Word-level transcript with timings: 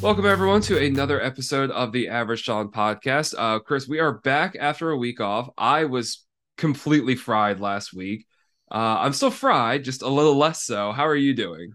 Welcome 0.00 0.26
everyone 0.26 0.60
to 0.62 0.78
another 0.78 1.20
episode 1.20 1.72
of 1.72 1.90
the 1.90 2.08
Average 2.08 2.44
John 2.44 2.70
podcast. 2.70 3.34
Uh, 3.36 3.58
Chris, 3.58 3.88
we 3.88 3.98
are 3.98 4.18
back 4.20 4.56
after 4.58 4.90
a 4.90 4.96
week 4.96 5.20
off. 5.20 5.50
I 5.58 5.86
was 5.86 6.24
completely 6.56 7.16
fried 7.16 7.58
last 7.58 7.92
week. 7.92 8.24
Uh, 8.70 8.98
I'm 9.00 9.12
still 9.12 9.32
fried, 9.32 9.82
just 9.82 10.02
a 10.02 10.08
little 10.08 10.36
less 10.36 10.62
so. 10.62 10.92
How 10.92 11.04
are 11.04 11.16
you 11.16 11.34
doing? 11.34 11.72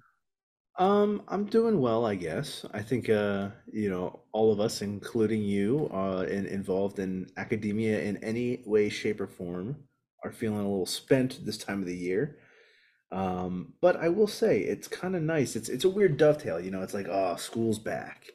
Um, 0.80 1.24
I'm 1.28 1.46
doing 1.46 1.82
well, 1.82 2.06
I 2.06 2.16
guess. 2.16 2.66
I 2.74 2.82
think 2.82 3.10
uh, 3.10 3.50
you 3.72 3.90
know, 3.90 4.22
all 4.32 4.54
of 4.54 4.62
us, 4.62 4.82
including 4.82 5.42
you, 5.42 5.90
uh, 5.94 6.26
in, 6.30 6.46
involved 6.46 7.00
in 7.00 7.30
academia 7.36 8.02
in 8.04 8.24
any 8.24 8.64
way, 8.66 8.88
shape, 8.88 9.20
or 9.20 9.28
form, 9.28 9.76
are 10.24 10.32
feeling 10.32 10.60
a 10.60 10.70
little 10.70 10.86
spent 10.86 11.46
this 11.46 11.58
time 11.58 11.82
of 11.82 11.88
the 11.88 11.96
year. 11.96 12.38
Um, 13.14 13.74
but 13.82 13.96
I 13.98 14.10
will 14.10 14.28
say 14.28 14.60
it's 14.60 14.88
kind 14.88 15.16
of 15.16 15.22
nice. 15.22 15.56
It's 15.56 15.70
it's 15.70 15.86
a 15.86 15.90
weird 15.90 16.18
dovetail, 16.18 16.60
you 16.60 16.72
know. 16.72 16.82
It's 16.82 16.94
like, 16.94 17.08
oh, 17.10 17.36
school's 17.36 17.80
back, 17.80 18.32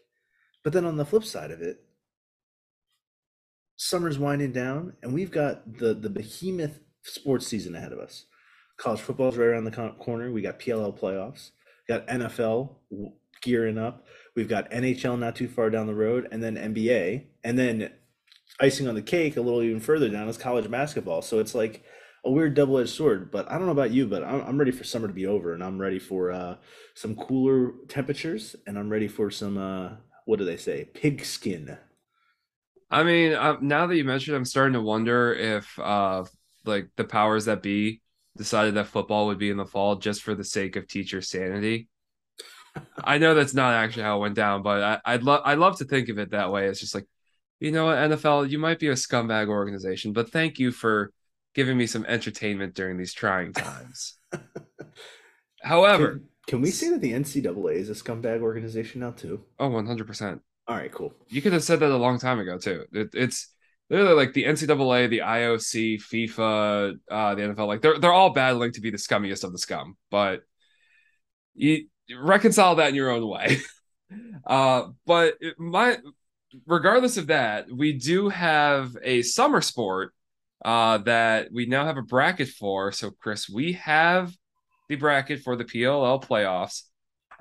but 0.62 0.72
then 0.72 0.84
on 0.84 0.96
the 0.96 1.04
flip 1.04 1.24
side 1.24 1.50
of 1.50 1.60
it, 1.60 1.80
summer's 3.76 4.18
winding 4.18 4.52
down, 4.52 4.94
and 5.02 5.12
we've 5.12 5.32
got 5.32 5.78
the 5.78 5.94
the 5.94 6.10
behemoth 6.10 6.78
sports 7.02 7.46
season 7.46 7.74
ahead 7.74 7.92
of 7.92 7.98
us. 7.98 8.26
College 8.76 9.00
football's 9.00 9.36
right 9.36 9.48
around 9.48 9.64
the 9.64 9.94
corner. 9.98 10.30
We 10.30 10.42
got 10.42 10.60
PLL 10.60 10.96
playoffs 10.96 11.50
got 11.88 12.06
NFL 12.06 12.76
gearing 13.42 13.78
up. 13.78 14.06
We've 14.36 14.48
got 14.48 14.70
NHL 14.70 15.18
not 15.18 15.34
too 15.34 15.48
far 15.48 15.70
down 15.70 15.86
the 15.86 15.94
road, 15.94 16.28
and 16.30 16.42
then 16.42 16.56
NBA, 16.56 17.24
and 17.42 17.58
then 17.58 17.90
icing 18.60 18.86
on 18.86 18.94
the 18.94 19.02
cake 19.02 19.36
a 19.36 19.40
little 19.40 19.62
even 19.62 19.80
further 19.80 20.08
down 20.08 20.28
is 20.28 20.36
college 20.36 20.70
basketball. 20.70 21.22
So 21.22 21.38
it's 21.38 21.54
like 21.54 21.82
a 22.28 22.30
weird 22.30 22.54
double-edged 22.54 22.90
sword. 22.90 23.30
But 23.30 23.50
I 23.50 23.56
don't 23.56 23.66
know 23.66 23.72
about 23.72 23.90
you, 23.90 24.06
but 24.06 24.22
I'm, 24.22 24.42
I'm 24.42 24.58
ready 24.58 24.70
for 24.70 24.84
summer 24.84 25.08
to 25.08 25.14
be 25.14 25.26
over, 25.26 25.54
and 25.54 25.64
I'm 25.64 25.80
ready 25.80 25.98
for 25.98 26.30
uh, 26.30 26.56
some 26.94 27.16
cooler 27.16 27.72
temperatures, 27.88 28.54
and 28.66 28.78
I'm 28.78 28.90
ready 28.90 29.08
for 29.08 29.30
some 29.30 29.56
uh, 29.56 29.90
what 30.26 30.38
do 30.38 30.44
they 30.44 30.58
say, 30.58 30.84
pigskin. 30.84 31.78
I 32.90 33.02
mean, 33.02 33.32
uh, 33.32 33.56
now 33.62 33.86
that 33.86 33.96
you 33.96 34.04
mentioned, 34.04 34.36
I'm 34.36 34.44
starting 34.44 34.74
to 34.74 34.82
wonder 34.82 35.32
if 35.32 35.78
uh, 35.78 36.24
like 36.66 36.90
the 36.96 37.04
powers 37.04 37.46
that 37.46 37.62
be 37.62 38.02
decided 38.36 38.74
that 38.74 38.88
football 38.88 39.26
would 39.26 39.38
be 39.38 39.50
in 39.50 39.56
the 39.56 39.64
fall 39.64 39.96
just 39.96 40.22
for 40.22 40.34
the 40.34 40.44
sake 40.44 40.76
of 40.76 40.86
teacher 40.86 41.22
sanity. 41.22 41.88
I 43.02 43.16
know 43.16 43.34
that's 43.34 43.54
not 43.54 43.74
actually 43.74 44.02
how 44.02 44.18
it 44.18 44.20
went 44.20 44.34
down, 44.34 44.62
but 44.62 45.00
I, 45.04 45.16
would 45.16 45.24
love 45.24 45.42
I 45.44 45.54
love 45.54 45.78
to 45.78 45.86
think 45.86 46.10
of 46.10 46.18
it 46.18 46.30
that 46.30 46.52
way. 46.52 46.66
It's 46.68 46.80
just 46.80 46.94
like, 46.94 47.06
you 47.58 47.72
know, 47.72 47.86
NFL, 47.86 48.50
you 48.50 48.58
might 48.58 48.78
be 48.78 48.88
a 48.88 48.92
scumbag 48.92 49.48
organization, 49.48 50.12
but 50.12 50.30
thank 50.30 50.58
you 50.58 50.72
for 50.72 51.10
giving 51.54 51.76
me 51.76 51.86
some 51.86 52.04
entertainment 52.06 52.74
during 52.74 52.96
these 52.96 53.12
trying 53.12 53.52
times. 53.52 54.18
However, 55.62 56.12
can, 56.12 56.28
can, 56.46 56.60
we 56.60 56.70
say 56.70 56.90
that 56.90 57.00
the 57.00 57.12
NCAA 57.12 57.74
is 57.74 57.90
a 57.90 57.94
scumbag 57.94 58.42
organization 58.42 59.00
now 59.00 59.10
too? 59.10 59.44
Oh, 59.58 59.68
100%. 59.68 60.40
All 60.68 60.76
right, 60.76 60.92
cool. 60.92 61.14
You 61.28 61.42
could 61.42 61.52
have 61.52 61.64
said 61.64 61.80
that 61.80 61.90
a 61.90 61.96
long 61.96 62.18
time 62.18 62.38
ago 62.38 62.58
too. 62.58 62.84
It, 62.92 63.10
it's 63.14 63.48
literally 63.90 64.14
like 64.14 64.34
the 64.34 64.44
NCAA, 64.44 65.08
the 65.08 65.20
IOC, 65.20 66.02
FIFA, 66.02 66.98
uh, 67.10 67.34
the 67.34 67.42
NFL, 67.42 67.66
like 67.66 67.82
they're 67.82 67.98
they're 67.98 68.12
all 68.12 68.30
battling 68.30 68.72
to 68.72 68.80
be 68.80 68.90
the 68.90 68.98
scummiest 68.98 69.44
of 69.44 69.52
the 69.52 69.58
scum. 69.58 69.96
But 70.10 70.42
you 71.54 71.86
reconcile 72.20 72.76
that 72.76 72.90
in 72.90 72.94
your 72.94 73.10
own 73.10 73.26
way. 73.26 73.58
uh, 74.46 74.88
but 75.06 75.34
my 75.58 75.98
regardless 76.66 77.16
of 77.16 77.28
that, 77.28 77.66
we 77.70 77.94
do 77.94 78.28
have 78.28 78.96
a 79.02 79.22
summer 79.22 79.60
sport 79.60 80.12
uh, 80.64 80.98
that 80.98 81.48
we 81.52 81.66
now 81.66 81.84
have 81.84 81.96
a 81.96 82.02
bracket 82.02 82.48
for. 82.48 82.92
So, 82.92 83.10
Chris, 83.10 83.48
we 83.48 83.74
have 83.74 84.34
the 84.88 84.96
bracket 84.96 85.40
for 85.40 85.56
the 85.56 85.64
PLL 85.64 86.22
playoffs. 86.24 86.82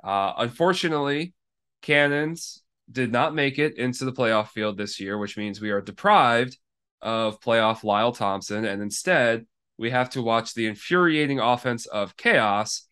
Uh, 0.03 0.33
unfortunately, 0.37 1.33
Cannons 1.81 2.61
did 2.91 3.11
not 3.11 3.35
make 3.35 3.59
it 3.59 3.77
into 3.77 4.05
the 4.05 4.13
playoff 4.13 4.49
field 4.49 4.77
this 4.77 4.99
year, 4.99 5.17
which 5.17 5.37
means 5.37 5.59
we 5.59 5.71
are 5.71 5.81
deprived 5.81 6.57
of 7.01 7.39
playoff 7.41 7.83
Lyle 7.83 8.11
Thompson. 8.11 8.65
And 8.65 8.81
instead, 8.81 9.45
we 9.77 9.91
have 9.91 10.09
to 10.11 10.21
watch 10.21 10.53
the 10.53 10.67
infuriating 10.67 11.39
offense 11.39 11.85
of 11.85 12.17
chaos. 12.17 12.87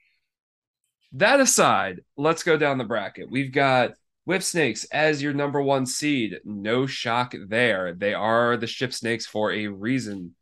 That 1.14 1.40
aside, 1.40 2.02
let's 2.18 2.44
go 2.44 2.58
down 2.58 2.78
the 2.78 2.84
bracket. 2.84 3.30
We've 3.30 3.52
got 3.52 3.94
Whip 4.26 4.44
Snakes 4.44 4.86
as 4.86 5.22
your 5.22 5.34
number 5.34 5.62
one 5.62 5.86
seed. 5.86 6.40
No 6.44 6.86
shock 6.86 7.36
there. 7.48 7.94
They 7.94 8.14
are 8.14 8.58
the 8.58 8.68
Ship 8.68 8.92
Snakes 8.92 9.26
for 9.26 9.52
a 9.52 9.68
reason. 9.68 10.36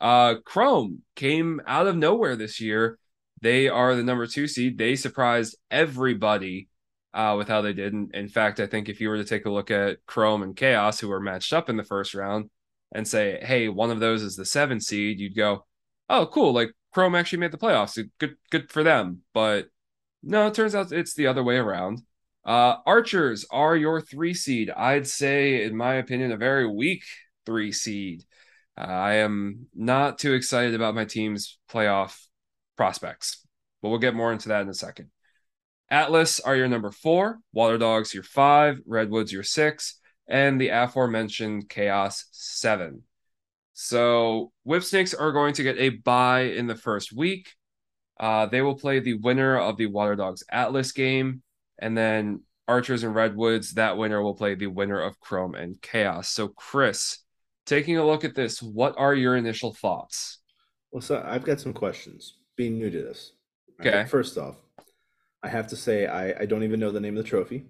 Uh, 0.00 0.36
Chrome 0.44 1.02
came 1.16 1.60
out 1.66 1.86
of 1.86 1.96
nowhere 1.96 2.36
this 2.36 2.60
year. 2.60 2.98
They 3.40 3.68
are 3.68 3.94
the 3.94 4.02
number 4.02 4.26
two 4.26 4.46
seed. 4.46 4.78
They 4.78 4.96
surprised 4.96 5.56
everybody 5.70 6.68
uh, 7.14 7.34
with 7.38 7.48
how 7.48 7.62
they 7.62 7.72
did. 7.72 7.92
And 7.92 8.14
in 8.14 8.28
fact, 8.28 8.60
I 8.60 8.66
think 8.66 8.88
if 8.88 9.00
you 9.00 9.08
were 9.08 9.16
to 9.16 9.24
take 9.24 9.46
a 9.46 9.50
look 9.50 9.70
at 9.70 10.04
Chrome 10.06 10.42
and 10.42 10.56
Chaos, 10.56 11.00
who 11.00 11.08
were 11.08 11.20
matched 11.20 11.52
up 11.52 11.68
in 11.68 11.76
the 11.76 11.84
first 11.84 12.14
round, 12.14 12.50
and 12.94 13.08
say, 13.08 13.38
hey, 13.42 13.68
one 13.68 13.90
of 13.90 14.00
those 14.00 14.22
is 14.22 14.36
the 14.36 14.44
seven 14.44 14.78
seed, 14.78 15.18
you'd 15.18 15.34
go, 15.34 15.64
oh, 16.08 16.26
cool. 16.26 16.52
Like 16.52 16.72
Chrome 16.92 17.14
actually 17.14 17.38
made 17.38 17.50
the 17.50 17.58
playoffs. 17.58 17.98
Good, 18.18 18.36
good 18.50 18.70
for 18.70 18.82
them. 18.82 19.22
But 19.32 19.68
no, 20.22 20.46
it 20.46 20.54
turns 20.54 20.74
out 20.74 20.92
it's 20.92 21.14
the 21.14 21.26
other 21.26 21.42
way 21.42 21.56
around. 21.56 22.02
Uh, 22.44 22.76
Archers 22.86 23.46
are 23.50 23.76
your 23.76 24.00
three 24.00 24.34
seed. 24.34 24.70
I'd 24.70 25.06
say, 25.06 25.64
in 25.64 25.76
my 25.76 25.94
opinion, 25.94 26.32
a 26.32 26.36
very 26.36 26.66
weak 26.66 27.04
three 27.46 27.72
seed. 27.72 28.24
Uh, 28.76 28.82
I 28.84 29.14
am 29.14 29.66
not 29.74 30.18
too 30.18 30.34
excited 30.34 30.74
about 30.74 30.94
my 30.94 31.04
team's 31.04 31.58
playoff 31.70 32.18
prospects, 32.76 33.46
but 33.80 33.90
we'll 33.90 33.98
get 33.98 34.14
more 34.14 34.32
into 34.32 34.48
that 34.48 34.62
in 34.62 34.68
a 34.68 34.74
second. 34.74 35.10
Atlas 35.90 36.40
are 36.40 36.56
your 36.56 36.68
number 36.68 36.90
four, 36.90 37.38
Water 37.52 37.76
Dogs 37.78 38.14
your 38.14 38.22
five, 38.22 38.80
Redwoods 38.86 39.32
your 39.32 39.42
six, 39.42 40.00
and 40.26 40.60
the 40.60 40.68
aforementioned 40.68 41.68
Chaos 41.68 42.24
seven. 42.32 43.02
So 43.74 44.52
Whip 44.64 44.82
Snakes 44.82 45.12
are 45.12 45.32
going 45.32 45.54
to 45.54 45.62
get 45.62 45.78
a 45.78 45.90
bye 45.90 46.42
in 46.42 46.66
the 46.66 46.74
first 46.74 47.12
week. 47.12 47.50
Uh, 48.18 48.46
they 48.46 48.62
will 48.62 48.76
play 48.76 49.00
the 49.00 49.14
winner 49.14 49.58
of 49.58 49.76
the 49.76 49.86
Water 49.86 50.16
Dogs 50.16 50.44
Atlas 50.50 50.92
game, 50.92 51.42
and 51.82 51.98
then 51.98 52.40
Archers 52.68 53.02
and 53.02 53.14
Redwoods, 53.14 53.72
that 53.72 53.98
winner 53.98 54.22
will 54.22 54.34
play 54.34 54.54
the 54.54 54.68
winner 54.68 55.00
of 55.00 55.18
Chrome 55.20 55.54
and 55.54 55.80
Chaos. 55.82 56.30
So, 56.30 56.48
Chris, 56.48 57.18
taking 57.66 57.98
a 57.98 58.06
look 58.06 58.24
at 58.24 58.34
this, 58.34 58.62
what 58.62 58.94
are 58.96 59.14
your 59.14 59.36
initial 59.36 59.74
thoughts? 59.74 60.38
Well, 60.92 61.02
so 61.02 61.22
I've 61.26 61.44
got 61.44 61.60
some 61.60 61.72
questions. 61.72 62.36
Being 62.56 62.78
new 62.78 62.90
to 62.90 63.02
this, 63.02 63.32
okay. 63.80 63.98
Right, 63.98 64.08
first 64.08 64.38
off, 64.38 64.56
I 65.42 65.48
have 65.48 65.66
to 65.68 65.76
say 65.76 66.06
I, 66.06 66.42
I 66.42 66.46
don't 66.46 66.62
even 66.62 66.78
know 66.78 66.90
the 66.90 67.00
name 67.00 67.16
of 67.16 67.24
the 67.24 67.28
trophy, 67.28 67.64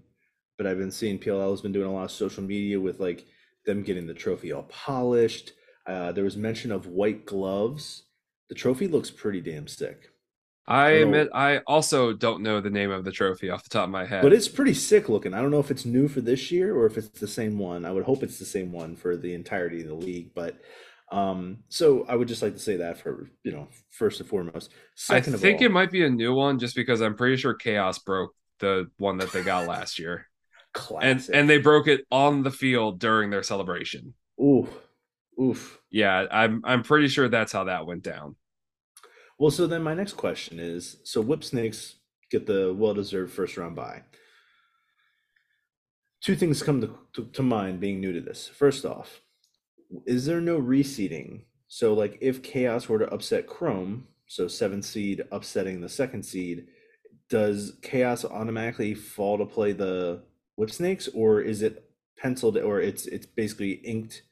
but 0.58 0.66
I've 0.66 0.78
been 0.78 0.90
seeing 0.90 1.18
PLL 1.18 1.50
has 1.50 1.62
been 1.62 1.72
doing 1.72 1.88
a 1.88 1.92
lot 1.92 2.04
of 2.04 2.10
social 2.10 2.42
media 2.42 2.78
with 2.78 3.00
like 3.00 3.24
them 3.64 3.82
getting 3.82 4.06
the 4.06 4.14
trophy 4.14 4.52
all 4.52 4.64
polished. 4.64 5.52
Uh, 5.86 6.12
there 6.12 6.24
was 6.24 6.36
mention 6.36 6.70
of 6.70 6.86
white 6.86 7.24
gloves. 7.24 8.02
The 8.48 8.54
trophy 8.54 8.88
looks 8.88 9.10
pretty 9.10 9.40
damn 9.40 9.68
sick. 9.68 10.11
I, 10.66 10.90
admit 10.90 11.28
I 11.34 11.58
also 11.66 12.12
don't 12.12 12.42
know 12.42 12.60
the 12.60 12.70
name 12.70 12.90
of 12.90 13.04
the 13.04 13.10
trophy 13.10 13.50
off 13.50 13.64
the 13.64 13.70
top 13.70 13.84
of 13.84 13.90
my 13.90 14.06
head. 14.06 14.22
But 14.22 14.32
it's 14.32 14.48
pretty 14.48 14.74
sick 14.74 15.08
looking. 15.08 15.34
I 15.34 15.40
don't 15.40 15.50
know 15.50 15.58
if 15.58 15.70
it's 15.70 15.84
new 15.84 16.08
for 16.08 16.20
this 16.20 16.52
year 16.52 16.76
or 16.76 16.86
if 16.86 16.96
it's 16.96 17.20
the 17.20 17.26
same 17.26 17.58
one. 17.58 17.84
I 17.84 17.90
would 17.90 18.04
hope 18.04 18.22
it's 18.22 18.38
the 18.38 18.44
same 18.44 18.72
one 18.72 18.94
for 18.94 19.16
the 19.16 19.34
entirety 19.34 19.82
of 19.82 19.88
the 19.88 19.94
league, 19.94 20.34
but 20.34 20.60
um, 21.10 21.58
so 21.68 22.06
I 22.08 22.16
would 22.16 22.28
just 22.28 22.42
like 22.42 22.54
to 22.54 22.58
say 22.58 22.76
that 22.76 22.98
for 22.98 23.30
you 23.44 23.52
know, 23.52 23.68
first 23.90 24.20
and 24.20 24.28
foremost. 24.28 24.70
Second 24.94 25.34
I 25.34 25.38
think 25.38 25.60
all, 25.60 25.66
it 25.66 25.72
might 25.72 25.90
be 25.90 26.04
a 26.04 26.10
new 26.10 26.34
one 26.34 26.58
just 26.58 26.74
because 26.74 27.02
I'm 27.02 27.16
pretty 27.16 27.36
sure 27.36 27.54
Chaos 27.54 27.98
broke 27.98 28.34
the 28.60 28.90
one 28.98 29.18
that 29.18 29.30
they 29.30 29.42
got 29.42 29.68
last 29.68 29.98
year. 29.98 30.26
Classic. 30.72 31.28
And 31.28 31.40
and 31.40 31.50
they 31.50 31.58
broke 31.58 31.86
it 31.86 32.06
on 32.10 32.42
the 32.42 32.50
field 32.50 32.98
during 32.98 33.28
their 33.28 33.42
celebration. 33.42 34.14
Oof. 34.42 34.70
Oof. 35.40 35.78
Yeah, 35.90 36.26
I'm 36.30 36.62
I'm 36.64 36.82
pretty 36.82 37.08
sure 37.08 37.28
that's 37.28 37.52
how 37.52 37.64
that 37.64 37.86
went 37.86 38.02
down. 38.02 38.36
Well, 39.42 39.50
so 39.50 39.66
then 39.66 39.82
my 39.82 39.94
next 39.94 40.12
question 40.12 40.60
is 40.60 40.98
so 41.02 41.20
Whip 41.20 41.42
Snakes 41.42 41.96
get 42.30 42.46
the 42.46 42.72
well 42.72 42.94
deserved 42.94 43.32
first 43.32 43.56
round 43.56 43.74
bye. 43.74 44.04
Two 46.20 46.36
things 46.36 46.62
come 46.62 46.80
to, 46.80 46.96
to, 47.14 47.24
to 47.24 47.42
mind 47.42 47.80
being 47.80 48.00
new 48.00 48.12
to 48.12 48.20
this. 48.20 48.46
First 48.46 48.84
off, 48.84 49.20
is 50.06 50.26
there 50.26 50.40
no 50.40 50.60
reseeding? 50.60 51.40
So 51.66 51.92
like 51.92 52.18
if 52.20 52.44
Chaos 52.44 52.88
were 52.88 53.00
to 53.00 53.12
upset 53.12 53.48
Chrome, 53.48 54.06
so 54.28 54.46
seven 54.46 54.80
seed 54.80 55.24
upsetting 55.32 55.80
the 55.80 55.88
second 55.88 56.22
seed, 56.22 56.68
does 57.28 57.72
Chaos 57.82 58.24
automatically 58.24 58.94
fall 58.94 59.38
to 59.38 59.44
play 59.44 59.72
the 59.72 60.22
Whip 60.54 60.70
Snakes, 60.70 61.08
or 61.08 61.40
is 61.40 61.62
it 61.62 61.90
penciled, 62.16 62.58
or 62.58 62.80
it's 62.80 63.06
it's 63.06 63.26
basically 63.26 63.72
inked, 63.72 64.22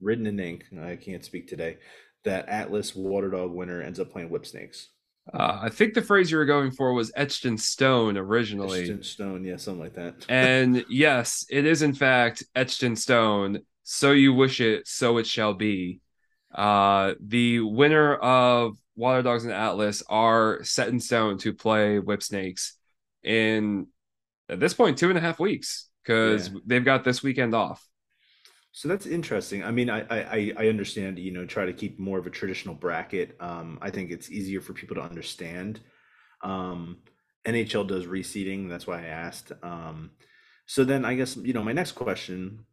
written 0.00 0.28
in 0.28 0.38
ink? 0.38 0.66
I 0.80 0.94
can't 0.94 1.24
speak 1.24 1.48
today. 1.48 1.78
That 2.24 2.48
Atlas 2.48 2.94
Water 2.94 3.30
Dog 3.30 3.52
winner 3.52 3.80
ends 3.80 3.98
up 3.98 4.10
playing 4.10 4.30
Whip 4.30 4.44
Snakes. 4.44 4.88
Uh, 5.32 5.60
I 5.62 5.68
think 5.68 5.94
the 5.94 6.02
phrase 6.02 6.30
you 6.30 6.38
were 6.38 6.44
going 6.44 6.70
for 6.70 6.92
was 6.92 7.12
etched 7.14 7.44
in 7.44 7.56
stone 7.56 8.16
originally. 8.16 8.82
Etched 8.82 8.90
in 8.90 9.02
stone, 9.02 9.44
yeah, 9.44 9.56
something 9.56 9.80
like 9.80 9.94
that. 9.94 10.26
and 10.28 10.84
yes, 10.88 11.46
it 11.48 11.66
is 11.66 11.82
in 11.82 11.94
fact 11.94 12.42
etched 12.54 12.82
in 12.82 12.96
stone 12.96 13.60
so 13.92 14.12
you 14.12 14.32
wish 14.32 14.60
it, 14.60 14.86
so 14.86 15.18
it 15.18 15.26
shall 15.26 15.52
be. 15.52 16.00
Uh, 16.54 17.14
the 17.20 17.58
winner 17.58 18.14
of 18.14 18.76
Water 18.94 19.20
Dogs 19.20 19.42
and 19.42 19.52
Atlas 19.52 20.04
are 20.08 20.62
set 20.62 20.88
in 20.88 21.00
stone 21.00 21.38
to 21.38 21.52
play 21.52 21.98
Whip 21.98 22.22
Snakes 22.22 22.76
in 23.24 23.88
at 24.48 24.60
this 24.60 24.74
point 24.74 24.96
two 24.96 25.08
and 25.08 25.18
a 25.18 25.20
half 25.20 25.40
weeks 25.40 25.88
because 26.04 26.50
yeah. 26.50 26.60
they've 26.66 26.84
got 26.84 27.02
this 27.02 27.20
weekend 27.24 27.52
off. 27.52 27.84
So 28.72 28.88
that's 28.88 29.06
interesting. 29.06 29.64
I 29.64 29.72
mean, 29.72 29.90
I, 29.90 30.00
I 30.10 30.52
I 30.56 30.68
understand. 30.68 31.18
You 31.18 31.32
know, 31.32 31.44
try 31.44 31.66
to 31.66 31.72
keep 31.72 31.98
more 31.98 32.18
of 32.18 32.26
a 32.26 32.30
traditional 32.30 32.74
bracket. 32.74 33.36
Um, 33.40 33.78
I 33.82 33.90
think 33.90 34.10
it's 34.10 34.30
easier 34.30 34.60
for 34.60 34.72
people 34.74 34.94
to 34.96 35.02
understand. 35.02 35.80
Um, 36.42 36.98
NHL 37.46 37.86
does 37.88 38.06
reseeding. 38.06 38.68
That's 38.68 38.86
why 38.86 39.02
I 39.02 39.06
asked. 39.06 39.52
Um, 39.62 40.12
so 40.66 40.84
then 40.84 41.04
I 41.04 41.14
guess 41.14 41.36
you 41.36 41.52
know 41.52 41.64
my 41.64 41.72
next 41.72 41.92
question. 41.92 42.64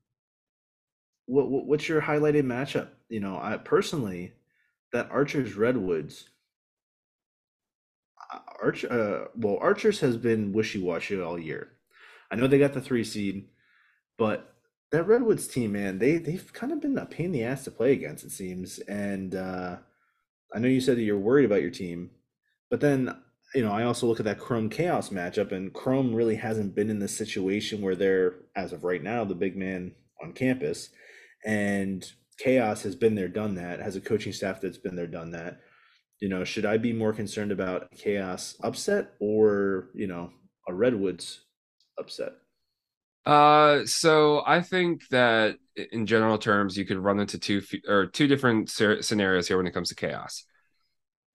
What, 1.27 1.49
what 1.49 1.65
what's 1.65 1.88
your 1.89 2.01
highlighted 2.01 2.43
matchup? 2.45 2.89
You 3.09 3.19
know, 3.19 3.39
I 3.39 3.57
personally, 3.57 4.33
that 4.93 5.11
Archers 5.11 5.55
Redwoods. 5.55 6.29
Uh, 8.33 8.39
Arch, 8.61 8.85
uh, 8.85 9.25
well, 9.35 9.57
Archers 9.61 10.00
has 10.01 10.17
been 10.17 10.51
wishy 10.53 10.79
washy 10.79 11.19
all 11.21 11.39
year. 11.39 11.69
I 12.31 12.35
know 12.35 12.47
they 12.47 12.59
got 12.59 12.73
the 12.73 12.81
three 12.81 13.03
seed, 13.03 13.47
but 14.17 14.56
that 14.92 15.07
Redwoods 15.07 15.48
team, 15.48 15.74
man, 15.74 16.00
they 16.00 16.18
they've 16.18 16.51
kind 16.54 16.72
of 16.72 16.81
been 16.81 16.98
a 16.98 17.06
pain 17.06 17.28
in 17.28 17.31
the 17.34 17.44
ass 17.44 17.63
to 17.66 17.72
play 17.72 17.92
against, 17.92 18.24
it 18.24 18.31
seems. 18.31 18.80
And 18.80 19.36
uh, 19.36 19.78
I 20.54 20.60
know 20.60 20.68
you 20.68 20.81
said 20.81 20.98
that 20.98 21.04
you're 21.04 21.19
worried 21.19 21.45
about 21.45 21.62
your 21.62 21.72
team, 21.72 22.12
but 22.69 22.80
then 22.80 23.16
you 23.54 23.63
know 23.63 23.72
I 23.72 23.84
also 23.84 24.07
look 24.07 24.19
at 24.19 24.25
that 24.25 24.39
Chrome 24.39 24.69
Chaos 24.69 25.10
matchup, 25.10 25.51
and 25.51 25.74
Chrome 25.74 26.13
really 26.16 26.36
hasn't 26.36 26.75
been 26.75 26.89
in 26.89 27.00
the 27.00 27.07
situation 27.07 27.81
where 27.81 27.95
they're, 27.95 28.36
as 28.56 28.72
of 28.72 28.84
right 28.84 29.04
now, 29.04 29.25
the 29.25 29.36
big 29.36 29.57
man 29.57 29.94
on 30.24 30.34
campus, 30.34 30.89
and 31.45 32.10
Chaos 32.39 32.84
has 32.84 32.95
been 32.95 33.16
there, 33.16 33.28
done 33.28 33.56
that, 33.56 33.80
has 33.80 33.95
a 33.95 34.01
coaching 34.01 34.31
staff 34.34 34.62
that's 34.62 34.78
been 34.78 34.95
there, 34.95 35.07
done 35.07 35.31
that. 35.31 35.60
You 36.22 36.30
know, 36.30 36.44
should 36.44 36.66
I 36.66 36.78
be 36.78 36.94
more 36.94 37.13
concerned 37.13 37.51
about 37.51 37.92
Chaos 37.92 38.56
upset 38.63 39.16
or 39.19 39.89
you 39.94 40.07
know 40.07 40.31
a 40.69 40.74
Redwoods 40.74 41.42
upset? 42.00 42.34
Uh, 43.27 43.85
so 43.85 44.41
I 44.47 44.62
think 44.62 45.06
that 45.09 45.57
in 45.91 46.06
general 46.06 46.38
terms, 46.38 46.77
you 46.77 46.85
could 46.85 46.97
run 46.97 47.19
into 47.19 47.38
two 47.38 47.62
or 47.85 48.06
two 48.06 48.25
different 48.25 48.69
scenarios 48.69 49.50
here 49.50 49.57
when 49.57 49.68
it 49.68 49.74
comes 49.74 49.89
to 49.89 49.95
chaos. 49.95 50.45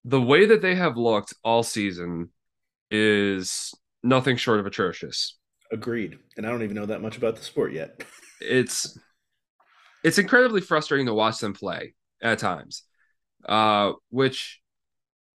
The 0.06 0.20
way 0.20 0.46
that 0.46 0.62
they 0.62 0.74
have 0.74 0.96
looked 0.96 1.34
all 1.44 1.62
season 1.62 2.30
is 2.90 3.74
nothing 4.02 4.38
short 4.38 4.58
of 4.58 4.64
atrocious. 4.64 5.38
Agreed. 5.70 6.18
And 6.38 6.46
I 6.46 6.50
don't 6.50 6.62
even 6.62 6.76
know 6.76 6.86
that 6.86 7.02
much 7.02 7.18
about 7.18 7.36
the 7.36 7.42
sport 7.42 7.74
yet. 7.74 8.02
it's 8.40 8.98
it's 10.02 10.18
incredibly 10.18 10.62
frustrating 10.62 11.06
to 11.06 11.14
watch 11.14 11.40
them 11.40 11.52
play 11.52 11.92
at 12.22 12.38
times. 12.38 12.84
Uh, 13.46 13.92
which 14.08 14.62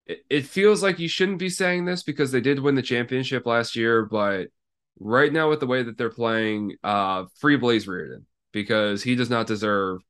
it, 0.06 0.20
it 0.30 0.46
feels 0.46 0.84
like 0.84 1.00
you 1.00 1.08
shouldn't 1.08 1.40
be 1.40 1.50
saying 1.50 1.86
this 1.86 2.04
because 2.04 2.32
they 2.32 2.42
did 2.42 2.60
win 2.60 2.76
the 2.76 2.84
championship 2.84 3.48
last 3.48 3.76
year, 3.76 4.06
but 4.06 4.50
right 5.00 5.32
now 5.32 5.50
with 5.50 5.60
the 5.60 5.68
way 5.68 5.84
that 5.84 5.98
they're 5.98 6.10
playing, 6.10 6.76
uh, 6.84 7.26
free 7.40 7.58
Blaze 7.58 7.86
Riorden 7.86 8.24
because 8.52 9.04
he 9.04 9.16
does 9.16 9.30
not 9.30 9.48
deserve 9.48 10.02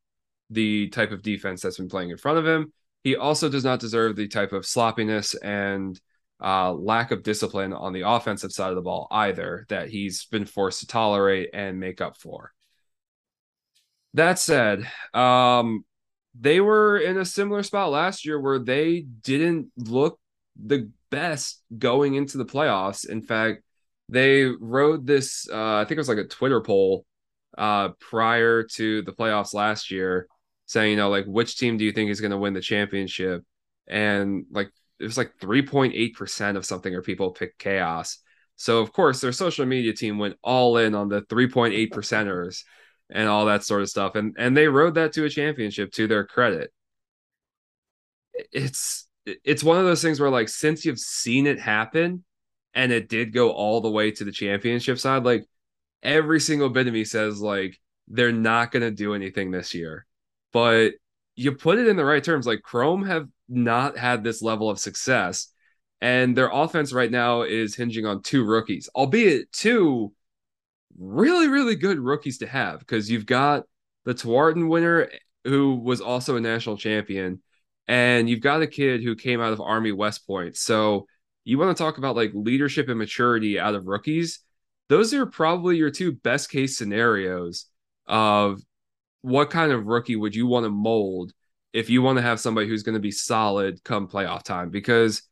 the 0.49 0.89
type 0.89 1.11
of 1.11 1.23
defense 1.23 1.61
that's 1.61 1.77
been 1.77 1.89
playing 1.89 2.09
in 2.09 2.17
front 2.17 2.37
of 2.37 2.45
him. 2.45 2.71
He 3.03 3.15
also 3.15 3.49
does 3.49 3.63
not 3.63 3.79
deserve 3.79 4.15
the 4.15 4.27
type 4.27 4.53
of 4.53 4.65
sloppiness 4.65 5.33
and 5.35 5.99
uh, 6.41 6.73
lack 6.73 7.11
of 7.11 7.23
discipline 7.23 7.73
on 7.73 7.93
the 7.93 8.07
offensive 8.07 8.51
side 8.51 8.69
of 8.69 8.75
the 8.75 8.81
ball 8.81 9.07
either 9.11 9.65
that 9.69 9.89
he's 9.89 10.25
been 10.25 10.45
forced 10.45 10.81
to 10.81 10.87
tolerate 10.87 11.49
and 11.53 11.79
make 11.79 12.01
up 12.01 12.17
for. 12.17 12.53
That 14.13 14.37
said, 14.39 14.87
um, 15.13 15.85
they 16.39 16.59
were 16.59 16.97
in 16.97 17.17
a 17.17 17.25
similar 17.25 17.63
spot 17.63 17.91
last 17.91 18.25
year 18.25 18.39
where 18.39 18.59
they 18.59 19.01
didn't 19.01 19.71
look 19.77 20.19
the 20.61 20.91
best 21.09 21.61
going 21.77 22.15
into 22.15 22.37
the 22.37 22.45
playoffs. 22.45 23.07
In 23.07 23.21
fact, 23.21 23.63
they 24.09 24.45
rode 24.45 25.05
this 25.07 25.47
uh, 25.51 25.75
i 25.75 25.85
think 25.85 25.97
it 25.97 26.01
was 26.01 26.09
like 26.09 26.17
a 26.17 26.27
twitter 26.27 26.61
poll 26.61 27.05
uh, 27.57 27.89
prior 27.99 28.63
to 28.63 29.03
the 29.03 29.11
playoffs 29.11 29.53
last 29.53 29.91
year 29.91 30.27
saying 30.65 30.91
you 30.91 30.97
know 30.97 31.09
like 31.09 31.25
which 31.25 31.57
team 31.57 31.77
do 31.77 31.85
you 31.85 31.91
think 31.91 32.09
is 32.09 32.21
going 32.21 32.31
to 32.31 32.37
win 32.37 32.53
the 32.53 32.61
championship? 32.61 33.43
And 33.87 34.45
like 34.51 34.71
it 34.99 35.03
was 35.03 35.17
like 35.17 35.37
3.8% 35.41 36.55
of 36.57 36.65
something 36.65 36.93
or 36.93 37.01
people 37.01 37.31
picked 37.31 37.59
chaos. 37.59 38.19
So 38.55 38.79
of 38.79 38.93
course 38.93 39.21
their 39.21 39.31
social 39.31 39.65
media 39.65 39.93
team 39.93 40.17
went 40.17 40.37
all 40.41 40.77
in 40.77 40.95
on 40.95 41.09
the 41.09 41.21
3.8 41.23 41.89
percenters 41.91 42.63
and 43.09 43.27
all 43.27 43.45
that 43.45 43.63
sort 43.63 43.81
of 43.81 43.89
stuff. 43.89 44.15
And 44.15 44.35
and 44.37 44.55
they 44.55 44.67
rode 44.67 44.95
that 44.95 45.13
to 45.13 45.25
a 45.25 45.29
championship 45.29 45.91
to 45.93 46.07
their 46.07 46.25
credit. 46.25 46.71
It's 48.51 49.07
it's 49.25 49.63
one 49.63 49.77
of 49.77 49.85
those 49.85 50.01
things 50.01 50.19
where 50.19 50.29
like 50.29 50.49
since 50.49 50.85
you've 50.85 50.99
seen 50.99 51.47
it 51.47 51.59
happen 51.59 52.23
and 52.73 52.91
it 52.91 53.09
did 53.09 53.33
go 53.33 53.51
all 53.51 53.81
the 53.81 53.91
way 53.91 54.11
to 54.11 54.23
the 54.23 54.31
championship 54.31 54.99
side, 54.99 55.23
like 55.23 55.45
every 56.01 56.39
single 56.39 56.69
bit 56.69 56.87
of 56.87 56.93
me 56.93 57.05
says 57.05 57.39
like 57.39 57.79
they're 58.07 58.31
not 58.31 58.71
going 58.71 58.81
to 58.83 58.91
do 58.91 59.13
anything 59.13 59.51
this 59.51 59.73
year. 59.73 60.05
But 60.51 60.93
you 61.35 61.53
put 61.53 61.79
it 61.79 61.87
in 61.87 61.95
the 61.95 62.05
right 62.05 62.23
terms. 62.23 62.45
Like 62.45 62.61
Chrome 62.61 63.05
have 63.05 63.27
not 63.47 63.97
had 63.97 64.23
this 64.23 64.41
level 64.41 64.69
of 64.69 64.79
success, 64.79 65.51
and 66.01 66.35
their 66.35 66.49
offense 66.51 66.93
right 66.93 67.11
now 67.11 67.43
is 67.43 67.75
hinging 67.75 68.05
on 68.05 68.21
two 68.21 68.45
rookies, 68.45 68.89
albeit 68.95 69.51
two 69.51 70.13
really, 70.97 71.47
really 71.47 71.75
good 71.75 71.99
rookies 71.99 72.37
to 72.39 72.47
have 72.47 72.79
because 72.79 73.09
you've 73.09 73.25
got 73.25 73.63
the 74.05 74.13
Tewaaraton 74.13 74.67
winner 74.67 75.09
who 75.43 75.75
was 75.75 76.01
also 76.01 76.35
a 76.35 76.41
national 76.41 76.77
champion, 76.77 77.41
and 77.87 78.29
you've 78.29 78.41
got 78.41 78.61
a 78.61 78.67
kid 78.67 79.03
who 79.03 79.15
came 79.15 79.41
out 79.41 79.53
of 79.53 79.61
Army 79.61 79.91
West 79.91 80.25
Point. 80.25 80.55
So 80.55 81.07
you 81.43 81.57
want 81.57 81.75
to 81.75 81.83
talk 81.83 81.97
about 81.97 82.15
like 82.15 82.31
leadership 82.33 82.89
and 82.89 82.97
maturity 82.97 83.59
out 83.59 83.75
of 83.75 83.87
rookies, 83.87 84.39
those 84.89 85.13
are 85.13 85.25
probably 85.25 85.77
your 85.77 85.89
two 85.89 86.11
best 86.11 86.49
case 86.49 86.77
scenarios 86.77 87.65
of 88.07 88.61
what 89.21 89.49
kind 89.49 89.71
of 89.71 89.85
rookie 89.85 90.15
would 90.15 90.35
you 90.35 90.47
want 90.47 90.65
to 90.65 90.69
mold 90.69 91.33
if 91.71 91.89
you 91.89 92.01
want 92.01 92.17
to 92.17 92.21
have 92.21 92.39
somebody 92.39 92.67
who's 92.67 92.83
going 92.83 92.93
to 92.93 93.01
be 93.01 93.11
solid 93.11 93.83
come 93.83 94.07
playoff 94.07 94.43
time. 94.43 94.69
Because 94.69 95.23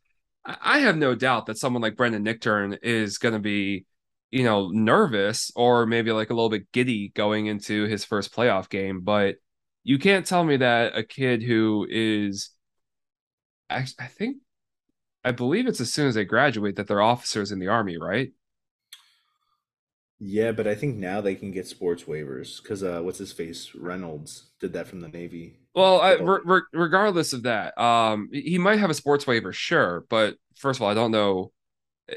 I 0.46 0.80
have 0.80 0.98
no 0.98 1.14
doubt 1.14 1.46
that 1.46 1.58
someone 1.58 1.82
like 1.82 1.98
Brendan 1.98 2.26
Nichtern 2.26 2.78
is 2.82 3.18
going 3.18 3.34
to 3.34 3.40
be, 3.40 3.86
you 4.32 4.44
know, 4.44 4.70
nervous 4.70 5.52
or 5.56 5.86
maybe 5.86 6.12
like 6.12 6.30
a 6.30 6.34
little 6.34 6.50
bit 6.50 6.72
giddy 6.72 7.10
going 7.10 7.46
into 7.46 7.84
his 7.86 8.04
first 8.04 8.34
playoff 8.34 8.70
game. 8.70 9.02
But 9.02 9.36
you 9.84 10.00
can't 10.00 10.26
tell 10.26 10.44
me 10.44 10.58
that 10.58 10.98
a 10.98 11.04
kid 11.04 11.44
who 11.44 11.86
is, 11.90 12.50
I, 13.70 13.86
I 14.00 14.08
think 14.08 14.38
I 15.24 15.32
believe 15.32 15.68
it's 15.68 15.82
as 15.82 15.94
soon 15.94 16.08
as 16.08 16.16
they 16.16 16.26
graduate 16.26 16.76
that 16.78 16.88
they're 16.88 17.02
officers 17.02 17.52
in 17.52 17.60
the 17.60 17.68
army, 17.68 17.98
right? 17.98 18.32
Yeah, 20.20 20.52
but 20.52 20.68
I 20.68 20.76
think 20.76 20.98
now 20.98 21.20
they 21.20 21.34
can 21.34 21.52
get 21.52 21.68
sports 21.68 22.04
waivers 22.04 22.62
because 22.62 22.84
uh, 22.84 23.02
what's 23.02 23.18
his 23.18 23.32
face 23.32 23.74
Reynolds 23.74 24.52
did 24.60 24.74
that 24.74 24.88
from 24.88 25.02
the 25.02 25.08
Navy. 25.08 25.58
Well, 25.74 26.00
I, 26.00 26.14
re- 26.14 26.42
re- 26.46 26.62
regardless 26.74 27.34
of 27.34 27.44
that, 27.44 27.76
um, 27.82 28.30
he 28.32 28.58
might 28.60 28.78
have 28.78 28.92
a 28.92 28.96
sports 28.96 29.26
waiver, 29.26 29.52
sure, 29.52 30.06
but 30.10 30.36
first 30.58 30.78
of 30.78 30.84
all, 30.84 30.90
I 30.90 30.94
don't 30.94 31.12
know 31.12 31.52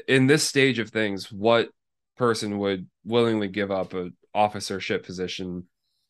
in 0.07 0.27
this 0.27 0.47
stage 0.47 0.77
of 0.77 0.89
things 0.89 1.31
what 1.31 1.69
person 2.17 2.59
would 2.59 2.87
willingly 3.03 3.47
give 3.47 3.71
up 3.71 3.93
an 3.93 4.15
officership 4.33 5.05
position 5.05 5.65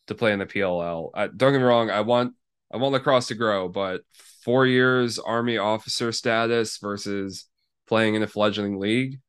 to 0.08 0.16
play 0.16 0.34
in 0.34 0.40
the 0.40 0.46
PLL. 0.46 1.12
Uh, 1.14 1.28
don't 1.36 1.54
get 1.54 1.60
me 1.60 1.64
wrong, 1.66 1.90
I 1.90 2.02
want 2.02 2.34
I 2.74 2.77
want 2.77 2.93
lacrosse 2.93 3.27
to 3.27 3.36
grow, 3.36 3.69
but 3.69 4.01
four 4.43 4.65
years 4.65 5.19
army 5.19 5.57
officer 5.57 6.12
status 6.12 6.77
versus 6.77 7.45
playing 7.88 8.15
in 8.15 8.24
a 8.24 8.27
fledgling 8.27 8.79
league 8.79 9.19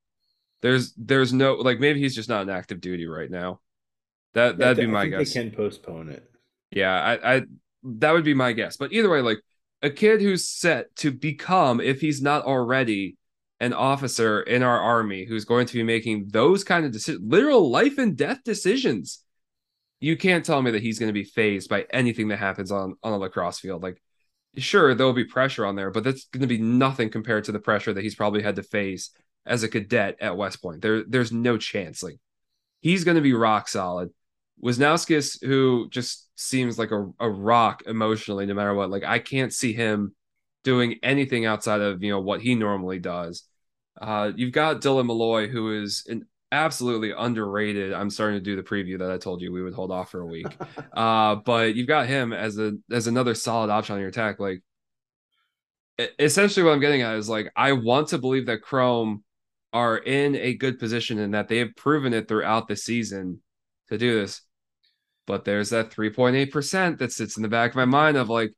there's 0.63 0.93
there's 0.95 1.33
no 1.33 1.55
like 1.55 1.81
maybe 1.81 2.01
he's 2.01 2.15
just 2.15 2.29
not 2.29 2.43
in 2.43 2.51
active 2.51 2.81
duty 2.81 3.07
right 3.07 3.31
now. 3.31 3.61
That 4.35 4.59
that'd 4.59 4.77
be 4.77 4.87
my 4.87 5.07
guess 5.07 5.33
they 5.33 5.41
can 5.43 5.51
postpone 5.51 6.09
it. 6.09 6.29
Yeah 6.71 6.93
I, 6.93 7.37
I 7.37 7.43
that 7.85 8.13
would 8.13 8.25
be 8.25 8.35
my 8.35 8.53
guess. 8.53 8.77
But 8.77 8.93
either 8.93 9.09
way 9.09 9.21
like 9.21 9.39
a 9.83 9.91
kid 9.91 10.21
who's 10.21 10.49
set 10.49 10.95
to 10.97 11.13
become 11.13 11.81
if 11.81 12.01
he's 12.01 12.23
not 12.23 12.45
already 12.45 13.17
an 13.61 13.73
officer 13.73 14.43
in 14.43 14.63
our 14.63 14.81
army 14.81 15.25
who's 15.25 15.45
going 15.45 15.67
to 15.67 15.75
be 15.75 15.83
making 15.83 16.29
those 16.31 16.65
kind 16.65 16.85
of 16.85 16.93
decisions 16.93 17.25
literal 17.27 17.71
life 17.71 17.97
and 17.99 18.17
death 18.17 18.43
decisions 18.45 19.23
you 20.01 20.17
can't 20.17 20.45
tell 20.45 20.61
me 20.63 20.71
that 20.73 20.83
he's 20.83 20.99
going 20.99 21.09
to 21.09 21.13
be 21.13 21.25
phased 21.25 21.69
by 21.69 21.87
anything 21.91 22.29
that 22.29 22.39
happens 22.39 22.71
on 22.71 22.97
on 23.03 23.13
a 23.13 23.19
lacrosse 23.19 23.61
field 23.61 23.83
like 23.83 24.01
sure 24.59 24.95
there'll 24.95 25.13
be 25.13 25.25
pressure 25.25 25.67
on 25.67 25.77
there, 25.77 25.91
but 25.91 26.05
that's 26.05 26.27
going 26.27 26.41
to 26.41 26.47
be 26.47 26.59
nothing 26.59 27.11
compared 27.11 27.45
to 27.45 27.53
the 27.53 27.59
pressure 27.59 27.93
that 27.93 28.03
he's 28.03 28.15
probably 28.15 28.43
had 28.43 28.57
to 28.57 28.63
face 28.63 29.11
as 29.45 29.63
a 29.63 29.69
cadet 29.69 30.17
at 30.21 30.37
West 30.37 30.63
Point. 30.63 30.83
There, 30.83 31.05
there's 31.05 31.33
no 31.33 31.57
chance. 31.59 32.03
Like 32.03 32.19
he's 32.81 33.05
going 33.05 33.17
to 33.17 33.21
be 33.21 33.33
rock 33.33 33.69
solid. 33.69 34.11
Wisnauskas, 34.63 35.45
who 35.45 35.89
just 35.91 36.29
seems 36.37 36.79
like 36.79 36.91
a, 36.91 37.11
a 37.21 37.29
rock 37.29 37.83
emotionally, 37.87 38.47
no 38.47 38.55
matter 38.55 38.75
what. 38.75 38.91
Like 38.91 39.05
I 39.05 39.19
can't 39.19 39.53
see 39.53 39.73
him 39.73 40.15
doing 40.65 40.97
anything 41.03 41.47
outside 41.47 41.81
of 41.81 42.03
you 42.03 42.11
know 42.11 42.21
what 42.21 42.41
he 42.41 42.55
normally 42.55 42.99
does. 42.99 43.45
Uh, 44.01 44.33
you've 44.35 44.53
got 44.53 44.81
Dylan 44.81 45.07
Molloy, 45.07 45.49
who 45.49 45.83
is 45.83 46.05
an 46.09 46.27
absolutely 46.53 47.13
underrated. 47.17 47.93
I'm 47.93 48.11
starting 48.11 48.39
to 48.39 48.45
do 48.45 48.57
the 48.57 48.63
preview 48.63 48.99
that 48.99 49.11
I 49.11 49.19
told 49.19 49.41
you 49.41 49.53
we 49.53 49.63
would 49.63 49.75
hold 49.75 49.91
off 49.91 50.11
for 50.11 50.21
a 50.21 50.27
week. 50.27 50.47
uh, 50.93 51.37
but 51.37 51.75
you've 51.75 51.89
got 51.89 52.07
him 52.07 52.33
as 52.33 52.59
a 52.59 52.73
as 52.91 53.07
another 53.07 53.35
solid 53.35 53.71
option 53.71 53.95
on 53.95 54.01
your 54.01 54.11
attack. 54.11 54.39
Like 54.39 54.63
essentially 56.19 56.65
what 56.65 56.73
I'm 56.73 56.81
getting 56.81 57.03
at 57.03 57.17
is 57.17 57.29
like 57.29 57.51
I 57.57 57.73
want 57.73 58.09
to 58.09 58.19
believe 58.19 58.47
that 58.47 58.63
Chrome 58.63 59.25
are 59.73 59.99
in 59.99 60.37
a 60.37 60.55
good 60.55 60.79
position 60.79 61.19
and 61.19 61.35
that 61.35 61.49
they 61.49 61.59
have 61.59 61.77
proven 61.77 62.15
it 62.15 62.29
throughout 62.29 62.69
the 62.69 62.77
season 62.77 63.41
to 63.89 63.99
do 63.99 64.21
this. 64.21 64.43
But 65.27 65.45
there's 65.45 65.71
that 65.71 65.91
3.8% 65.91 66.99
that 66.99 67.13
sits 67.13 67.37
in 67.37 67.43
the 67.43 67.49
back 67.49 67.73
of 67.73 67.77
my 67.77 67.85
mind 67.85 68.17
of 68.17 68.29
like, 68.29 68.53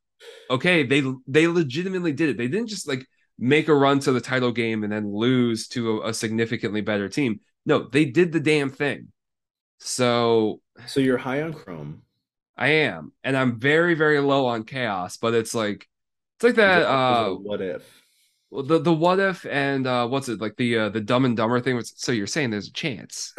okay, 0.50 0.84
they 0.84 1.02
they 1.26 1.46
legitimately 1.46 2.12
did 2.12 2.30
it. 2.30 2.36
They 2.36 2.48
didn't 2.48 2.68
just 2.68 2.88
like 2.88 3.06
make 3.38 3.68
a 3.68 3.74
run 3.74 4.00
to 4.00 4.12
the 4.12 4.20
title 4.20 4.50
game 4.50 4.82
and 4.82 4.92
then 4.92 5.14
lose 5.14 5.68
to 5.68 6.02
a, 6.02 6.08
a 6.08 6.14
significantly 6.14 6.80
better 6.80 7.08
team. 7.08 7.40
No, 7.68 7.80
they 7.80 8.06
did 8.06 8.32
the 8.32 8.40
damn 8.40 8.70
thing. 8.70 9.08
So 9.76 10.62
So 10.86 11.00
you're 11.00 11.18
high 11.18 11.42
on 11.42 11.52
Chrome. 11.52 12.00
I 12.56 12.68
am, 12.68 13.12
and 13.22 13.36
I'm 13.36 13.60
very 13.60 13.92
very 13.92 14.20
low 14.20 14.46
on 14.46 14.64
chaos. 14.64 15.18
But 15.18 15.34
it's 15.34 15.54
like 15.54 15.86
it's 16.36 16.44
like 16.44 16.54
that. 16.54 16.88
Uh, 16.88 17.34
what 17.34 17.60
if? 17.60 17.84
The 18.50 18.78
the 18.78 18.92
what 18.92 19.20
if 19.20 19.44
and 19.44 19.86
uh, 19.86 20.08
what's 20.08 20.30
it 20.30 20.40
like 20.40 20.56
the 20.56 20.78
uh, 20.78 20.88
the 20.88 21.02
Dumb 21.02 21.26
and 21.26 21.36
Dumber 21.36 21.60
thing? 21.60 21.76
Was, 21.76 21.92
so 21.94 22.10
you're 22.10 22.26
saying 22.26 22.48
there's 22.48 22.68
a 22.68 22.72
chance? 22.72 23.34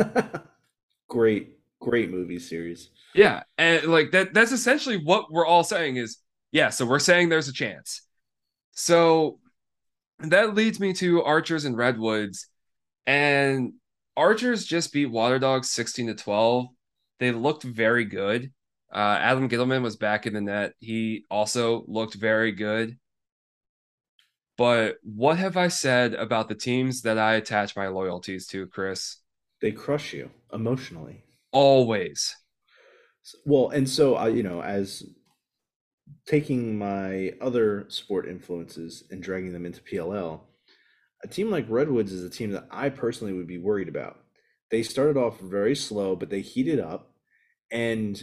great, 1.09 1.57
great 1.81 2.11
movie 2.11 2.37
series. 2.37 2.91
Yeah, 3.15 3.41
and 3.57 3.85
like 3.85 4.11
that. 4.11 4.35
That's 4.35 4.51
essentially 4.51 4.97
what 4.97 5.31
we're 5.31 5.47
all 5.47 5.63
saying 5.63 5.95
is 5.95 6.19
yeah. 6.51 6.69
So 6.69 6.85
we're 6.85 6.99
saying 6.99 7.29
there's 7.29 7.47
a 7.47 7.53
chance. 7.53 8.03
So 8.73 9.39
that 10.19 10.53
leads 10.53 10.79
me 10.79 10.93
to 10.93 11.23
Archers 11.23 11.65
and 11.65 11.75
Redwoods, 11.75 12.45
and 13.07 13.73
Archers 14.17 14.65
just 14.65 14.91
beat 14.91 15.07
Water 15.07 15.39
Dogs 15.39 15.69
16 15.71 16.07
to 16.07 16.13
12. 16.15 16.67
They 17.19 17.31
looked 17.31 17.63
very 17.63 18.05
good. 18.05 18.51
Uh, 18.91 19.17
Adam 19.19 19.47
Ghitelman 19.47 19.83
was 19.83 19.97
back 19.97 20.25
in 20.25 20.33
the 20.33 20.41
net. 20.41 20.73
He 20.79 21.25
also 21.29 21.83
looked 21.87 22.15
very 22.15 22.51
good. 22.51 22.97
But 24.57 24.97
what 25.03 25.37
have 25.37 25.55
I 25.55 25.69
said 25.69 26.13
about 26.15 26.49
the 26.49 26.55
teams 26.55 27.03
that 27.03 27.17
I 27.17 27.35
attach 27.35 27.77
my 27.77 27.87
loyalties 27.87 28.45
to, 28.47 28.67
Chris? 28.67 29.17
They 29.61 29.71
crush 29.71 30.13
you 30.13 30.31
emotionally. 30.51 31.23
Always. 31.51 32.35
Well, 33.45 33.69
and 33.69 33.87
so 33.87 34.15
I, 34.15 34.29
you 34.29 34.43
know, 34.43 34.61
as 34.61 35.03
taking 36.25 36.77
my 36.77 37.33
other 37.41 37.85
sport 37.89 38.27
influences 38.27 39.03
and 39.11 39.21
dragging 39.21 39.53
them 39.53 39.65
into 39.65 39.81
PLL, 39.81 40.41
a 41.23 41.27
team 41.27 41.49
like 41.49 41.65
Redwoods 41.69 42.11
is 42.11 42.23
a 42.23 42.29
team 42.29 42.51
that 42.51 42.67
I 42.71 42.89
personally 42.89 43.33
would 43.33 43.47
be 43.47 43.57
worried 43.57 43.89
about. 43.89 44.19
They 44.71 44.83
started 44.83 45.17
off 45.17 45.39
very 45.39 45.75
slow, 45.75 46.15
but 46.15 46.29
they 46.29 46.41
heated 46.41 46.79
up. 46.79 47.11
And, 47.71 48.21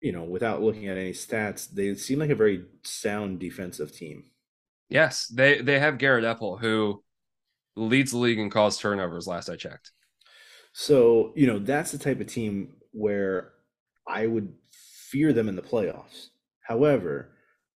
you 0.00 0.12
know, 0.12 0.24
without 0.24 0.62
looking 0.62 0.88
at 0.88 0.98
any 0.98 1.12
stats, 1.12 1.68
they 1.70 1.94
seem 1.94 2.18
like 2.18 2.30
a 2.30 2.34
very 2.34 2.64
sound 2.82 3.40
defensive 3.40 3.92
team. 3.92 4.24
Yes, 4.88 5.26
they, 5.26 5.62
they 5.62 5.78
have 5.78 5.98
Garrett 5.98 6.24
Epple, 6.24 6.60
who 6.60 7.02
leads 7.76 8.10
the 8.10 8.18
league 8.18 8.38
in 8.38 8.50
calls 8.50 8.78
turnovers 8.78 9.26
last 9.26 9.48
I 9.48 9.56
checked. 9.56 9.92
So, 10.72 11.32
you 11.34 11.46
know, 11.46 11.58
that's 11.58 11.92
the 11.92 11.98
type 11.98 12.20
of 12.20 12.26
team 12.26 12.74
where 12.92 13.52
I 14.06 14.26
would 14.26 14.52
fear 14.70 15.32
them 15.32 15.48
in 15.48 15.56
the 15.56 15.62
playoffs. 15.62 16.28
However, 16.60 17.32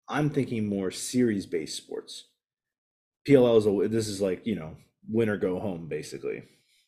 I'm 0.07 0.29
thinking 0.29 0.67
more 0.67 0.91
series 0.91 1.45
based 1.45 1.77
sports. 1.77 2.25
PLL 3.27 3.57
is 3.57 3.65
a, 3.65 3.87
this 3.87 4.07
is 4.07 4.21
like, 4.21 4.45
you 4.45 4.55
know, 4.55 4.75
win 5.09 5.29
or 5.29 5.37
go 5.37 5.59
home 5.59 5.87
basically. 5.87 6.43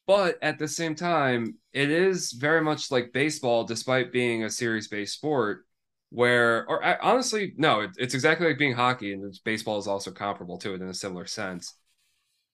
But 0.06 0.38
at 0.42 0.58
the 0.58 0.68
same 0.68 0.96
time, 0.96 1.56
it 1.74 1.90
is 1.92 2.32
very 2.32 2.62
much 2.62 2.92
like 2.92 3.12
baseball, 3.12 3.66
despite 3.66 4.14
being 4.14 4.44
a 4.44 4.50
series 4.50 4.88
based 4.88 5.16
sport. 5.16 5.66
Where, 6.10 6.66
or 6.70 6.82
I, 6.84 6.98
honestly, 7.02 7.54
no, 7.58 7.82
it, 7.82 7.92
it's 7.98 8.14
exactly 8.14 8.48
like 8.48 8.58
being 8.58 8.74
hockey, 8.74 9.12
and 9.12 9.38
baseball 9.44 9.78
is 9.78 9.88
also 9.88 10.10
comparable 10.10 10.58
to 10.60 10.74
it 10.74 10.82
in 10.82 10.88
a 10.88 10.94
similar 10.94 11.26
sense. 11.26 11.74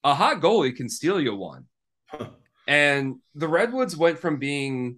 A 0.02 0.12
hot 0.12 0.40
goalie 0.40 0.74
can 0.74 0.88
steal 0.88 1.20
you 1.20 1.36
one. 1.36 1.66
Huh. 2.06 2.30
And 2.66 3.20
the 3.36 3.46
Redwoods 3.46 3.96
went 3.96 4.18
from 4.18 4.40
being 4.40 4.96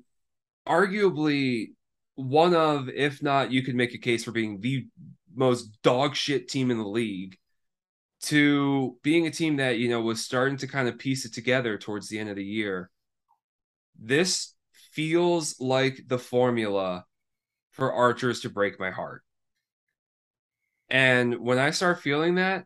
arguably 0.67 1.73
one 2.15 2.55
of, 2.55 2.89
if 2.89 3.23
not, 3.23 3.53
you 3.53 3.63
could 3.63 3.75
make 3.75 3.93
a 3.93 3.99
case 3.99 4.25
for 4.25 4.33
being 4.33 4.61
the 4.63 4.87
most 5.35 5.83
dog 5.83 6.17
shit 6.17 6.49
team 6.49 6.71
in 6.71 6.79
the 6.79 6.89
league 6.89 7.37
to 8.27 8.97
being 9.03 9.27
a 9.27 9.31
team 9.31 9.57
that, 9.57 9.79
you 9.79 9.89
know, 9.89 10.01
was 10.01 10.25
starting 10.25 10.57
to 10.59 10.67
kind 10.67 10.89
of 10.89 10.99
piece 10.99 11.25
it 11.25 11.33
together 11.33 11.79
towards 11.79 12.09
the 12.09 12.19
end 12.19 12.29
of 12.29 12.37
the 12.37 12.45
year. 12.45 12.91
This 13.99 14.55
feels 14.93 15.61
like 15.61 16.01
the 16.07 16.19
formula 16.19 17.05
for 17.73 17.93
Archers 17.93 18.41
to 18.41 18.51
break 18.51 18.81
my 18.81 18.91
heart. 18.91 19.23
And 20.89 21.39
when 21.41 21.59
I 21.59 21.71
start 21.71 22.01
feeling 22.01 22.37
that, 22.37 22.65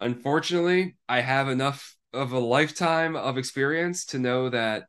unfortunately, 0.00 0.96
I 1.08 1.20
have 1.20 1.48
enough 1.48 1.96
of 2.12 2.32
a 2.32 2.38
lifetime 2.38 3.16
of 3.16 3.38
experience 3.38 4.06
to 4.06 4.18
know 4.18 4.50
that 4.50 4.84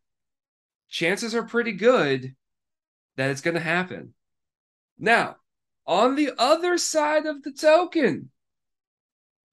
chances 0.89 1.33
are 1.33 1.43
pretty 1.43 1.73
good 1.73 2.35
that 3.15 3.31
it's 3.31 3.41
going 3.41 3.55
to 3.55 3.61
happen. 3.61 4.13
Now, 4.99 5.37
on 5.85 6.15
the 6.15 6.31
other 6.37 6.77
side 6.77 7.25
of 7.25 7.43
the 7.43 7.51
token, 7.51 8.29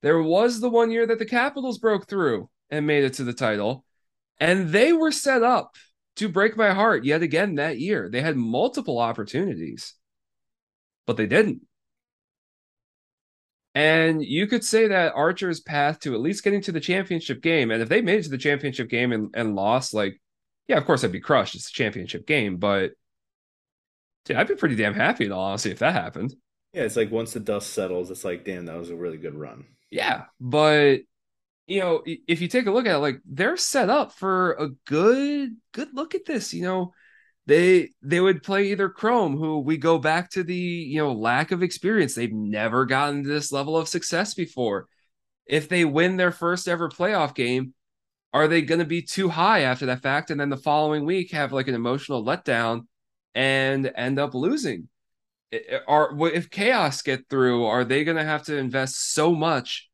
there 0.04 0.22
was 0.22 0.60
the 0.60 0.68
one 0.68 0.90
year 0.90 1.06
that 1.06 1.18
the 1.18 1.26
Capitals 1.26 1.78
broke 1.78 2.06
through 2.06 2.48
and 2.70 2.86
made 2.86 3.04
it 3.04 3.14
to 3.14 3.24
the 3.24 3.32
title, 3.32 3.84
and 4.38 4.68
they 4.68 4.92
were 4.92 5.10
set 5.10 5.42
up 5.42 5.76
to 6.16 6.28
break 6.28 6.56
my 6.56 6.72
heart 6.72 7.04
yet 7.04 7.22
again 7.22 7.54
that 7.56 7.78
year. 7.78 8.08
They 8.10 8.20
had 8.20 8.36
multiple 8.36 8.98
opportunities, 8.98 9.94
but 11.06 11.16
they 11.16 11.26
didn't. 11.26 11.62
And 13.74 14.22
you 14.22 14.46
could 14.46 14.62
say 14.62 14.88
that 14.88 15.14
Archer's 15.14 15.60
path 15.60 15.98
to 16.00 16.14
at 16.14 16.20
least 16.20 16.44
getting 16.44 16.60
to 16.62 16.72
the 16.72 16.80
championship 16.80 17.42
game, 17.42 17.70
and 17.70 17.82
if 17.82 17.88
they 17.88 18.02
made 18.02 18.20
it 18.20 18.22
to 18.24 18.30
the 18.30 18.38
championship 18.38 18.88
game 18.88 19.10
and, 19.10 19.30
and 19.34 19.56
lost, 19.56 19.94
like, 19.94 20.20
yeah, 20.68 20.76
of 20.76 20.84
course 20.84 21.02
I'd 21.02 21.12
be 21.12 21.20
crushed. 21.20 21.54
It's 21.54 21.70
a 21.70 21.72
championship 21.72 22.26
game, 22.26 22.58
but 22.58 22.92
Dude, 24.24 24.36
I'd 24.36 24.48
be 24.48 24.54
pretty 24.54 24.76
damn 24.76 24.94
happy 24.94 25.26
in 25.26 25.32
all 25.32 25.44
honesty 25.44 25.70
if 25.70 25.80
that 25.80 25.92
happened. 25.92 26.34
Yeah, 26.72 26.82
it's 26.82 26.96
like 26.96 27.10
once 27.10 27.32
the 27.32 27.40
dust 27.40 27.72
settles, 27.72 28.10
it's 28.10 28.24
like, 28.24 28.44
damn, 28.44 28.66
that 28.66 28.76
was 28.76 28.90
a 28.90 28.96
really 28.96 29.18
good 29.18 29.34
run. 29.34 29.64
Yeah, 29.90 30.24
but 30.40 31.00
you 31.66 31.80
know, 31.80 32.02
if 32.06 32.40
you 32.40 32.48
take 32.48 32.66
a 32.66 32.72
look 32.72 32.86
at 32.86 32.96
it, 32.96 32.98
like 32.98 33.20
they're 33.26 33.56
set 33.56 33.90
up 33.90 34.12
for 34.12 34.54
a 34.54 34.70
good 34.86 35.56
good 35.72 35.90
look 35.94 36.14
at 36.14 36.26
this. 36.26 36.54
You 36.54 36.62
know, 36.64 36.94
they 37.46 37.90
they 38.02 38.20
would 38.20 38.42
play 38.42 38.72
either 38.72 38.88
Chrome, 38.90 39.36
who 39.38 39.60
we 39.60 39.76
go 39.78 39.98
back 39.98 40.30
to 40.32 40.44
the 40.44 40.56
you 40.56 40.98
know 40.98 41.12
lack 41.12 41.52
of 41.52 41.62
experience. 41.62 42.14
They've 42.14 42.32
never 42.32 42.86
gotten 42.86 43.22
this 43.22 43.52
level 43.52 43.76
of 43.76 43.88
success 43.88 44.34
before. 44.34 44.88
If 45.46 45.68
they 45.68 45.84
win 45.84 46.16
their 46.16 46.32
first 46.32 46.68
ever 46.68 46.88
playoff 46.90 47.34
game, 47.34 47.74
are 48.32 48.48
they 48.48 48.62
going 48.62 48.80
to 48.80 48.84
be 48.86 49.02
too 49.02 49.28
high 49.30 49.62
after 49.62 49.86
that 49.86 50.02
fact, 50.02 50.30
and 50.30 50.40
then 50.40 50.50
the 50.50 50.56
following 50.56 51.04
week 51.06 51.32
have 51.32 51.52
like 51.52 51.68
an 51.68 51.74
emotional 51.74 52.24
letdown? 52.24 52.86
and 53.36 53.90
end 53.96 54.18
up 54.20 54.34
losing. 54.34 54.88
Eh, 55.54 55.78
are 55.86 56.16
if 56.28 56.50
chaos 56.50 57.02
get 57.02 57.28
through, 57.28 57.64
are 57.64 57.84
they 57.84 58.04
going 58.04 58.16
to 58.16 58.24
have 58.24 58.44
to 58.44 58.56
invest 58.56 59.12
so 59.12 59.34
much 59.34 59.88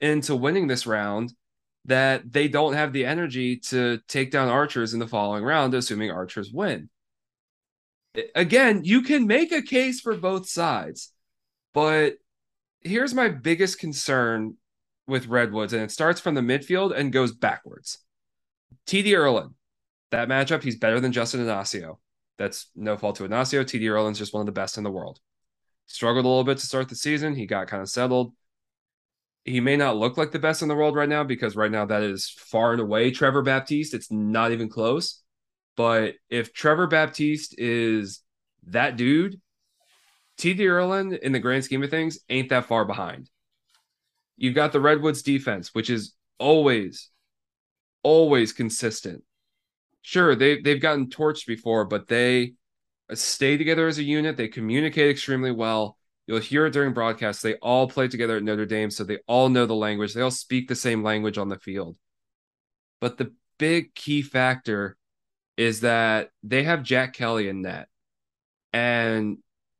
into 0.00 0.36
winning 0.36 0.66
this 0.66 0.86
round 0.86 1.32
that 1.86 2.30
they 2.30 2.48
don't 2.48 2.74
have 2.74 2.92
the 2.92 3.04
energy 3.04 3.56
to 3.56 4.00
take 4.08 4.30
down 4.30 4.48
archers 4.48 4.92
in 4.92 5.00
the 5.00 5.06
following 5.06 5.44
round, 5.44 5.74
assuming 5.74 6.10
archers 6.10 6.52
win? 6.52 6.90
Again, 8.34 8.82
you 8.84 9.02
can 9.02 9.26
make 9.26 9.52
a 9.52 9.62
case 9.62 10.00
for 10.00 10.16
both 10.16 10.48
sides, 10.48 11.12
but 11.74 12.14
here's 12.80 13.14
my 13.14 13.28
biggest 13.28 13.78
concern 13.78 14.56
with 15.06 15.28
Redwoods, 15.28 15.72
and 15.72 15.82
it 15.82 15.90
starts 15.90 16.20
from 16.20 16.34
the 16.34 16.40
midfield 16.40 16.96
and 16.96 17.12
goes 17.12 17.32
backwards. 17.32 17.98
TD 18.86 19.06
Ierlan, 19.08 19.52
that 20.10 20.28
matchup, 20.28 20.62
he's 20.62 20.76
better 20.78 20.98
than 20.98 21.12
Justin 21.12 21.40
Inacio. 21.40 21.98
That's 22.38 22.68
no 22.74 22.96
fault 22.96 23.16
to 23.16 23.24
Inacio. 23.24 23.64
TD 23.64 23.82
Ierlan's 23.82 24.18
just 24.18 24.34
one 24.34 24.40
of 24.40 24.46
the 24.46 24.52
best 24.52 24.78
in 24.78 24.84
the 24.84 24.90
world. 24.90 25.20
Struggled 25.86 26.24
a 26.24 26.28
little 26.28 26.44
bit 26.44 26.58
to 26.58 26.66
start 26.66 26.88
the 26.88 26.96
season. 26.96 27.34
He 27.34 27.46
got 27.46 27.68
kind 27.68 27.82
of 27.82 27.88
settled. 27.88 28.32
He 29.44 29.60
may 29.60 29.76
not 29.76 29.96
look 29.96 30.16
like 30.16 30.32
the 30.32 30.38
best 30.38 30.62
in 30.62 30.68
the 30.68 30.74
world 30.74 30.96
right 30.96 31.08
now 31.08 31.22
because 31.22 31.54
right 31.54 31.70
now 31.70 31.86
that 31.86 32.02
is 32.02 32.28
far 32.28 32.72
and 32.72 32.80
away 32.80 33.10
Trevor 33.10 33.42
Baptiste. 33.42 33.94
It's 33.94 34.10
not 34.10 34.50
even 34.50 34.68
close. 34.68 35.22
But 35.76 36.14
if 36.28 36.52
Trevor 36.52 36.86
Baptiste 36.86 37.54
is 37.58 38.22
that 38.66 38.96
dude, 38.96 39.40
TD 40.38 40.58
Ierlan, 40.58 41.18
in 41.18 41.32
the 41.32 41.38
grand 41.38 41.64
scheme 41.64 41.82
of 41.82 41.90
things, 41.90 42.18
ain't 42.28 42.48
that 42.48 42.66
far 42.66 42.84
behind. 42.84 43.30
You've 44.36 44.54
got 44.54 44.72
the 44.72 44.80
Redwoods 44.80 45.22
defense, 45.22 45.74
which 45.74 45.88
is 45.88 46.14
always, 46.38 47.08
always 48.02 48.52
consistent 48.52 49.22
sure 50.06 50.36
they 50.36 50.60
they've 50.60 50.80
gotten 50.80 51.08
torched 51.08 51.46
before, 51.46 51.84
but 51.84 52.06
they 52.06 52.54
uh, 53.10 53.16
stay 53.16 53.56
together 53.56 53.88
as 53.88 53.98
a 53.98 54.04
unit. 54.04 54.36
They 54.36 54.46
communicate 54.46 55.10
extremely 55.10 55.50
well. 55.50 55.98
You'll 56.28 56.38
hear 56.38 56.66
it 56.66 56.72
during 56.72 56.92
broadcasts. 56.92 57.42
They 57.42 57.54
all 57.54 57.88
play 57.88 58.06
together 58.06 58.36
at 58.36 58.44
Notre 58.44 58.66
Dame, 58.66 58.90
so 58.90 59.02
they 59.02 59.18
all 59.26 59.48
know 59.48 59.66
the 59.66 59.74
language. 59.74 60.14
They 60.14 60.20
all 60.20 60.30
speak 60.30 60.68
the 60.68 60.76
same 60.76 61.02
language 61.02 61.38
on 61.38 61.48
the 61.48 61.58
field. 61.58 61.96
But 63.00 63.18
the 63.18 63.34
big 63.58 63.94
key 63.94 64.22
factor 64.22 64.96
is 65.56 65.80
that 65.80 66.30
they 66.44 66.62
have 66.62 66.84
Jack 66.84 67.12
Kelly 67.14 67.48
in 67.48 67.62
net. 67.62 67.88
And 68.72 69.38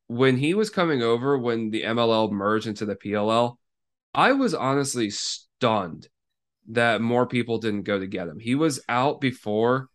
when 0.09 0.37
he 0.37 0.55
was 0.55 0.71
coming 0.71 1.03
over, 1.03 1.39
when 1.39 1.71
the 1.71 1.83
MLL 1.83 2.33
merged 2.33 2.67
into 2.67 2.85
the 2.85 2.97
PLL, 2.97 3.57
I 4.13 4.33
was 4.33 4.55
honestly 4.55 5.11
stunned 5.11 6.09
that 6.71 7.01
more 7.01 7.27
people 7.27 7.59
didn't 7.59 7.83
go 7.83 7.99
to 7.99 8.07
get 8.09 8.29
him. 8.29 8.41
He 8.41 8.57
was 8.57 8.81
out 8.89 9.21
before 9.21 9.89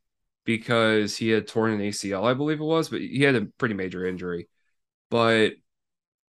because 0.45 1.17
he 1.17 1.29
had 1.29 1.48
torn 1.48 1.71
an 1.71 1.79
ACL, 1.79 2.24
I 2.24 2.33
believe 2.33 2.60
it 2.60 2.65
was, 2.65 2.89
but 2.89 3.01
he 3.01 3.21
had 3.21 3.36
a 3.36 3.45
pretty 3.57 3.75
major 3.75 4.05
injury. 4.05 4.48
But 5.10 5.53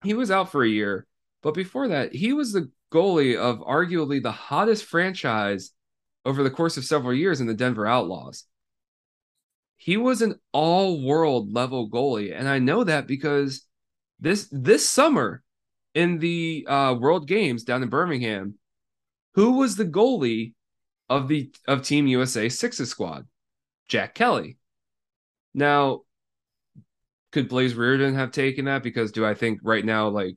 he 0.02 0.14
was 0.14 0.30
out 0.30 0.50
for 0.50 0.62
a 0.62 0.68
year. 0.68 1.06
But 1.42 1.54
before 1.54 1.88
that, 1.88 2.14
he 2.14 2.32
was 2.32 2.52
the 2.52 2.70
goalie 2.92 3.36
of 3.36 3.60
arguably 3.60 4.22
the 4.22 4.32
hottest 4.32 4.84
franchise 4.84 5.72
over 6.24 6.42
the 6.42 6.50
course 6.50 6.76
of 6.76 6.84
several 6.84 7.14
years 7.14 7.40
in 7.40 7.46
the 7.46 7.54
Denver 7.54 7.86
Outlaws. 7.86 8.44
He 9.76 9.96
was 9.96 10.22
an 10.22 10.38
all-world 10.52 11.52
level 11.52 11.90
goalie, 11.90 12.32
and 12.32 12.48
I 12.48 12.60
know 12.60 12.84
that 12.84 13.08
because 13.08 13.66
this 14.20 14.48
this 14.52 14.88
summer 14.88 15.42
in 15.94 16.20
the 16.20 16.64
uh, 16.68 16.94
World 16.98 17.26
Games 17.26 17.64
down 17.64 17.82
in 17.82 17.88
Birmingham, 17.88 18.54
who 19.34 19.58
was 19.58 19.74
the 19.74 19.84
goalie 19.84 20.54
of 21.08 21.26
the 21.26 21.52
of 21.66 21.82
Team 21.82 22.06
USA 22.06 22.48
Sixes 22.48 22.90
squad? 22.90 23.26
Jack 23.92 24.14
Kelly. 24.14 24.56
Now, 25.52 26.00
could 27.30 27.50
Blaze 27.50 27.74
Riorden 27.74 28.14
have 28.14 28.30
taken 28.30 28.64
that? 28.64 28.82
Because 28.82 29.12
do 29.12 29.26
I 29.26 29.34
think 29.34 29.60
right 29.62 29.84
now, 29.84 30.08
like, 30.08 30.36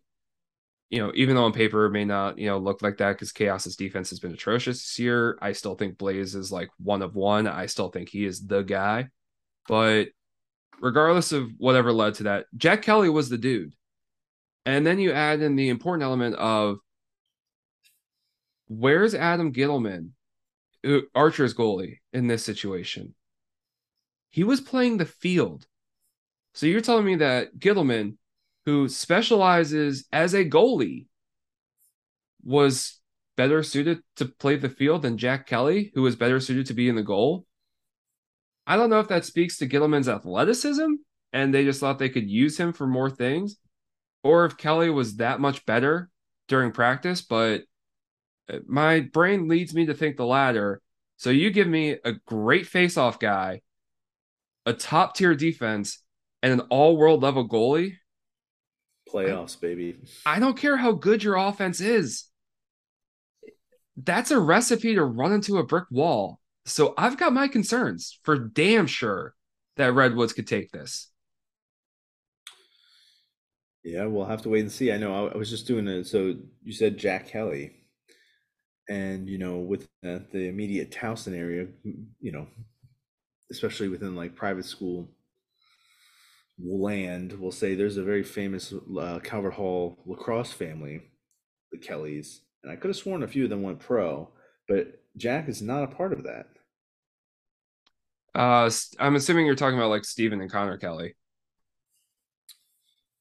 you 0.90 1.00
know, 1.00 1.14
even 1.16 1.38
though 1.38 1.46
on 1.46 1.54
paper 1.54 1.86
it 1.86 1.92
may 1.92 2.04
not, 2.04 2.38
you 2.38 2.48
know, 2.48 2.58
look 2.58 2.82
like 2.82 2.98
that 2.98 3.14
because 3.14 3.32
Chaos's 3.32 3.78
defense 3.78 4.10
has 4.10 4.20
been 4.20 4.34
atrocious 4.34 4.80
this 4.80 5.00
year, 5.00 5.38
I 5.42 5.54
still 5.54 5.76
think 5.76 5.98
Blaze 5.98 6.36
is 6.36 6.52
like 6.52 6.68
one 6.80 7.02
of 7.02 7.16
one. 7.16 7.48
I 7.48 7.68
still 7.68 7.88
think 7.88 8.10
he 8.10 8.26
is 8.26 8.46
the 8.46 8.62
guy. 8.62 9.08
But 9.70 10.10
regardless 10.82 11.32
of 11.32 11.50
whatever 11.58 11.94
led 11.94 12.16
to 12.16 12.24
that, 12.24 12.48
Jack 12.58 12.82
Kelly 12.82 13.08
was 13.08 13.30
the 13.30 13.38
dude. 13.38 13.74
And 14.66 14.86
then 14.86 15.00
you 15.00 15.14
add 15.14 15.40
in 15.40 15.56
the 15.56 15.70
important 15.70 16.04
element 16.04 16.36
of 16.36 16.80
where's 18.68 19.16
Adam 19.16 19.54
Ghitelman, 19.54 20.10
Archer's 21.16 21.54
goalie, 21.54 22.00
in 22.12 22.28
this 22.28 22.44
situation? 22.44 23.16
He 24.36 24.44
was 24.44 24.60
playing 24.60 24.98
the 24.98 25.06
field. 25.06 25.66
So 26.56 26.66
you're 26.66 26.82
telling 26.82 27.06
me 27.06 27.16
that 27.16 27.58
Ghitelman, 27.58 28.18
who 28.66 28.90
specializes 28.90 30.10
as 30.12 30.34
a 30.34 30.44
goalie, 30.44 31.06
was 32.44 33.00
better 33.38 33.64
suited 33.64 34.00
to 34.18 34.26
play 34.26 34.58
the 34.58 34.68
field 34.68 35.04
than 35.04 35.18
Jack 35.18 35.48
Kelly, 35.48 35.94
who 35.96 36.02
was 36.02 36.18
better 36.18 36.42
suited 36.42 36.66
to 36.66 36.74
be 36.74 36.90
in 36.90 36.96
the 36.96 37.02
goal? 37.02 37.46
I 38.68 38.76
don't 38.76 38.90
know 38.90 39.00
if 39.00 39.08
that 39.08 39.24
speaks 39.24 39.58
to 39.60 39.70
Ghitelman's 39.70 40.10
athleticism 40.10 40.96
and 41.32 41.54
they 41.54 41.64
just 41.64 41.80
thought 41.80 41.98
they 41.98 42.10
could 42.10 42.30
use 42.30 42.58
him 42.58 42.74
for 42.74 42.86
more 42.86 43.10
things, 43.10 43.56
or 44.22 44.44
if 44.44 44.58
Kelly 44.58 44.90
was 44.90 45.16
that 45.16 45.40
much 45.40 45.66
better 45.66 46.10
during 46.50 46.74
practice, 46.74 47.22
but 47.22 47.62
uh, 48.52 48.58
my 48.68 49.00
brain 49.00 49.48
leads 49.48 49.74
me 49.74 49.86
to 49.86 49.94
think 49.94 50.18
the 50.18 50.26
latter. 50.26 50.82
So 51.16 51.30
you 51.30 51.52
give 51.52 51.70
me 51.70 51.92
a 52.04 52.16
great 52.28 52.68
face-off 52.68 53.18
guy, 53.18 53.62
a 54.66 54.74
top 54.74 55.16
tier 55.16 55.36
defense, 55.36 56.00
and 56.42 56.54
an 56.54 56.68
all-world 56.70 57.22
level 57.24 57.48
goalie. 57.48 57.96
Playoffs, 59.12 59.60
baby. 59.60 59.98
I 60.26 60.40
don't 60.40 60.58
care 60.58 60.78
how 60.78 60.92
good 60.92 61.24
your 61.24 61.36
offense 61.36 61.82
is. 61.82 62.26
That's 63.98 64.32
a 64.32 64.40
recipe 64.40 64.96
to 64.96 65.04
run 65.04 65.32
into 65.32 65.58
a 65.58 65.64
brick 65.64 65.86
wall. 65.90 66.40
So 66.66 66.94
I've 66.98 67.18
got 67.18 67.34
my 67.34 67.48
concerns 67.48 68.20
for 68.24 68.38
damn 68.38 68.88
sure 68.88 69.36
that 69.78 69.94
Redwoods 69.94 70.34
could 70.34 70.48
take 70.48 70.72
this. 70.72 71.12
Yeah, 73.84 74.06
we'll 74.06 74.26
have 74.26 74.42
to 74.42 74.50
wait 74.50 74.62
and 74.62 74.72
see. 74.72 74.92
I 74.92 74.98
know 74.98 75.28
I, 75.28 75.34
I 75.34 75.38
was 75.38 75.50
just 75.50 75.68
doing 75.68 75.88
it. 75.88 76.06
So 76.06 76.36
you 76.64 76.74
said 76.74 76.98
Jack 76.98 77.28
Kelly, 77.28 77.72
and 78.90 79.30
you 79.30 79.38
know, 79.38 79.58
with 79.58 79.88
the, 80.02 80.26
the 80.32 80.48
immediate 80.48 80.92
Towson 80.92 81.38
area, 81.38 81.68
you 82.20 82.32
know, 82.32 82.48
especially 83.56 83.88
within 83.88 84.16
like 84.16 84.36
private 84.36 84.66
school 84.66 85.10
land, 86.64 87.34
we'll 87.34 87.52
say 87.52 87.74
there's 87.74 87.98
a 87.98 88.04
very 88.04 88.24
famous 88.24 88.74
uh, 89.00 89.20
Calvert 89.24 89.54
Hall 89.54 89.98
lacrosse 90.06 90.52
family, 90.52 91.02
the 91.72 91.78
Kellys, 91.78 92.42
and 92.64 92.72
I 92.72 92.76
could 92.76 92.90
have 92.90 92.98
sworn 92.98 93.24
a 93.24 93.28
few 93.28 93.46
of 93.46 93.50
them 93.50 93.64
went 93.64 93.80
pro, 93.80 94.30
but 94.68 95.02
Jack 95.18 95.48
is 95.48 95.62
not 95.62 95.84
a 95.84 95.88
part 95.88 96.14
of 96.14 96.24
that. 96.24 96.48
Uh, 98.34 98.70
I'm 99.00 99.16
assuming 99.16 99.46
you're 99.46 99.56
talking 99.56 99.78
about 99.78 99.90
like 99.90 100.04
Stephen 100.04 100.42
and 100.42 100.52
Connor 100.52 100.78
Kelly. 100.78 101.16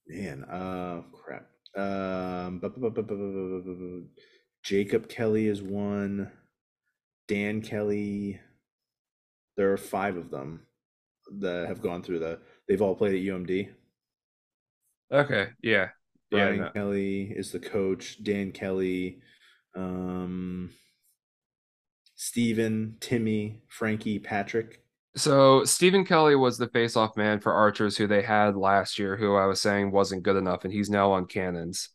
Man, 0.08 0.44
uh, 0.44 1.02
crap. 1.12 1.46
Um, 1.76 2.60
Jacob 4.62 5.08
Kelly 5.08 5.46
is 5.46 5.62
one. 5.62 6.30
Dan 7.28 7.62
Kelly. 7.62 8.40
There 9.56 9.72
are 9.72 9.76
five 9.76 10.16
of 10.16 10.30
them 10.30 10.66
that 11.38 11.68
have 11.68 11.80
gone 11.80 12.02
through 12.02 12.20
the. 12.20 12.40
They've 12.68 12.82
all 12.82 12.94
played 12.94 13.14
at 13.14 13.34
UMD. 13.34 13.68
Okay. 15.12 15.48
Yeah. 15.62 15.88
Brian 16.30 16.56
yeah, 16.56 16.62
no. 16.62 16.70
Kelly 16.70 17.32
is 17.34 17.52
the 17.52 17.60
coach. 17.60 18.22
Dan 18.22 18.52
Kelly. 18.52 19.20
Um, 19.76 20.70
Stephen, 22.16 22.96
Timmy, 23.00 23.60
Frankie, 23.68 24.18
Patrick. 24.18 24.82
So 25.16 25.64
Stephen 25.64 26.04
Kelly 26.04 26.34
was 26.34 26.58
the 26.58 26.68
face-off 26.68 27.16
man 27.16 27.40
for 27.40 27.52
Archers, 27.52 27.96
who 27.96 28.06
they 28.06 28.22
had 28.22 28.56
last 28.56 28.98
year, 28.98 29.16
who 29.16 29.36
I 29.36 29.46
was 29.46 29.60
saying 29.60 29.92
wasn't 29.92 30.22
good 30.22 30.36
enough, 30.36 30.64
and 30.64 30.72
he's 30.72 30.90
now 30.90 31.12
on 31.12 31.26
Cannons. 31.26 31.90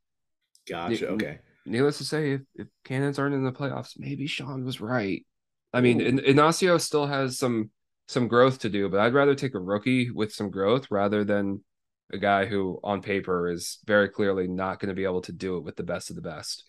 Gotcha. 0.68 1.06
Ne- 1.06 1.12
Okay. 1.12 1.40
Needless 1.66 1.98
to 2.00 2.04
say, 2.06 2.32
if, 2.34 2.42
if 2.56 2.68
Cannons 2.84 3.20
aren't 3.20 3.36
in 3.36 3.44
the 3.44 3.52
playoffs, 3.52 3.94
maybe 3.98 4.26
Sean 4.28 4.64
was 4.66 4.80
right. 4.82 5.26
I 5.74 5.82
mean. 5.82 6.02
In- 6.02 6.20
Inacio 6.20 6.80
still 6.80 7.08
has 7.08 7.38
some 7.38 7.72
some 8.08 8.28
growth 8.28 8.60
to 8.60 8.70
do, 8.70 8.90
but 8.90 9.00
I'd 9.00 9.14
rather 9.14 9.36
take 9.36 9.54
a 9.54 9.60
rookie 9.60 10.10
with 10.10 10.34
some 10.34 10.50
growth 10.50 10.88
rather 10.90 11.24
than 11.24 11.64
a 12.12 12.18
guy 12.18 12.46
who, 12.46 12.80
on 12.84 13.02
paper, 13.02 13.52
is 13.52 13.78
very 13.86 14.10
clearly 14.10 14.48
not 14.48 14.80
going 14.80 14.90
to 14.90 14.96
be 14.96 15.04
able 15.04 15.22
to 15.22 15.32
do 15.32 15.58
it 15.58 15.64
with 15.64 15.76
the 15.76 15.84
best 15.84 16.10
of 16.10 16.16
the 16.16 16.22
best. 16.24 16.64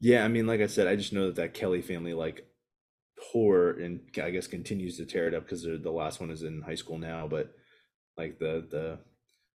Yeah, 0.00 0.24
I 0.24 0.28
mean, 0.28 0.46
like 0.46 0.60
I 0.60 0.66
said, 0.66 0.86
I 0.86 0.96
just 0.96 1.12
know 1.12 1.26
that 1.26 1.36
that 1.36 1.54
Kelly 1.54 1.82
family 1.82 2.14
like 2.14 2.46
tore 3.32 3.70
and 3.70 4.00
I 4.22 4.30
guess 4.30 4.46
continues 4.46 4.96
to 4.96 5.06
tear 5.06 5.26
it 5.26 5.34
up 5.34 5.44
because 5.44 5.62
the 5.62 5.90
last 5.90 6.20
one 6.20 6.30
is 6.30 6.42
in 6.42 6.62
high 6.62 6.74
school 6.74 6.98
now, 6.98 7.26
but 7.26 7.52
like 8.16 8.38
the 8.38 8.66
the 8.70 8.98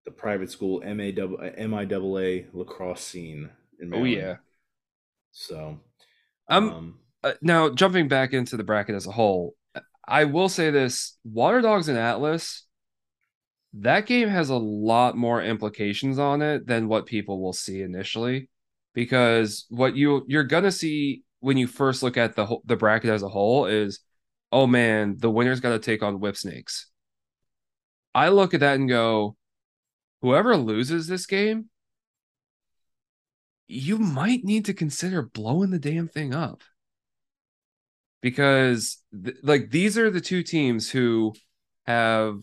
the 0.05 0.11
private 0.11 0.51
school 0.51 0.81
MIAA 0.81 2.47
lacrosse 2.53 3.03
scene 3.03 3.51
in 3.81 3.95
Oh 3.95 4.05
yeah. 4.05 4.37
So, 5.31 5.79
Um, 6.49 6.71
um, 6.71 6.99
Uh, 7.25 7.33
now 7.43 7.69
jumping 7.71 8.09
back 8.09 8.33
into 8.33 8.57
the 8.57 8.65
bracket 8.65 8.95
as 8.95 9.07
a 9.07 9.13
whole, 9.13 9.55
I 10.07 10.25
will 10.25 10.49
say 10.49 10.71
this: 10.71 11.19
Water 11.25 11.61
Dogs 11.61 11.89
and 11.89 11.99
Atlas. 11.99 12.65
That 13.75 14.07
game 14.07 14.29
has 14.29 14.49
a 14.49 14.57
lot 14.57 15.17
more 15.17 15.43
implications 15.43 16.19
on 16.19 16.41
it 16.41 16.67
than 16.67 16.89
what 16.89 17.07
people 17.07 17.41
will 17.43 17.53
see 17.53 17.83
initially, 17.83 18.49
because 18.95 19.67
what 19.69 19.95
you 19.97 20.25
you're 20.29 20.45
gonna 20.45 20.73
see 20.73 21.23
when 21.41 21.57
you 21.57 21.67
first 21.67 22.03
look 22.03 22.17
at 22.17 22.35
the 22.37 22.57
the 22.65 22.77
bracket 22.77 23.11
as 23.11 23.23
a 23.23 23.29
whole 23.29 23.67
is, 23.67 24.01
oh 24.53 24.67
man, 24.67 25.17
the 25.19 25.31
winner's 25.31 25.61
got 25.61 25.71
to 25.71 25.79
take 25.79 26.03
on 26.03 26.21
Whip 26.21 26.37
Snakes. 26.37 26.87
I 28.15 28.31
look 28.31 28.55
at 28.55 28.61
that 28.61 28.77
and 28.77 28.89
go, 28.89 29.37
whoever 30.23 30.57
loses 30.57 31.07
this 31.07 31.27
game, 31.27 31.69
you 33.67 33.99
might 33.99 34.45
need 34.45 34.65
to 34.65 34.75
consider 34.75 35.23
blowing 35.23 35.71
the 35.71 35.79
damn 35.79 36.09
thing 36.09 36.35
up 36.35 36.63
because 38.21 38.99
th- 39.25 39.37
like 39.43 39.71
these 39.71 39.97
are 39.99 40.11
the 40.11 40.21
two 40.21 40.43
teams 40.43 40.91
who 40.91 41.35
have 41.87 42.39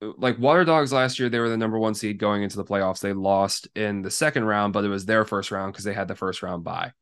like 0.00 0.38
Water 0.38 0.64
Dogs 0.64 0.92
last 0.92 1.18
year 1.18 1.28
they 1.28 1.38
were 1.38 1.50
the 1.50 1.56
number 1.56 1.78
1 1.78 1.94
seed 1.94 2.18
going 2.18 2.42
into 2.42 2.56
the 2.56 2.64
playoffs. 2.64 3.00
They 3.00 3.12
lost 3.12 3.68
in 3.74 4.02
the 4.02 4.10
second 4.10 4.44
round, 4.44 4.72
but 4.72 4.84
it 4.84 4.88
was 4.88 5.04
their 5.04 5.24
first 5.24 5.50
round 5.50 5.72
because 5.72 5.84
they 5.84 5.92
had 5.92 6.08
the 6.08 6.14
first 6.14 6.42
round 6.42 6.64
bye. 6.64 6.92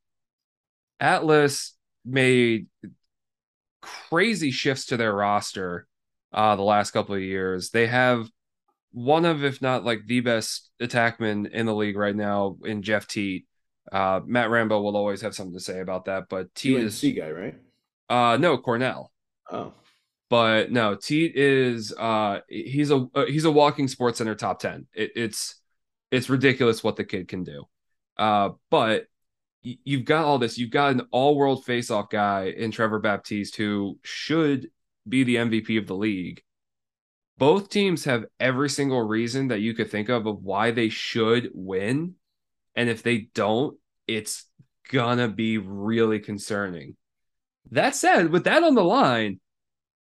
Atlas 1.01 1.75
made 2.05 2.67
crazy 3.81 4.51
shifts 4.51 4.87
to 4.87 4.97
their 4.97 5.15
roster 5.15 5.87
uh 6.33 6.57
the 6.57 6.63
last 6.63 6.91
couple 6.91 7.15
of 7.15 7.21
years. 7.21 7.71
They 7.71 7.87
have 7.87 8.29
one 8.91 9.25
of 9.25 9.45
if 9.45 9.63
not 9.63 9.85
like 9.85 10.07
the 10.07 10.21
best 10.21 10.71
attackman 10.83 11.51
in 11.51 11.67
the 11.67 11.75
league 11.75 11.97
right 11.97 12.17
now 12.17 12.57
in 12.65 12.83
Jeff 12.83 13.07
Teat. 13.07 13.47
Uh 13.93 14.21
Matt 14.27 14.51
Rambo 14.51 14.81
will 14.81 14.97
always 14.97 15.21
have 15.21 15.35
something 15.35 15.55
to 15.55 15.61
say 15.61 15.79
about 15.79 16.07
that, 16.07 16.25
but 16.29 16.53
Teat 16.55 16.79
is 16.79 17.01
guy, 17.01 17.31
right? 17.31 17.55
Uh 18.09 18.37
no, 18.39 18.59
Cornell. 18.59 19.13
Oh, 19.51 19.75
But 20.31 20.71
no, 20.73 20.95
Teat 20.95 21.37
is 21.37 21.93
uh 21.99 22.41
he's 22.49 22.91
a 22.91 23.09
uh, 23.15 23.27
he's 23.27 23.45
a 23.45 23.51
walking 23.51 23.87
SportsCenter 23.87 24.37
top 24.37 24.61
10. 24.61 24.87
It, 24.95 25.13
it's 25.17 25.57
it's 26.11 26.31
ridiculous 26.31 26.85
what 26.85 26.97
the 26.97 27.05
kid 27.05 27.29
can 27.29 27.45
do. 27.45 27.65
Uh 28.19 28.51
but 28.71 29.07
you've 29.63 30.05
got 30.05 30.25
all 30.25 30.39
this. 30.39 30.59
You've 30.59 30.71
got 30.71 30.93
an 30.95 31.03
all-world 31.13 31.65
face-off 31.65 32.11
guy 32.11 32.47
in 32.57 32.71
Trevor 32.71 33.01
Baptiste 33.01 33.57
who 33.57 33.99
should 34.05 34.71
be 35.09 35.25
the 35.25 35.37
MVP 35.37 35.79
of 35.79 35.87
the 35.87 35.97
league. 35.97 36.43
Both 37.39 37.71
teams 37.71 38.05
have 38.05 38.27
every 38.41 38.69
single 38.69 39.03
reason 39.03 39.49
that 39.49 39.61
you 39.61 39.73
could 39.75 39.91
think 39.91 40.09
of 40.11 40.27
of 40.27 40.43
why 40.43 40.73
they 40.73 40.91
should 40.91 41.51
win, 41.55 42.17
and 42.77 42.91
if 42.91 43.03
they 43.03 43.31
don't, 43.35 43.79
it's 44.07 44.47
gonna 44.91 45.29
be 45.29 45.59
really 45.59 46.21
concerning. 46.21 46.98
That 47.71 47.95
said, 47.95 48.31
with 48.31 48.45
that 48.45 48.63
on 48.63 48.75
the 48.75 48.85
line, 48.85 49.41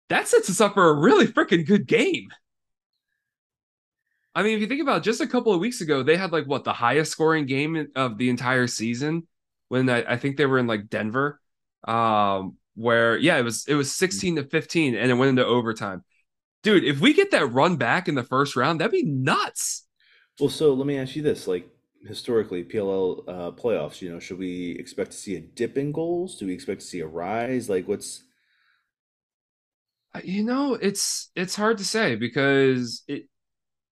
that 0.08 0.28
sets 0.28 0.50
us 0.50 0.60
up 0.60 0.74
for 0.74 0.88
a 0.88 0.94
really 0.94 1.26
freaking 1.26 1.66
good 1.66 1.86
game. 1.86 2.28
I 4.34 4.42
mean, 4.42 4.56
if 4.56 4.60
you 4.60 4.66
think 4.66 4.82
about 4.82 4.98
it, 4.98 5.04
just 5.04 5.20
a 5.20 5.26
couple 5.26 5.52
of 5.52 5.60
weeks 5.60 5.80
ago, 5.80 6.02
they 6.02 6.16
had 6.16 6.32
like 6.32 6.46
what 6.46 6.64
the 6.64 6.72
highest 6.72 7.12
scoring 7.12 7.46
game 7.46 7.88
of 7.94 8.18
the 8.18 8.30
entire 8.30 8.66
season 8.66 9.26
when 9.68 9.88
I, 9.88 10.14
I 10.14 10.16
think 10.16 10.36
they 10.36 10.46
were 10.46 10.58
in 10.58 10.66
like 10.66 10.88
Denver, 10.88 11.40
um, 11.86 12.56
where 12.74 13.16
yeah, 13.16 13.38
it 13.38 13.42
was 13.42 13.66
it 13.68 13.74
was 13.74 13.94
16 13.94 14.36
to 14.36 14.44
15 14.44 14.96
and 14.96 15.10
it 15.10 15.14
went 15.14 15.30
into 15.30 15.46
overtime. 15.46 16.04
Dude, 16.64 16.84
if 16.84 17.00
we 17.00 17.12
get 17.12 17.30
that 17.30 17.52
run 17.52 17.76
back 17.76 18.08
in 18.08 18.14
the 18.14 18.22
first 18.24 18.56
round, 18.56 18.80
that'd 18.80 18.90
be 18.90 19.04
nuts. 19.04 19.86
Well, 20.40 20.50
so 20.50 20.74
let 20.74 20.86
me 20.86 20.98
ask 20.98 21.14
you 21.14 21.22
this: 21.22 21.46
like 21.46 21.68
historically, 22.06 22.64
PLL 22.64 23.24
uh, 23.28 23.50
playoffs, 23.52 24.00
you 24.00 24.10
know, 24.12 24.18
should 24.18 24.38
we 24.38 24.72
expect 24.78 25.12
to 25.12 25.16
see 25.16 25.36
a 25.36 25.40
dip 25.40 25.76
in 25.78 25.92
goals? 25.92 26.36
Do 26.36 26.46
we 26.46 26.54
expect 26.54 26.80
to 26.80 26.86
see 26.86 27.00
a 27.00 27.06
rise? 27.06 27.68
Like, 27.68 27.88
what's 27.88 28.22
You 30.22 30.44
know, 30.44 30.74
it's 30.74 31.30
it's 31.34 31.56
hard 31.56 31.78
to 31.78 31.84
say 31.84 32.14
because 32.14 33.02
it, 33.08 33.28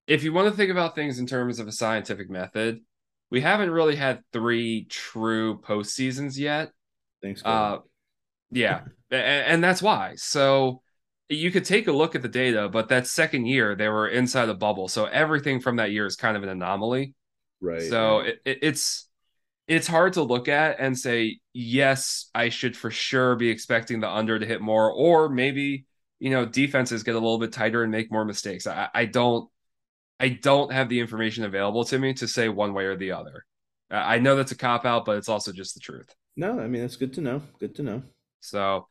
if 0.07 0.23
you 0.23 0.33
want 0.33 0.49
to 0.49 0.55
think 0.55 0.71
about 0.71 0.95
things 0.95 1.19
in 1.19 1.25
terms 1.27 1.59
of 1.59 1.67
a 1.67 1.71
scientific 1.71 2.29
method, 2.29 2.81
we 3.29 3.41
haven't 3.41 3.71
really 3.71 3.95
had 3.95 4.21
three 4.31 4.85
true 4.85 5.59
postseasons 5.59 6.37
yet. 6.37 6.71
thanks? 7.21 7.41
Uh, 7.43 7.79
yeah, 8.51 8.81
and, 9.11 9.45
and 9.47 9.63
that's 9.63 9.81
why. 9.81 10.13
So 10.15 10.81
you 11.29 11.51
could 11.51 11.65
take 11.65 11.87
a 11.87 11.91
look 11.91 12.15
at 12.15 12.21
the 12.21 12.27
data, 12.27 12.69
but 12.69 12.89
that 12.89 13.07
second 13.07 13.47
year 13.47 13.75
they 13.75 13.87
were 13.89 14.07
inside 14.07 14.45
the 14.45 14.53
bubble, 14.53 14.87
so 14.87 15.05
everything 15.05 15.59
from 15.59 15.77
that 15.77 15.91
year 15.91 16.05
is 16.05 16.15
kind 16.15 16.37
of 16.37 16.43
an 16.43 16.49
anomaly. 16.49 17.15
Right. 17.63 17.81
So 17.81 18.19
right. 18.19 18.27
it, 18.27 18.41
it, 18.45 18.59
it's 18.61 19.09
it's 19.67 19.87
hard 19.87 20.13
to 20.13 20.23
look 20.23 20.47
at 20.47 20.79
and 20.79 20.97
say 20.97 21.39
yes, 21.53 22.29
I 22.35 22.49
should 22.49 22.75
for 22.75 22.91
sure 22.91 23.35
be 23.35 23.49
expecting 23.49 23.99
the 23.99 24.09
under 24.09 24.37
to 24.37 24.45
hit 24.45 24.61
more, 24.61 24.91
or 24.91 25.29
maybe 25.29 25.85
you 26.19 26.29
know 26.29 26.45
defenses 26.45 27.03
get 27.03 27.15
a 27.15 27.19
little 27.19 27.39
bit 27.39 27.53
tighter 27.53 27.83
and 27.83 27.91
make 27.91 28.11
more 28.11 28.25
mistakes. 28.25 28.67
I, 28.67 28.89
I 28.93 29.05
don't 29.05 29.49
I 30.19 30.29
don't 30.29 30.71
have 30.71 30.89
the 30.89 30.99
information 30.99 31.45
available 31.45 31.85
to 31.85 31.97
me 31.97 32.13
to 32.15 32.27
say 32.27 32.49
one 32.49 32.73
way 32.73 32.85
or 32.85 32.95
the 32.95 33.13
other. 33.13 33.45
I 33.89 34.15
I 34.15 34.19
know 34.19 34.35
that's 34.35 34.51
a 34.51 34.57
cop 34.57 34.85
out, 34.85 35.05
but 35.05 35.17
it's 35.17 35.29
also 35.29 35.51
just 35.51 35.73
the 35.73 35.79
truth. 35.79 36.13
no, 36.35 36.59
I 36.59 36.67
mean 36.67 36.81
that's 36.81 36.97
good 36.97 37.13
to 37.13 37.21
know. 37.21 37.41
Good 37.59 37.75
to 37.75 37.83
know. 37.83 38.03
So 38.41 38.87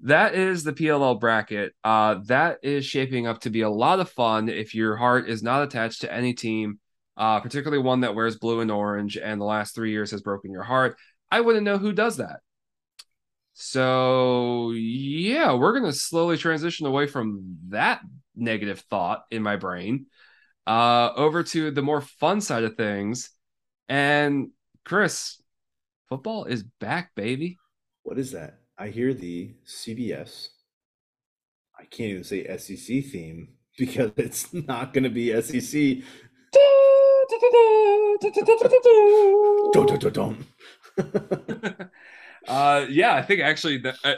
that 0.00 0.34
is 0.34 0.62
the 0.62 0.72
PLL 0.72 1.18
bracket. 1.18 1.74
Uh, 1.82 2.16
that 2.26 2.58
is 2.62 2.84
shaping 2.84 3.26
up 3.26 3.40
to 3.40 3.50
be 3.50 3.62
a 3.62 3.70
lot 3.70 4.00
of 4.00 4.10
fun 4.10 4.48
if 4.48 4.74
your 4.74 4.96
heart 4.96 5.28
is 5.28 5.42
not 5.42 5.62
attached 5.62 6.02
to 6.02 6.12
any 6.12 6.34
team, 6.34 6.78
uh, 7.18 7.40
particularly 7.40 7.82
one 7.82 8.00
that 8.00 8.14
wears 8.14 8.36
blue 8.36 8.60
and 8.60 8.70
orange 8.70 9.16
and 9.18 9.40
the 9.40 9.44
last 9.44 9.74
three 9.74 9.90
years 9.90 10.12
has 10.12 10.22
broken 10.22 10.52
your 10.52 10.62
heart. 10.62 10.96
I 11.30 11.40
wouldn't 11.40 11.64
know 11.64 11.76
who 11.76 11.92
does 11.92 12.18
that. 12.18 12.40
So, 13.54 14.70
yeah, 14.70 15.52
we're 15.52 15.78
going 15.78 15.90
to 15.90 15.98
slowly 15.98 16.36
transition 16.36 16.86
away 16.86 17.08
from 17.08 17.58
that 17.70 18.00
negative 18.36 18.80
thought 18.88 19.24
in 19.32 19.42
my 19.42 19.56
brain 19.56 20.06
uh, 20.64 21.10
over 21.16 21.42
to 21.42 21.72
the 21.72 21.82
more 21.82 22.00
fun 22.00 22.40
side 22.40 22.62
of 22.62 22.76
things. 22.76 23.30
And 23.88 24.50
Chris, 24.84 25.42
football 26.08 26.44
is 26.44 26.62
back, 26.62 27.16
baby. 27.16 27.58
What 28.04 28.16
is 28.16 28.30
that? 28.30 28.60
I 28.78 28.88
hear 28.88 29.12
the 29.12 29.56
CBS. 29.66 30.48
I 31.76 31.84
can't 31.84 32.10
even 32.10 32.24
say 32.24 32.56
SEC 32.58 33.04
theme 33.10 33.48
because 33.76 34.12
it's 34.16 34.54
not 34.54 34.92
going 34.92 35.04
to 35.04 35.10
be 35.10 35.32
SEC. 35.42 36.04
Uh, 42.46 42.86
yeah, 42.88 43.14
I 43.14 43.22
think 43.22 43.40
actually 43.40 43.78
that. 43.78 43.96
Uh, 44.02 44.14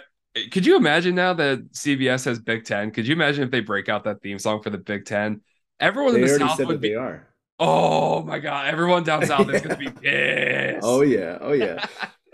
could 0.52 0.64
you 0.64 0.76
imagine 0.76 1.14
now 1.16 1.32
that 1.34 1.72
CBS 1.72 2.24
has 2.26 2.38
Big 2.38 2.64
Ten? 2.64 2.92
Could 2.92 3.06
you 3.06 3.14
imagine 3.14 3.42
if 3.42 3.50
they 3.50 3.60
break 3.60 3.88
out 3.88 4.04
that 4.04 4.22
theme 4.22 4.38
song 4.38 4.62
for 4.62 4.70
the 4.70 4.78
Big 4.78 5.04
Ten? 5.04 5.40
Everyone 5.80 6.14
in 6.14 6.20
the 6.20 6.28
South 6.28 6.64
would 6.64 6.80
be. 6.80 6.90
they 6.90 6.94
are. 6.94 7.26
Oh 7.58 8.22
my 8.22 8.38
god! 8.38 8.68
Everyone 8.68 9.02
down 9.02 9.22
south 9.22 9.50
is 9.50 9.60
to 9.62 9.70
be 9.76 9.90
pissed. 9.90 10.78
Oh 10.82 11.02
yeah, 11.02 11.38
oh 11.40 11.52
yeah. 11.52 11.84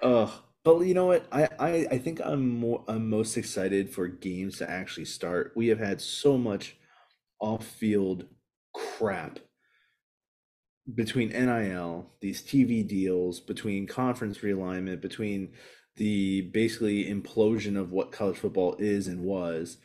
Uh, 0.03 0.31
but 0.63 0.81
you 0.81 0.95
know 0.95 1.07
what? 1.07 1.27
I, 1.33 1.49
I 1.59 1.87
I 1.93 1.99
think 1.99 2.21
I'm 2.23 2.49
more 2.59 2.85
I'm 2.87 3.09
most 3.11 3.37
excited 3.37 3.91
for 3.91 4.07
games 4.09 4.59
to 4.59 4.71
actually 4.71 5.07
start. 5.07 5.53
We 5.57 5.69
have 5.69 5.79
had 5.79 6.01
so 6.01 6.37
much 6.39 6.77
off-field 7.41 8.27
crap 8.75 9.39
between 10.95 11.31
NIL, 11.31 12.11
these 12.21 12.43
TV 12.43 12.87
deals, 12.87 13.41
between 13.41 13.87
conference 13.87 14.39
realignment, 14.39 15.01
between 15.01 15.53
the 15.97 16.43
basically 16.53 17.07
implosion 17.07 17.79
of 17.79 17.91
what 17.91 18.13
college 18.13 18.37
football 18.37 18.77
is 18.79 19.09
and 19.09 19.23
was. 19.23 19.79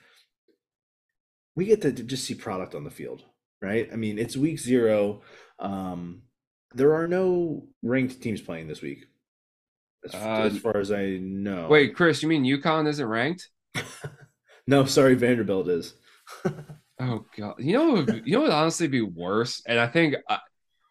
We 1.55 1.65
get 1.65 1.81
to 1.81 1.91
just 1.91 2.25
see 2.25 2.35
product 2.35 2.75
on 2.75 2.83
the 2.83 2.91
field, 2.91 3.23
right? 3.61 3.89
I 3.91 3.95
mean, 3.95 4.19
it's 4.19 4.37
week 4.37 4.59
zero. 4.59 5.21
Um, 5.59 6.23
there 6.73 6.95
are 6.95 7.07
no 7.07 7.67
ranked 7.81 8.21
teams 8.21 8.41
playing 8.41 8.67
this 8.67 8.81
week, 8.81 9.05
as, 10.05 10.13
Uh, 10.13 10.49
as 10.53 10.57
far 10.57 10.77
as 10.77 10.91
I 10.91 11.17
know. 11.21 11.67
Wait, 11.67 11.95
Chris, 11.95 12.21
you 12.21 12.29
mean 12.29 12.45
UConn 12.45 12.87
isn't 12.87 13.05
ranked? 13.05 13.49
no, 14.67 14.85
sorry, 14.85 15.15
Vanderbilt 15.15 15.67
is. 15.67 15.93
Oh 17.03 17.25
god, 17.35 17.55
you 17.57 17.73
know, 17.73 18.05
you 18.23 18.33
know 18.33 18.41
what 18.41 18.51
honestly 18.51 18.87
be 18.87 19.01
worse, 19.01 19.63
and 19.65 19.79
I 19.79 19.87
think, 19.87 20.13
I, 20.29 20.37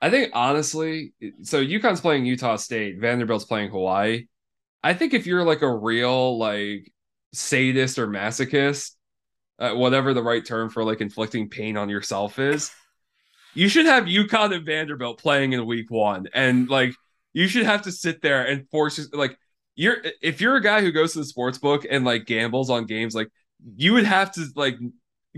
I 0.01 0.11
think 0.11 0.31
honestly, 0.33 1.13
so 1.43 1.63
UConn's 1.65 2.01
playing 2.01 2.25
Utah 2.25 2.57
State, 2.57 2.99
Vanderbilt's 2.99 3.45
playing 3.45 3.71
Hawaii. 3.71 4.27
I 4.83 4.95
think 4.95 5.13
if 5.13 5.27
you're 5.27 5.45
like 5.45 5.63
a 5.63 5.75
real 5.75 6.39
like 6.39 6.91
sadist 7.35 7.99
or 7.99 8.07
masochist, 8.09 8.93
uh, 9.59 9.73
whatever 9.73 10.15
the 10.15 10.23
right 10.23 10.45
term 10.45 10.71
for 10.71 10.85
like 10.85 11.03
inflicting 11.03 11.51
pain 11.51 11.77
on 11.77 11.91
yourself 11.91 12.39
is, 12.39 12.71
you 13.55 13.69
should 13.69 13.85
have 13.87 14.05
UConn 14.05 14.55
and 14.55 14.65
Vanderbilt 14.65 15.19
playing 15.19 15.53
in 15.53 15.67
week 15.67 15.91
one, 15.91 16.29
and 16.33 16.69
like 16.69 16.95
you 17.35 17.47
should 17.47 17.67
have 17.67 17.83
to 17.83 17.93
sit 17.93 18.23
there 18.23 18.45
and 18.47 18.69
force 18.71 19.07
like 19.13 19.37
you're 19.75 19.99
if 20.23 20.41
you're 20.41 20.57
a 20.57 20.63
guy 20.63 20.81
who 20.81 20.93
goes 20.93 21.13
to 21.13 21.19
the 21.19 21.25
sports 21.27 21.59
book 21.59 21.85
and 21.89 22.07
like 22.07 22.25
gambles 22.25 22.71
on 22.71 22.87
games, 22.87 23.15
like 23.15 23.29
you 23.77 23.93
would 23.93 24.05
have 24.05 24.33
to 24.33 24.47
like 24.57 24.79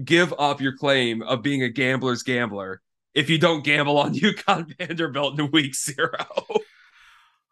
give 0.05 0.33
up 0.38 0.61
your 0.61 0.77
claim 0.77 1.22
of 1.22 1.42
being 1.42 1.64
a 1.64 1.68
gambler's 1.68 2.22
gambler 2.22 2.81
if 3.14 3.31
you 3.31 3.38
don't 3.38 3.64
gamble 3.64 3.98
on 3.98 4.14
UConn 4.18 4.77
Vanderbilt 4.79 5.38
in 5.38 5.51
week 5.51 5.75
zero. 5.75 6.27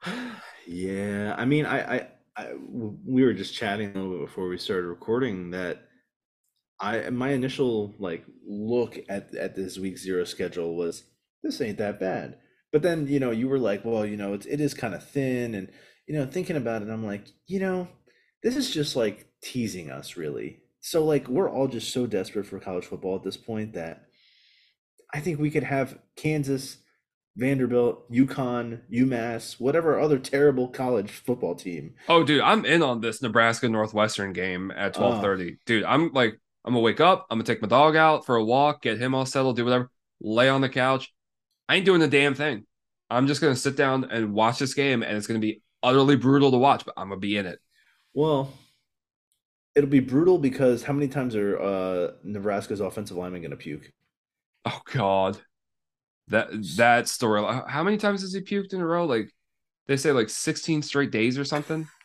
Yeah, 0.66 1.34
I 1.36 1.46
mean, 1.46 1.66
I, 1.66 2.06
I, 2.36 2.52
we 3.04 3.24
were 3.24 3.32
just 3.32 3.54
chatting 3.54 3.90
a 3.90 3.94
little 3.94 4.18
bit 4.18 4.26
before 4.26 4.46
we 4.46 4.56
started 4.56 4.86
recording 4.86 5.50
that 5.50 5.88
I, 6.78 7.10
my 7.10 7.30
initial 7.30 7.94
like 7.98 8.24
look 8.46 8.98
at 9.08 9.34
at 9.34 9.56
this 9.56 9.78
week 9.78 9.98
zero 9.98 10.24
schedule 10.24 10.76
was 10.76 11.02
this 11.42 11.60
ain't 11.60 11.78
that 11.78 12.00
bad. 12.00 12.38
But 12.72 12.82
then, 12.82 13.08
you 13.08 13.20
know, 13.20 13.32
you 13.32 13.48
were 13.48 13.58
like, 13.58 13.84
well, 13.84 14.06
you 14.06 14.16
know, 14.16 14.32
it's 14.32 14.46
it 14.46 14.60
is 14.60 14.74
kind 14.74 14.94
of 14.94 15.06
thin, 15.06 15.54
and 15.54 15.68
you 16.06 16.14
know, 16.14 16.26
thinking 16.26 16.56
about 16.56 16.82
it, 16.82 16.88
I'm 16.88 17.04
like, 17.04 17.26
you 17.46 17.60
know, 17.60 17.88
this 18.42 18.56
is 18.56 18.70
just 18.70 18.96
like 18.96 19.26
teasing 19.42 19.90
us, 19.90 20.16
really. 20.16 20.62
So 20.80 21.04
like, 21.04 21.28
we're 21.28 21.50
all 21.50 21.68
just 21.68 21.92
so 21.92 22.06
desperate 22.06 22.46
for 22.46 22.58
college 22.58 22.86
football 22.86 23.16
at 23.16 23.24
this 23.24 23.36
point 23.36 23.74
that 23.74 24.06
I 25.14 25.20
think 25.20 25.38
we 25.40 25.50
could 25.50 25.64
have 25.64 25.98
Kansas. 26.16 26.78
Vanderbilt, 27.36 28.10
UConn, 28.12 28.80
UMass, 28.92 29.58
whatever 29.60 29.98
other 29.98 30.18
terrible 30.18 30.66
college 30.68 31.10
football 31.12 31.54
team. 31.54 31.94
oh, 32.08 32.24
dude, 32.24 32.40
I'm 32.40 32.64
in 32.66 32.82
on 32.82 33.00
this 33.00 33.22
Nebraska 33.22 33.68
Northwestern 33.68 34.32
game 34.32 34.72
at 34.72 34.98
Oh. 34.98 35.20
12:30. 35.20 35.56
Dude, 35.64 35.84
I'm 35.84 36.12
like, 36.12 36.38
I'm 36.64 36.74
gonna 36.74 36.82
wake 36.82 37.00
up, 37.00 37.26
I'm 37.30 37.38
gonna 37.38 37.46
take 37.46 37.62
my 37.62 37.68
dog 37.68 37.94
out 37.94 38.26
for 38.26 38.34
a 38.34 38.44
walk, 38.44 38.82
get 38.82 38.98
him 38.98 39.14
all 39.14 39.24
settled, 39.24 39.56
do 39.56 39.64
whatever, 39.64 39.90
lay 40.20 40.48
on 40.48 40.60
the 40.60 40.68
couch. 40.68 41.14
I 41.68 41.76
ain't 41.76 41.86
doing 41.86 42.02
a 42.02 42.08
damn 42.08 42.34
thing. 42.34 42.66
I'm 43.08 43.28
just 43.28 43.40
gonna 43.40 43.56
sit 43.56 43.76
down 43.76 44.04
and 44.10 44.34
watch 44.34 44.58
this 44.58 44.74
game, 44.74 45.02
and 45.04 45.16
it's 45.16 45.28
gonna 45.28 45.38
be 45.38 45.62
utterly 45.84 46.16
brutal 46.16 46.50
to 46.50 46.58
watch, 46.58 46.84
but 46.84 46.94
I'm 46.96 47.08
gonna 47.10 47.20
be 47.20 47.36
in 47.36 47.46
it. 47.46 47.60
Well, 48.12 48.52
it'll 49.76 49.88
be 49.88 50.00
brutal 50.00 50.36
because 50.36 50.82
how 50.82 50.92
many 50.92 51.08
times 51.08 51.36
are 51.36 51.58
uh, 51.58 52.10
Nebraska's 52.24 52.80
offensive 52.80 53.16
linemen 53.16 53.42
going 53.42 53.52
to 53.52 53.56
puke? 53.56 53.92
Oh 54.64 54.80
God, 54.92 55.38
that 56.28 56.48
that 56.76 57.08
story. 57.08 57.42
How 57.68 57.82
many 57.82 57.96
times 57.96 58.22
has 58.22 58.32
he 58.32 58.40
puked 58.40 58.72
in 58.72 58.80
a 58.80 58.86
row? 58.86 59.04
Like 59.06 59.30
they 59.86 59.96
say, 59.96 60.12
like 60.12 60.28
16 60.28 60.82
straight 60.82 61.10
days 61.10 61.38
or 61.38 61.44
something. 61.44 61.88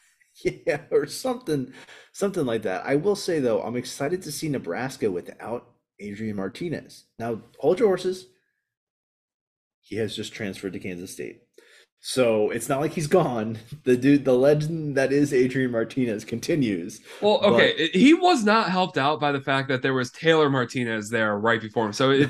Yeah, 0.44 0.82
or 0.92 1.08
something, 1.08 1.72
something 2.12 2.46
like 2.46 2.64
that. 2.64 2.86
I 2.86 2.98
will 2.98 3.16
say 3.16 3.40
though, 3.40 3.62
I'm 3.62 3.78
excited 3.78 4.22
to 4.24 4.34
see 4.34 4.50
Nebraska 4.50 5.10
without 5.10 5.70
Adrian 6.02 6.36
Martinez. 6.36 7.06
Now, 7.18 7.42
hold 7.58 7.80
your 7.80 7.88
horses. 7.88 8.28
He 9.80 9.96
has 9.96 10.14
just 10.14 10.34
transferred 10.34 10.74
to 10.74 10.80
Kansas 10.80 11.12
State. 11.12 11.44
So 12.08 12.52
it's 12.52 12.70
not 12.70 12.82
like 12.82 12.94
he's 12.94 13.08
gone. 13.08 13.58
The 13.84 13.98
dude, 13.98 14.26
the 14.26 14.34
legend 14.38 14.96
that 14.96 15.12
is 15.12 15.34
Adrian 15.34 15.72
Martinez 15.72 16.24
continues. 16.24 17.02
Well, 17.20 17.40
okay, 17.44 17.72
it- 17.72 17.96
he 17.96 18.14
was 18.14 18.44
not 18.44 18.70
helped 18.70 19.00
out 19.00 19.20
by 19.20 19.32
the 19.32 19.42
fact 19.42 19.70
that 19.70 19.82
there 19.82 19.96
was 19.96 20.12
Taylor 20.12 20.48
Martinez 20.48 21.10
there 21.10 21.36
right 21.36 21.60
before 21.60 21.88
him. 21.88 21.94
So 21.94 22.12
it 22.12 22.30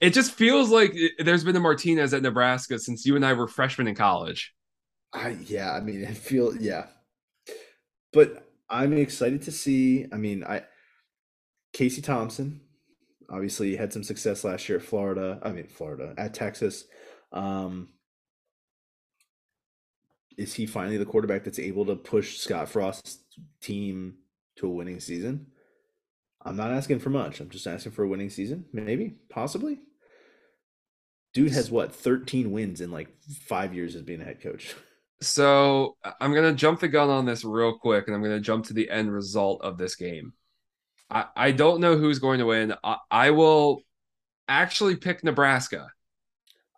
it 0.00 0.14
just 0.14 0.32
feels 0.32 0.70
like 0.70 0.90
it- 0.96 1.24
there's 1.24 1.44
been 1.44 1.54
a 1.54 1.60
Martinez 1.60 2.12
at 2.12 2.22
Nebraska 2.22 2.76
since 2.76 3.06
you 3.06 3.14
and 3.14 3.24
I 3.24 3.34
were 3.34 3.46
freshmen 3.46 3.86
in 3.86 3.94
college. 3.94 4.52
I 5.12 5.36
yeah, 5.46 5.70
I 5.72 5.78
mean, 5.78 6.04
I 6.04 6.12
feel 6.12 6.56
yeah, 6.56 6.86
but 8.12 8.48
I'm 8.68 8.92
excited 8.94 9.42
to 9.42 9.52
see. 9.52 10.06
I 10.12 10.16
mean, 10.16 10.42
I 10.42 10.62
Casey 11.72 12.02
Thompson, 12.02 12.62
obviously 13.30 13.76
had 13.76 13.92
some 13.92 14.02
success 14.02 14.42
last 14.42 14.68
year 14.68 14.78
at 14.78 14.84
Florida. 14.84 15.38
I 15.40 15.50
mean, 15.52 15.68
Florida 15.68 16.14
at 16.18 16.34
Texas. 16.34 16.84
Um, 17.30 17.90
is 20.36 20.54
he 20.54 20.66
finally 20.66 20.96
the 20.96 21.04
quarterback 21.04 21.44
that's 21.44 21.58
able 21.58 21.86
to 21.86 21.96
push 21.96 22.38
Scott 22.38 22.68
Frost's 22.68 23.18
team 23.60 24.14
to 24.56 24.66
a 24.66 24.70
winning 24.70 25.00
season? 25.00 25.46
I'm 26.42 26.56
not 26.56 26.72
asking 26.72 26.98
for 26.98 27.10
much. 27.10 27.40
I'm 27.40 27.48
just 27.48 27.66
asking 27.66 27.92
for 27.92 28.04
a 28.04 28.08
winning 28.08 28.30
season. 28.30 28.66
Maybe, 28.72 29.16
possibly. 29.30 29.78
Dude 31.32 31.52
has 31.52 31.70
what 31.70 31.94
13 31.94 32.52
wins 32.52 32.80
in 32.80 32.90
like 32.90 33.08
five 33.48 33.74
years 33.74 33.96
as 33.96 34.02
being 34.02 34.20
a 34.20 34.24
head 34.24 34.42
coach. 34.42 34.74
So 35.20 35.96
I'm 36.20 36.34
gonna 36.34 36.52
jump 36.52 36.80
the 36.80 36.88
gun 36.88 37.08
on 37.08 37.24
this 37.24 37.44
real 37.44 37.78
quick, 37.78 38.06
and 38.06 38.14
I'm 38.14 38.22
gonna 38.22 38.40
jump 38.40 38.66
to 38.66 38.74
the 38.74 38.90
end 38.90 39.12
result 39.12 39.62
of 39.62 39.78
this 39.78 39.96
game. 39.96 40.34
I, 41.10 41.26
I 41.36 41.50
don't 41.52 41.80
know 41.80 41.96
who's 41.96 42.18
going 42.18 42.38
to 42.40 42.46
win. 42.46 42.74
I, 42.84 42.96
I 43.10 43.30
will 43.30 43.82
actually 44.48 44.96
pick 44.96 45.24
Nebraska. 45.24 45.88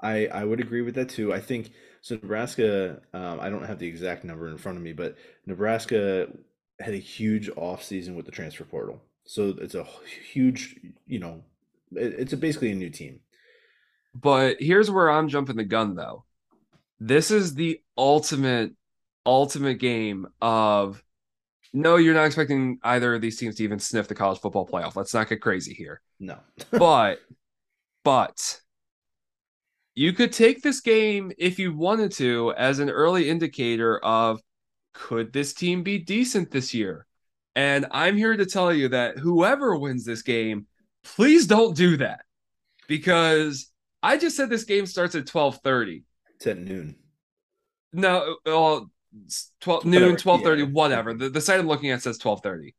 I 0.01 0.27
I 0.27 0.45
would 0.45 0.61
agree 0.61 0.83
with 0.83 0.95
that 0.95 1.09
too. 1.09 1.33
I 1.33 1.41
think 1.41 1.71
so. 2.07 2.15
Nebraska. 2.15 3.01
Um, 3.13 3.41
I 3.41 3.51
don't 3.51 3.65
have 3.65 3.79
the 3.79 3.87
exact 3.87 4.25
number 4.25 4.49
in 4.49 4.59
front 4.59 4.79
of 4.79 4.85
me, 4.85 4.93
but 4.93 5.17
Nebraska 5.45 6.29
had 6.79 6.95
a 6.95 6.99
huge 6.99 7.51
off 7.57 7.83
season 7.83 8.15
with 8.15 8.27
the 8.27 8.33
transfer 8.33 8.65
portal. 8.65 9.03
So 9.25 9.55
it's 9.61 9.75
a 9.75 9.85
huge, 10.33 10.77
you 11.07 11.19
know, 11.19 11.43
it's 11.93 12.33
a 12.33 12.37
basically 12.37 12.71
a 12.71 12.77
new 12.77 12.91
team. 12.91 13.21
But 14.15 14.57
here's 14.61 14.91
where 14.91 15.11
I'm 15.11 15.29
jumping 15.29 15.57
the 15.57 15.65
gun 15.65 15.97
though. 15.97 16.25
This 17.01 17.31
is 17.31 17.55
the 17.55 17.81
ultimate, 17.99 18.73
ultimate 19.27 19.79
game 19.79 20.29
of 20.41 21.03
no, 21.73 21.97
you're 21.97 22.15
not 22.15 22.27
expecting 22.27 22.79
either 22.85 23.17
of 23.17 23.21
these 23.21 23.37
teams 23.37 23.57
to 23.57 23.65
even 23.65 23.81
sniff 23.81 24.07
the 24.07 24.15
college 24.15 24.39
football 24.39 24.67
playoff. 24.67 24.95
Let's 24.95 25.13
not 25.13 25.29
get 25.29 25.43
crazy 25.43 25.75
here. 25.75 26.01
No. 26.21 26.39
but, 26.71 27.19
but 28.05 28.61
you 29.97 30.13
could 30.13 30.33
take 30.33 30.63
this 30.63 30.81
game 30.81 31.33
if 31.39 31.59
you 31.59 31.75
wanted 31.75 32.13
to 32.13 32.53
as 32.57 32.79
an 32.79 32.91
early 32.91 33.31
indicator 33.31 33.99
of 34.05 34.41
could 34.93 35.33
this 35.33 35.55
team 35.55 35.83
be 35.83 35.99
decent 35.99 36.51
this 36.51 36.75
year? 36.75 37.07
And 37.57 37.87
I'm 37.91 38.17
here 38.17 38.37
to 38.37 38.45
tell 38.45 38.73
you 38.73 38.89
that 38.89 39.19
whoever 39.19 39.75
wins 39.77 40.05
this 40.05 40.21
game, 40.21 40.67
please 41.03 41.47
don't 41.47 41.75
do 41.75 41.97
that 41.97 42.21
because 42.87 43.73
I 44.03 44.19
just 44.19 44.37
said 44.37 44.51
this 44.51 44.65
game 44.65 44.85
starts 44.85 45.15
at 45.15 45.25
12:30. 45.25 46.03
It's 46.35 46.47
at 46.47 46.59
noon. 46.59 46.97
No, 47.95 48.37
well, 48.45 48.91
12 49.63 49.87
noon, 49.87 50.17
12:30, 50.17 50.59
yeah. 50.59 50.65
whatever. 50.67 51.15
The, 51.15 51.31
the 51.31 51.41
site 51.41 51.59
I'm 51.59 51.67
looking 51.67 51.91
at 51.91 52.03
says 52.03 52.19
12:30. 52.19 52.75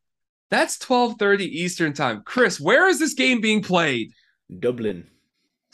That's 0.52 0.78
12:30 0.78 1.42
Eastern 1.42 1.94
time. 1.94 2.22
Chris, 2.24 2.60
where 2.60 2.88
is 2.88 3.00
this 3.00 3.16
game 3.16 3.42
being 3.42 3.64
played? 3.64 4.12
Dublin. 4.60 5.08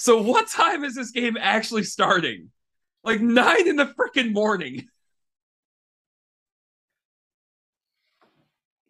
So 0.04 0.22
what 0.22 0.50
time 0.50 0.84
is 0.84 0.96
this 0.96 1.12
game 1.12 1.38
actually 1.40 1.84
starting? 1.84 2.50
Like 3.06 3.22
9 3.22 3.70
in 3.70 3.78
the 3.78 3.86
freaking 3.86 4.34
morning. 4.34 4.90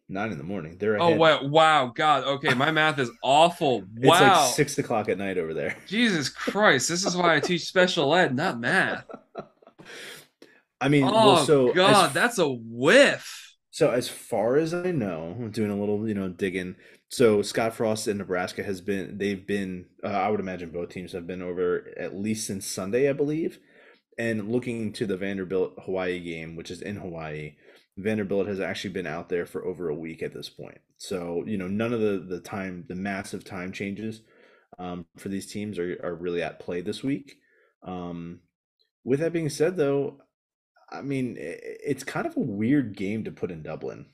Nine 0.08 0.32
in 0.32 0.38
the 0.38 0.44
morning. 0.44 0.76
They're 0.76 1.00
oh, 1.00 1.06
ahead. 1.06 1.16
oh 1.16 1.20
wow, 1.20 1.44
wow, 1.44 1.92
God. 1.94 2.24
Okay, 2.24 2.52
my 2.54 2.72
math 2.72 2.98
is 2.98 3.12
awful. 3.22 3.82
Wow, 3.82 3.84
it's 3.96 4.20
like 4.20 4.54
six 4.54 4.76
o'clock 4.78 5.08
at 5.08 5.16
night 5.16 5.38
over 5.38 5.54
there. 5.54 5.76
Jesus 5.86 6.28
Christ, 6.28 6.88
this 6.88 7.06
is 7.06 7.16
why 7.16 7.36
I 7.36 7.40
teach 7.40 7.62
special 7.62 8.12
ed, 8.14 8.34
not 8.34 8.58
math. 8.58 9.04
I 10.80 10.88
mean, 10.88 11.04
oh 11.04 11.12
well, 11.12 11.46
so 11.46 11.72
God, 11.72 12.08
as, 12.08 12.12
that's 12.12 12.38
a 12.38 12.48
whiff. 12.48 13.54
So 13.70 13.92
as 13.92 14.08
far 14.08 14.56
as 14.56 14.74
I 14.74 14.90
know, 14.90 15.36
I'm 15.38 15.50
doing 15.50 15.70
a 15.70 15.78
little, 15.78 16.06
you 16.08 16.14
know, 16.14 16.28
digging. 16.28 16.74
So 17.14 17.42
Scott 17.42 17.74
Frost 17.74 18.08
in 18.08 18.18
Nebraska 18.18 18.64
has 18.64 18.80
been. 18.80 19.18
They've 19.18 19.46
been. 19.46 19.86
Uh, 20.02 20.08
I 20.08 20.28
would 20.30 20.40
imagine 20.40 20.70
both 20.70 20.88
teams 20.88 21.12
have 21.12 21.28
been 21.28 21.42
over 21.42 21.94
at 21.96 22.16
least 22.16 22.44
since 22.44 22.66
Sunday, 22.66 23.08
I 23.08 23.12
believe. 23.12 23.60
And 24.18 24.50
looking 24.50 24.92
to 24.94 25.06
the 25.06 25.16
Vanderbilt 25.16 25.74
Hawaii 25.84 26.18
game, 26.18 26.56
which 26.56 26.72
is 26.72 26.82
in 26.82 26.96
Hawaii, 26.96 27.54
Vanderbilt 27.96 28.48
has 28.48 28.58
actually 28.58 28.94
been 28.94 29.06
out 29.06 29.28
there 29.28 29.46
for 29.46 29.64
over 29.64 29.88
a 29.88 29.94
week 29.94 30.24
at 30.24 30.34
this 30.34 30.48
point. 30.48 30.80
So, 30.96 31.44
you 31.46 31.56
know, 31.56 31.68
none 31.68 31.92
of 31.92 32.00
the 32.00 32.18
the 32.18 32.40
time, 32.40 32.84
the 32.88 32.96
massive 32.96 33.44
time 33.44 33.70
changes 33.70 34.22
um, 34.80 35.06
for 35.16 35.28
these 35.28 35.46
teams 35.46 35.78
are, 35.78 35.96
are 36.02 36.16
really 36.16 36.42
at 36.42 36.58
play 36.58 36.80
this 36.80 37.04
week. 37.04 37.36
Um, 37.84 38.40
with 39.04 39.20
that 39.20 39.32
being 39.32 39.50
said, 39.50 39.76
though, 39.76 40.18
I 40.90 41.02
mean, 41.02 41.36
it's 41.38 42.02
kind 42.02 42.26
of 42.26 42.36
a 42.36 42.40
weird 42.40 42.96
game 42.96 43.22
to 43.22 43.30
put 43.30 43.52
in 43.52 43.62
Dublin. 43.62 44.06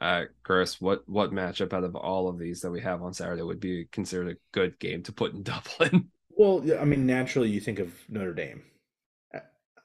Uh, 0.00 0.24
Chris, 0.44 0.80
what 0.80 1.02
what 1.08 1.32
matchup 1.32 1.72
out 1.72 1.84
of 1.84 1.96
all 1.96 2.28
of 2.28 2.38
these 2.38 2.60
that 2.60 2.70
we 2.70 2.80
have 2.80 3.02
on 3.02 3.12
Saturday 3.12 3.42
would 3.42 3.60
be 3.60 3.86
considered 3.90 4.28
a 4.28 4.38
good 4.52 4.78
game 4.78 5.02
to 5.04 5.12
put 5.12 5.34
in 5.34 5.42
Dublin? 5.44 6.10
Well, 6.30 6.64
I 6.78 6.84
mean, 6.84 7.04
naturally, 7.04 7.50
you 7.50 7.60
think 7.60 7.80
of 7.80 7.92
Notre 8.08 8.32
Dame 8.32 8.62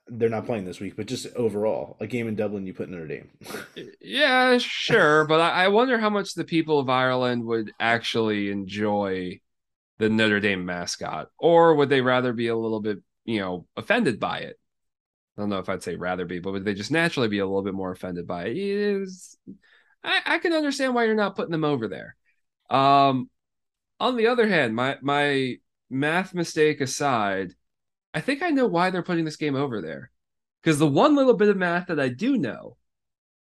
they're 0.07 0.29
not 0.29 0.45
playing 0.45 0.65
this 0.65 0.79
week, 0.79 0.95
but 0.95 1.05
just 1.05 1.27
overall, 1.35 1.95
a 1.99 2.07
game 2.07 2.27
in 2.27 2.35
Dublin, 2.35 2.65
you 2.65 2.73
put 2.73 2.89
Notre 2.89 3.07
Dame. 3.07 3.29
yeah, 4.01 4.57
sure, 4.57 5.25
but 5.25 5.39
I, 5.39 5.69
wonder 5.69 5.97
how 5.97 6.09
much 6.09 6.33
the 6.33 6.43
people 6.43 6.79
of 6.79 6.89
Ireland 6.89 7.45
would 7.45 7.71
actually 7.79 8.51
enjoy 8.51 9.39
the 9.99 10.09
Notre 10.09 10.39
Dame 10.39 10.65
mascot, 10.65 11.29
or 11.37 11.75
would 11.75 11.89
they 11.89 12.01
rather 12.01 12.33
be 12.33 12.47
a 12.47 12.55
little 12.55 12.81
bit, 12.81 12.99
you 13.25 13.39
know, 13.39 13.65
offended 13.77 14.19
by 14.19 14.39
it? 14.39 14.57
I 15.37 15.41
don't 15.41 15.49
know 15.49 15.59
if 15.59 15.69
I'd 15.69 15.83
say 15.83 15.95
rather 15.95 16.25
be, 16.25 16.39
but 16.39 16.51
would 16.51 16.65
they 16.65 16.73
just 16.73 16.91
naturally 16.91 17.29
be 17.29 17.39
a 17.39 17.45
little 17.45 17.63
bit 17.63 17.73
more 17.73 17.91
offended 17.91 18.27
by 18.27 18.45
it? 18.45 18.57
Is 18.57 19.37
I, 20.03 20.21
I 20.25 20.37
can 20.39 20.53
understand 20.53 20.93
why 20.93 21.05
you're 21.05 21.15
not 21.15 21.35
putting 21.35 21.51
them 21.51 21.63
over 21.63 21.87
there. 21.87 22.15
Um, 22.69 23.29
on 23.99 24.17
the 24.17 24.27
other 24.27 24.47
hand, 24.47 24.75
my 24.75 24.97
my 25.01 25.57
math 25.89 26.33
mistake 26.33 26.81
aside, 26.81 27.53
I 28.13 28.21
think 28.21 28.41
I 28.41 28.49
know 28.49 28.67
why 28.67 28.89
they're 28.89 29.03
putting 29.03 29.25
this 29.25 29.37
game 29.37 29.55
over 29.55 29.81
there. 29.81 30.11
Because 30.61 30.79
the 30.79 30.87
one 30.87 31.15
little 31.15 31.33
bit 31.33 31.49
of 31.49 31.57
math 31.57 31.87
that 31.87 31.99
I 31.99 32.09
do 32.09 32.37
know 32.37 32.77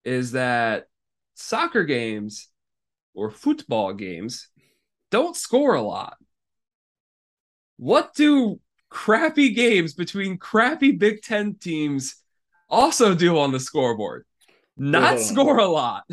is 0.05 0.33
that 0.33 0.89
soccer 1.35 1.85
games 1.85 2.49
or 3.15 3.31
football 3.31 3.93
games 3.93 4.49
don't 5.11 5.37
score 5.37 5.75
a 5.75 5.83
lot. 5.83 6.17
What 7.77 8.15
do 8.15 8.61
crappy 8.89 9.51
games 9.51 9.95
between 9.95 10.39
crappy 10.39 10.93
Big 10.93 11.23
Ten 11.23 11.55
teams 11.55 12.17
also 12.69 13.15
do 13.15 13.39
on 13.39 13.53
the 13.53 13.61
scoreboard? 13.61 14.25
Not 14.77 15.21
score 15.21 15.59
a 15.59 15.67
lot. 15.67 16.05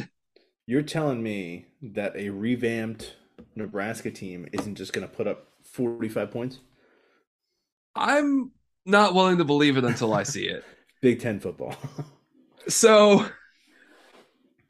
You're 0.70 0.84
telling 0.84 1.24
me 1.24 1.66
that 1.82 2.16
a 2.16 2.30
revamped 2.30 3.16
Nebraska 3.56 4.12
team 4.12 4.48
isn't 4.54 4.76
just 4.76 4.94
going 4.94 5.02
to 5.02 5.12
put 5.12 5.26
up 5.26 5.48
45 5.64 6.30
points? 6.30 6.60
I'm 7.96 8.52
not 8.86 9.16
willing 9.16 9.40
to 9.40 9.44
believe 9.44 9.78
it 9.78 9.84
until 9.84 10.14
I 10.14 10.22
see 10.22 10.44
it. 10.48 10.64
Big 11.02 11.22
Ten 11.22 11.40
football. 11.40 11.76
so 12.68 13.26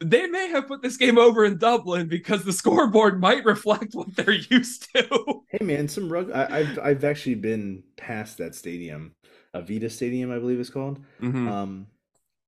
they 0.02 0.26
may 0.26 0.48
have 0.48 0.68
put 0.68 0.80
this 0.80 0.96
game 0.96 1.18
over 1.18 1.44
in 1.44 1.58
Dublin 1.58 2.08
because 2.08 2.44
the 2.44 2.52
scoreboard 2.54 3.20
might 3.20 3.44
reflect 3.44 3.92
what 3.92 4.16
they're 4.16 4.32
used 4.32 4.88
to. 4.94 5.42
Hey 5.50 5.66
man, 5.66 5.86
some 5.86 6.10
rug. 6.10 6.30
I, 6.30 6.62
have 6.62 6.78
I've 6.78 7.04
actually 7.04 7.34
been 7.34 7.82
past 7.98 8.38
that 8.38 8.54
stadium, 8.54 9.16
Aviva 9.54 9.90
Stadium, 9.90 10.32
I 10.32 10.38
believe 10.38 10.60
it's 10.60 10.70
called. 10.70 10.98
Mm-hmm. 11.20 11.46
Um, 11.46 11.86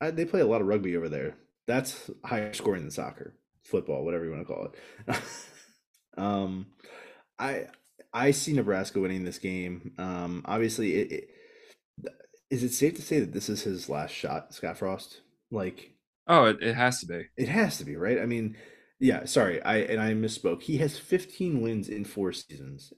I, 0.00 0.10
they 0.10 0.24
play 0.24 0.40
a 0.40 0.46
lot 0.46 0.62
of 0.62 0.68
rugby 0.68 0.96
over 0.96 1.10
there. 1.10 1.34
That's 1.66 2.10
higher 2.24 2.52
scoring 2.54 2.82
than 2.82 2.90
soccer, 2.90 3.34
football, 3.62 4.04
whatever 4.04 4.24
you 4.24 4.30
want 4.30 4.46
to 4.46 4.52
call 4.52 4.66
it. 4.66 5.22
um, 6.18 6.66
I 7.38 7.66
I 8.12 8.30
see 8.30 8.52
Nebraska 8.52 9.00
winning 9.00 9.24
this 9.24 9.38
game. 9.38 9.92
Um, 9.98 10.42
obviously, 10.44 10.94
it, 10.94 11.12
it, 11.12 11.28
is 12.50 12.62
it 12.62 12.72
safe 12.72 12.94
to 12.96 13.02
say 13.02 13.20
that 13.20 13.32
this 13.32 13.48
is 13.48 13.62
his 13.62 13.88
last 13.88 14.12
shot, 14.12 14.52
Scott 14.52 14.76
Frost? 14.76 15.22
Like, 15.50 15.92
oh, 16.26 16.44
it, 16.44 16.58
it 16.60 16.74
has 16.74 17.00
to 17.00 17.06
be. 17.06 17.22
It 17.36 17.48
has 17.48 17.78
to 17.78 17.84
be, 17.84 17.96
right? 17.96 18.20
I 18.20 18.26
mean, 18.26 18.56
yeah. 19.00 19.24
Sorry, 19.24 19.62
I 19.62 19.78
and 19.78 20.00
I 20.00 20.12
misspoke. 20.12 20.62
He 20.62 20.78
has 20.78 20.98
15 20.98 21.62
wins 21.62 21.88
in 21.88 22.04
four 22.04 22.32
seasons. 22.32 22.92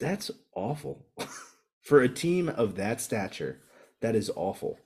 That's 0.00 0.30
awful 0.54 1.06
for 1.82 2.00
a 2.00 2.08
team 2.08 2.48
of 2.48 2.76
that 2.76 3.00
stature. 3.00 3.60
That 4.00 4.16
is 4.16 4.30
awful. 4.34 4.78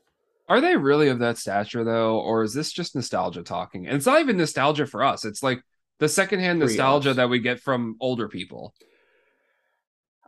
Are 0.49 0.61
they 0.61 0.77
really 0.77 1.09
of 1.09 1.19
that 1.19 1.37
stature 1.37 1.85
though, 1.85 2.19
or 2.21 2.43
is 2.43 2.55
this 2.55 2.73
just 2.73 2.95
nostalgia 2.95 3.43
talking? 3.43 3.87
And 3.87 3.97
it's 3.97 4.07
not 4.07 4.21
even 4.21 4.39
nostalgia 4.39 4.87
for 4.87 5.05
us. 5.05 5.25
It's 5.25 5.43
like 5.43 5.61
the 5.99 6.09
secondhand 6.09 6.59
nostalgia 6.59 7.13
that 7.15 7.29
we 7.29 7.39
get 7.39 7.61
from 7.61 7.97
older 8.01 8.29
people. 8.29 8.75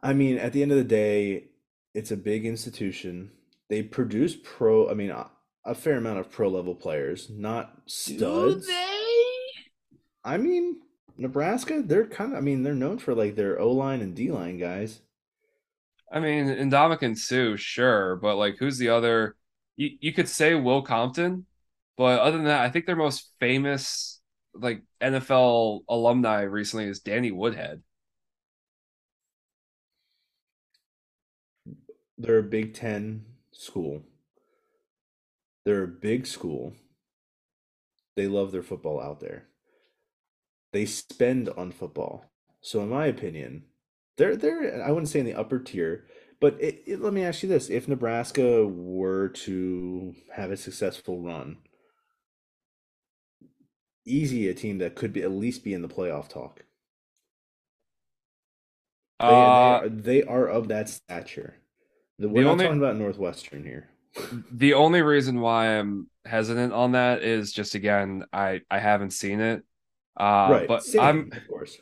I 0.02 0.12
mean, 0.12 0.36
at 0.38 0.52
the 0.52 0.62
end 0.62 0.72
of 0.72 0.78
the 0.78 0.84
day, 0.84 1.48
it's 1.94 2.10
a 2.10 2.16
big 2.16 2.44
institution. 2.44 3.30
They 3.68 3.82
produce 3.82 4.36
pro. 4.42 4.90
I 4.90 4.94
mean, 4.94 5.10
a, 5.10 5.30
a 5.64 5.74
fair 5.74 5.96
amount 5.96 6.18
of 6.18 6.30
pro 6.30 6.48
level 6.48 6.74
players, 6.74 7.30
not 7.30 7.82
studs. 7.86 8.66
Do 8.66 8.72
they? 8.72 9.16
I 10.24 10.36
mean, 10.36 10.80
Nebraska. 11.16 11.82
They're 11.82 12.06
kind 12.06 12.32
of. 12.32 12.38
I 12.38 12.40
mean, 12.40 12.62
they're 12.62 12.74
known 12.74 12.98
for 12.98 13.14
like 13.14 13.36
their 13.36 13.58
O 13.58 13.72
line 13.72 14.00
and 14.00 14.14
D 14.14 14.30
line 14.30 14.58
guys. 14.58 15.00
I 16.12 16.20
mean, 16.20 16.46
Ndamukong 16.46 17.16
Suh, 17.16 17.56
sure, 17.56 18.16
but 18.16 18.36
like, 18.36 18.56
who's 18.58 18.78
the 18.78 18.88
other? 18.88 19.36
You 19.80 19.96
you 20.00 20.12
could 20.12 20.28
say 20.28 20.54
Will 20.54 20.82
Compton, 20.82 21.46
But 21.96 22.20
other 22.20 22.36
than 22.36 22.46
that, 22.46 22.60
I 22.62 22.70
think 22.70 22.84
their 22.84 22.96
most 22.96 23.32
famous 23.40 24.20
like 24.54 24.82
NFL 25.00 25.84
alumni 25.88 26.42
recently 26.42 26.86
is 26.86 27.00
Danny 27.00 27.30
Woodhead. 27.32 27.82
They're 32.16 32.38
a 32.38 32.42
Big 32.44 32.72
Ten 32.74 33.24
school. 33.50 34.04
They're 35.64 35.84
a 35.84 35.88
big 35.88 36.26
school. 36.26 36.74
They 38.14 38.28
love 38.28 38.52
their 38.52 38.62
football 38.62 39.00
out 39.00 39.18
there. 39.18 39.48
They 40.72 40.84
spend 40.86 41.48
on 41.50 41.70
football. 41.70 42.24
So, 42.60 42.82
in 42.82 42.88
my 42.88 43.06
opinion, 43.06 43.66
they're 44.16 44.36
they're 44.36 44.82
I 44.82 44.90
wouldn't 44.90 45.08
say 45.08 45.20
in 45.20 45.26
the 45.26 45.34
upper 45.34 45.58
tier, 45.60 46.06
but 46.40 46.56
it, 46.60 46.82
it, 46.86 47.00
let 47.00 47.12
me 47.12 47.22
ask 47.22 47.42
you 47.42 47.48
this: 47.48 47.68
If 47.68 47.86
Nebraska 47.86 48.66
were 48.66 49.28
to 49.28 50.14
have 50.34 50.50
a 50.50 50.56
successful 50.56 51.20
run, 51.20 51.58
easy 54.06 54.48
a 54.48 54.54
team 54.54 54.78
that 54.78 54.94
could 54.94 55.12
be 55.12 55.22
at 55.22 55.30
least 55.30 55.64
be 55.64 55.74
in 55.74 55.82
the 55.82 55.88
playoff 55.88 56.28
talk. 56.28 56.64
They, 59.20 59.26
uh, 59.26 59.30
they, 59.30 59.86
are, 59.86 59.88
they 59.88 60.22
are 60.22 60.46
of 60.46 60.68
that 60.68 60.88
stature. 60.88 61.56
We're 62.18 62.44
not 62.44 62.52
only, 62.52 62.64
talking 62.64 62.78
about 62.78 62.96
Northwestern 62.96 63.64
here. 63.64 63.90
the 64.50 64.74
only 64.74 65.02
reason 65.02 65.40
why 65.40 65.78
I'm 65.78 66.08
hesitant 66.24 66.72
on 66.72 66.92
that 66.92 67.22
is 67.22 67.52
just 67.52 67.74
again, 67.74 68.24
I 68.32 68.62
I 68.70 68.78
haven't 68.78 69.10
seen 69.10 69.40
it. 69.40 69.62
Uh, 70.18 70.48
right. 70.50 70.68
But 70.68 70.84
Same, 70.84 71.00
I'm 71.00 71.32
of 71.32 71.48
course. 71.48 71.78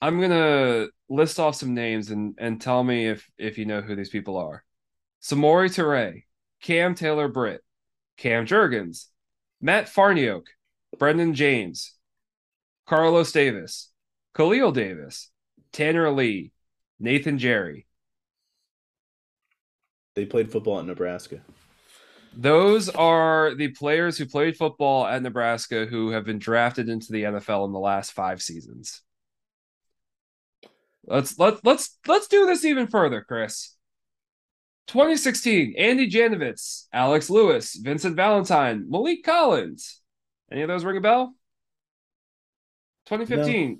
I'm 0.00 0.20
gonna 0.20 0.88
list 1.10 1.40
off 1.40 1.56
some 1.56 1.74
names 1.74 2.10
and 2.10 2.34
and 2.38 2.60
tell 2.60 2.82
me 2.82 3.08
if 3.08 3.28
if 3.36 3.58
you 3.58 3.66
know 3.66 3.82
who 3.82 3.94
these 3.94 4.08
people 4.08 4.38
are. 4.38 4.64
Samori 5.20 5.68
Toure, 5.68 6.22
Cam 6.62 6.94
Taylor 6.94 7.28
Britt, 7.28 7.60
Cam 8.16 8.46
Jurgens, 8.46 9.06
Matt 9.60 9.86
Farniok, 9.86 10.44
Brenden 10.96 11.34
Jaimes, 11.34 11.90
Carlos 12.86 13.32
Davis, 13.32 13.90
Khalil 14.34 14.72
Davis, 14.72 15.30
Tanner 15.72 16.10
Lee, 16.10 16.52
Nathan 16.98 17.38
Gerry. 17.38 17.86
They 20.14 20.24
played 20.24 20.50
football 20.50 20.78
at 20.78 20.86
Nebraska. 20.86 21.40
Those 22.36 22.88
are 22.88 23.54
the 23.54 23.68
players 23.68 24.16
who 24.16 24.24
played 24.26 24.56
football 24.56 25.06
at 25.06 25.22
Nebraska 25.22 25.86
who 25.86 26.10
have 26.10 26.24
been 26.24 26.38
drafted 26.38 26.88
into 26.88 27.12
the 27.12 27.24
NFL 27.24 27.66
in 27.66 27.72
the 27.72 27.78
last 27.78 28.12
five 28.12 28.40
seasons. 28.40 29.02
Let's 31.04 31.38
let 31.38 31.64
let's 31.64 31.98
let's 32.06 32.28
do 32.28 32.46
this 32.46 32.64
even 32.64 32.86
further, 32.86 33.24
Chris. 33.26 33.74
2016, 34.88 35.74
Andy 35.78 36.10
Janovich, 36.10 36.86
Alex 36.92 37.30
Lewis, 37.30 37.76
Vincent 37.76 38.16
Valentine, 38.16 38.86
Maliek 38.90 39.22
Collins. 39.22 40.00
Any 40.50 40.62
of 40.62 40.68
those 40.68 40.84
ring 40.84 40.96
a 40.96 41.00
bell? 41.00 41.34
2015, 43.06 43.70
no. 43.70 43.76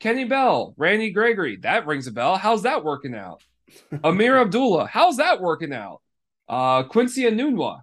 Kenny 0.00 0.24
Bell, 0.24 0.74
Randy 0.76 1.10
Gregory. 1.10 1.58
That 1.58 1.86
rings 1.86 2.08
a 2.08 2.12
bell. 2.12 2.36
How's 2.36 2.64
that 2.64 2.84
working 2.84 3.14
out? 3.14 3.42
Ameer 4.04 4.40
Abdullah. 4.40 4.86
How's 4.86 5.18
that 5.18 5.40
working 5.40 5.72
out? 5.72 6.02
Uh, 6.48 6.82
Quincy 6.82 7.22
Enunwa. 7.22 7.82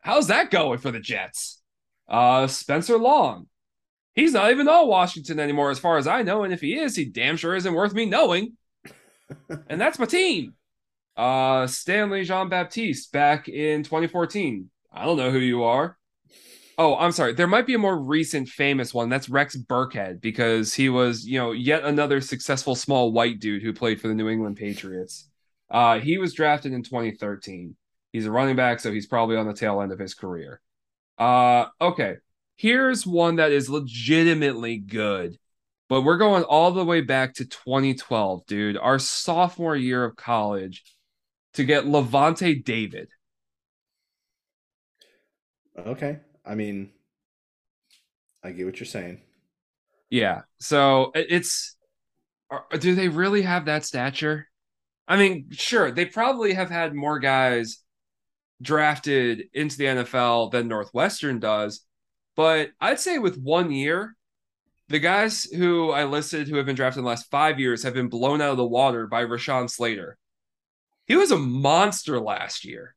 How's 0.00 0.26
that 0.26 0.50
going 0.50 0.78
for 0.78 0.90
the 0.90 0.98
Jets? 0.98 1.60
Uh, 2.08 2.48
Spencer 2.48 2.98
Long. 2.98 3.46
He's 4.14 4.32
not 4.32 4.50
even 4.50 4.68
on 4.68 4.88
Washington 4.88 5.40
anymore, 5.40 5.70
as 5.70 5.78
far 5.78 5.96
as 5.96 6.06
I 6.06 6.22
know. 6.22 6.44
And 6.44 6.52
if 6.52 6.60
he 6.60 6.78
is, 6.78 6.96
he 6.96 7.04
damn 7.04 7.36
sure 7.36 7.56
isn't 7.56 7.72
worth 7.72 7.94
me 7.94 8.04
knowing. 8.04 8.56
and 9.68 9.80
that's 9.80 9.98
my 9.98 10.04
team. 10.04 10.54
Uh, 11.16 11.66
Stanley 11.66 12.24
Jean 12.24 12.48
Baptiste 12.48 13.12
back 13.12 13.48
in 13.48 13.82
2014. 13.82 14.70
I 14.92 15.04
don't 15.04 15.16
know 15.16 15.30
who 15.30 15.38
you 15.38 15.62
are. 15.64 15.96
Oh, 16.78 16.96
I'm 16.96 17.12
sorry. 17.12 17.34
There 17.34 17.46
might 17.46 17.66
be 17.66 17.74
a 17.74 17.78
more 17.78 17.98
recent 17.98 18.48
famous 18.48 18.94
one. 18.94 19.08
That's 19.08 19.28
Rex 19.28 19.56
Burkhead 19.56 20.20
because 20.20 20.74
he 20.74 20.88
was, 20.88 21.26
you 21.26 21.38
know, 21.38 21.52
yet 21.52 21.84
another 21.84 22.20
successful 22.20 22.74
small 22.74 23.12
white 23.12 23.40
dude 23.40 23.62
who 23.62 23.72
played 23.72 24.00
for 24.00 24.08
the 24.08 24.14
New 24.14 24.28
England 24.28 24.56
Patriots. 24.56 25.28
Uh, 25.70 26.00
he 26.00 26.18
was 26.18 26.34
drafted 26.34 26.72
in 26.72 26.82
2013. 26.82 27.76
He's 28.12 28.26
a 28.26 28.30
running 28.30 28.56
back, 28.56 28.80
so 28.80 28.92
he's 28.92 29.06
probably 29.06 29.36
on 29.36 29.46
the 29.46 29.54
tail 29.54 29.80
end 29.80 29.92
of 29.92 29.98
his 29.98 30.14
career. 30.14 30.60
Uh, 31.18 31.66
okay. 31.80 32.16
Here's 32.56 33.06
one 33.06 33.36
that 33.36 33.52
is 33.52 33.68
legitimately 33.68 34.78
good, 34.78 35.36
but 35.88 36.02
we're 36.02 36.18
going 36.18 36.44
all 36.44 36.70
the 36.70 36.84
way 36.84 37.00
back 37.00 37.34
to 37.34 37.44
2012, 37.44 38.46
dude. 38.46 38.76
Our 38.76 38.98
sophomore 38.98 39.76
year 39.76 40.04
of 40.04 40.16
college 40.16 40.84
to 41.54 41.64
get 41.64 41.84
Lavonte 41.84 42.64
David. 42.64 43.08
Okay. 45.78 46.20
I 46.44 46.54
mean, 46.54 46.90
I 48.42 48.52
get 48.52 48.66
what 48.66 48.78
you're 48.78 48.86
saying. 48.86 49.20
Yeah. 50.10 50.42
So 50.60 51.12
it's, 51.14 51.76
do 52.78 52.94
they 52.94 53.08
really 53.08 53.42
have 53.42 53.64
that 53.66 53.84
stature? 53.84 54.48
I 55.08 55.16
mean, 55.16 55.48
sure, 55.50 55.90
they 55.90 56.04
probably 56.04 56.54
have 56.54 56.70
had 56.70 56.94
more 56.94 57.18
guys 57.18 57.78
drafted 58.60 59.44
into 59.52 59.76
the 59.76 59.84
NFL 59.84 60.52
than 60.52 60.68
Northwestern 60.68 61.40
does. 61.40 61.84
But 62.36 62.70
I'd 62.80 63.00
say 63.00 63.18
with 63.18 63.38
one 63.38 63.70
year, 63.70 64.16
the 64.88 64.98
guys 64.98 65.44
who 65.44 65.90
I 65.90 66.04
listed 66.04 66.48
who 66.48 66.56
have 66.56 66.66
been 66.66 66.76
drafted 66.76 66.98
in 66.98 67.04
the 67.04 67.10
last 67.10 67.30
five 67.30 67.58
years 67.58 67.82
have 67.82 67.94
been 67.94 68.08
blown 68.08 68.40
out 68.40 68.50
of 68.50 68.56
the 68.56 68.66
water 68.66 69.06
by 69.06 69.24
Rashawn 69.24 69.70
Slater. 69.70 70.18
He 71.06 71.16
was 71.16 71.30
a 71.30 71.38
monster 71.38 72.20
last 72.20 72.64
year. 72.64 72.94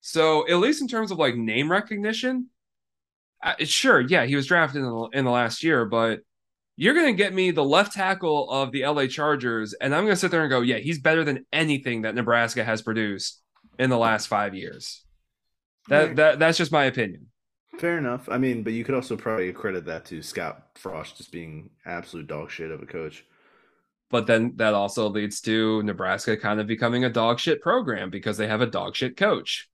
So, 0.00 0.48
at 0.48 0.56
least 0.56 0.80
in 0.80 0.88
terms 0.88 1.10
of 1.10 1.18
like 1.18 1.36
name 1.36 1.70
recognition, 1.70 2.48
sure, 3.60 4.00
yeah, 4.00 4.24
he 4.24 4.36
was 4.36 4.46
drafted 4.46 4.82
in 4.82 4.88
the, 4.88 5.08
in 5.12 5.24
the 5.24 5.30
last 5.30 5.62
year, 5.62 5.84
but 5.84 6.20
you're 6.76 6.94
going 6.94 7.14
to 7.14 7.22
get 7.22 7.34
me 7.34 7.50
the 7.50 7.64
left 7.64 7.92
tackle 7.92 8.50
of 8.50 8.72
the 8.72 8.86
LA 8.86 9.06
Chargers, 9.06 9.74
and 9.74 9.94
I'm 9.94 10.04
going 10.04 10.14
to 10.14 10.20
sit 10.20 10.30
there 10.30 10.42
and 10.42 10.50
go, 10.50 10.62
yeah, 10.62 10.78
he's 10.78 10.98
better 10.98 11.24
than 11.24 11.44
anything 11.52 12.02
that 12.02 12.14
Nebraska 12.14 12.64
has 12.64 12.80
produced 12.80 13.42
in 13.78 13.90
the 13.90 13.98
last 13.98 14.28
five 14.28 14.54
years. 14.54 15.04
That 15.88 16.16
that 16.16 16.38
that's 16.38 16.58
just 16.58 16.72
my 16.72 16.84
opinion. 16.84 17.29
Fair 17.80 17.96
enough. 17.96 18.28
I 18.28 18.36
mean, 18.36 18.62
but 18.62 18.74
you 18.74 18.84
could 18.84 18.94
also 18.94 19.16
probably 19.16 19.50
credit 19.54 19.86
that 19.86 20.04
to 20.04 20.20
Scott 20.20 20.66
Frost 20.74 21.16
just 21.16 21.32
being 21.32 21.70
absolute 21.86 22.26
dog 22.26 22.50
shit 22.50 22.70
of 22.70 22.82
a 22.82 22.86
coach. 22.86 23.24
But 24.10 24.26
then 24.26 24.52
that 24.56 24.74
also 24.74 25.08
leads 25.08 25.40
to 25.42 25.82
Nebraska 25.82 26.36
kind 26.36 26.60
of 26.60 26.66
becoming 26.66 27.06
a 27.06 27.10
dog 27.10 27.38
shit 27.38 27.62
program 27.62 28.10
because 28.10 28.36
they 28.36 28.46
have 28.48 28.60
a 28.60 28.66
dog 28.66 28.96
shit 28.96 29.16
coach. 29.16 29.70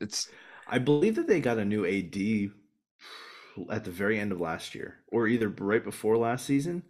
It's 0.00 0.30
I 0.66 0.80
believe 0.80 1.14
that 1.14 1.28
they 1.28 1.38
got 1.38 1.58
a 1.58 1.64
new 1.64 1.86
AD 1.86 2.50
at 3.70 3.84
the 3.84 3.92
very 3.92 4.18
end 4.18 4.32
of 4.32 4.40
last 4.40 4.74
year 4.74 4.96
or 5.12 5.28
either 5.28 5.48
right 5.48 5.84
before 5.84 6.16
last 6.18 6.44
season. 6.44 6.82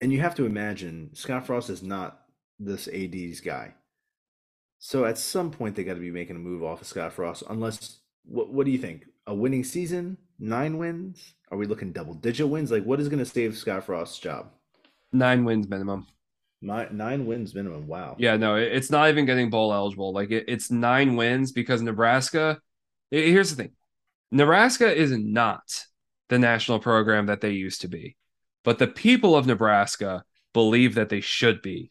And 0.00 0.12
you 0.12 0.20
have 0.20 0.36
to 0.36 0.46
imagine 0.46 1.10
Scott 1.14 1.46
Frost 1.46 1.68
is 1.68 1.82
not 1.82 2.20
this 2.60 2.86
AD's 2.86 3.40
guy. 3.40 3.74
So 4.78 5.04
at 5.04 5.18
some 5.18 5.50
point 5.50 5.74
they 5.74 5.82
got 5.82 5.94
to 5.94 6.00
be 6.00 6.12
making 6.12 6.36
a 6.36 6.38
move 6.38 6.62
off 6.62 6.80
of 6.80 6.86
Scott 6.86 7.12
Frost. 7.12 7.42
Unless 7.50 7.98
what 8.24 8.52
what 8.52 8.64
do 8.64 8.70
you 8.70 8.78
think? 8.78 9.06
A 9.28 9.34
winning 9.34 9.62
season, 9.62 10.16
nine 10.38 10.78
wins? 10.78 11.34
Are 11.50 11.58
we 11.58 11.66
looking 11.66 11.92
double 11.92 12.14
digit 12.14 12.48
wins? 12.48 12.70
Like 12.70 12.84
what 12.84 12.98
is 12.98 13.10
going 13.10 13.18
to 13.18 13.26
save 13.26 13.58
Scott 13.58 13.84
Frost's 13.84 14.18
job? 14.18 14.46
Nine 15.12 15.44
wins 15.44 15.68
minimum. 15.68 16.06
My, 16.62 16.88
nine 16.90 17.26
wins 17.26 17.54
minimum. 17.54 17.86
Wow. 17.86 18.16
Yeah, 18.18 18.38
no, 18.38 18.56
it's 18.56 18.90
not 18.90 19.10
even 19.10 19.26
getting 19.26 19.50
bowl 19.50 19.74
eligible. 19.74 20.14
Like 20.14 20.30
it, 20.30 20.46
it's 20.48 20.70
nine 20.70 21.14
wins 21.14 21.52
because 21.52 21.82
Nebraska. 21.82 22.58
Here's 23.10 23.54
the 23.54 23.62
thing, 23.62 23.72
Nebraska 24.30 24.90
is 24.90 25.12
not 25.12 25.84
the 26.30 26.38
national 26.38 26.78
program 26.78 27.26
that 27.26 27.42
they 27.42 27.50
used 27.50 27.82
to 27.82 27.88
be, 27.88 28.16
but 28.64 28.78
the 28.78 28.86
people 28.86 29.36
of 29.36 29.46
Nebraska 29.46 30.24
believe 30.54 30.94
that 30.94 31.10
they 31.10 31.20
should 31.20 31.60
be. 31.60 31.90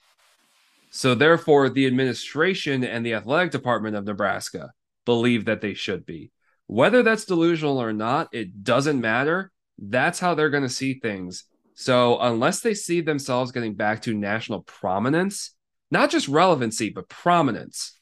So 0.89 1.13
therefore, 1.13 1.69
the 1.69 1.85
administration 1.85 2.83
and 2.83 3.05
the 3.05 3.13
athletic 3.13 3.51
department 3.51 3.95
of 3.95 4.05
Nebraska 4.05 4.71
believe 5.05 5.45
that 5.45 5.61
they 5.61 5.75
should 5.75 6.03
be. 6.03 6.31
Whether 6.67 7.01
that's 7.01 7.25
delusional 7.25 7.81
or 7.81 7.93
not, 7.93 8.29
it 8.33 8.63
doesn't 8.63 9.01
matter. 9.01 9.51
That's 9.77 10.19
how 10.19 10.33
they're 10.33 10.49
going 10.49 10.63
to 10.63 10.69
see 10.69 10.95
things. 10.95 11.45
So 11.73 12.19
unless 12.19 12.61
they 12.61 12.73
see 12.73 13.01
themselves 13.01 13.51
getting 13.51 13.75
back 13.75 14.01
to 14.03 14.13
national 14.13 14.63
prominence, 14.63 15.55
not 15.91 16.09
just 16.09 16.27
relevancy, 16.27 16.89
but 16.89 17.07
prominence, 17.07 17.99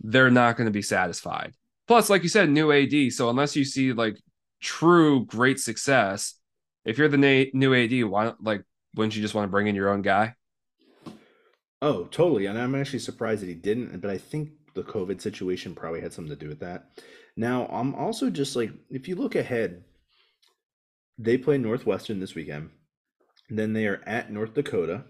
they're 0.00 0.30
not 0.30 0.56
going 0.56 0.66
to 0.66 0.72
be 0.72 0.82
satisfied. 0.82 1.54
Plus, 1.86 2.08
like 2.08 2.22
you 2.22 2.28
said, 2.28 2.48
new 2.48 2.70
AD. 2.72 3.12
So 3.12 3.28
unless 3.28 3.56
you 3.56 3.64
see 3.64 3.92
like 3.92 4.18
true 4.60 5.24
great 5.26 5.58
success, 5.58 6.34
if 6.84 6.96
you're 6.96 7.08
the 7.08 7.18
na- 7.18 7.50
new 7.52 7.74
AD, 7.74 8.04
why 8.04 8.24
don't 8.24 8.42
like 8.42 8.62
wouldn't 8.94 9.16
you 9.16 9.22
just 9.22 9.34
want 9.34 9.44
to 9.44 9.50
bring 9.50 9.66
in 9.66 9.74
your 9.74 9.90
own 9.90 10.02
guy? 10.02 10.34
Oh, 11.80 12.04
totally. 12.04 12.46
And 12.46 12.58
I'm 12.58 12.74
actually 12.74 12.98
surprised 12.98 13.42
that 13.42 13.48
he 13.48 13.54
didn't, 13.54 14.00
but 14.00 14.10
I 14.10 14.18
think 14.18 14.50
the 14.74 14.82
COVID 14.82 15.20
situation 15.20 15.74
probably 15.74 16.00
had 16.00 16.12
something 16.12 16.34
to 16.34 16.38
do 16.38 16.48
with 16.48 16.60
that. 16.60 17.00
Now, 17.38 17.66
I'm 17.66 17.94
also 17.94 18.30
just 18.30 18.56
like, 18.56 18.72
if 18.90 19.06
you 19.06 19.14
look 19.14 19.36
ahead, 19.36 19.84
they 21.18 21.38
play 21.38 21.56
Northwestern 21.56 22.18
this 22.18 22.34
weekend. 22.34 22.70
Then 23.48 23.72
they 23.72 23.86
are 23.86 24.02
at 24.06 24.32
North 24.32 24.54
Dakota. 24.54 25.04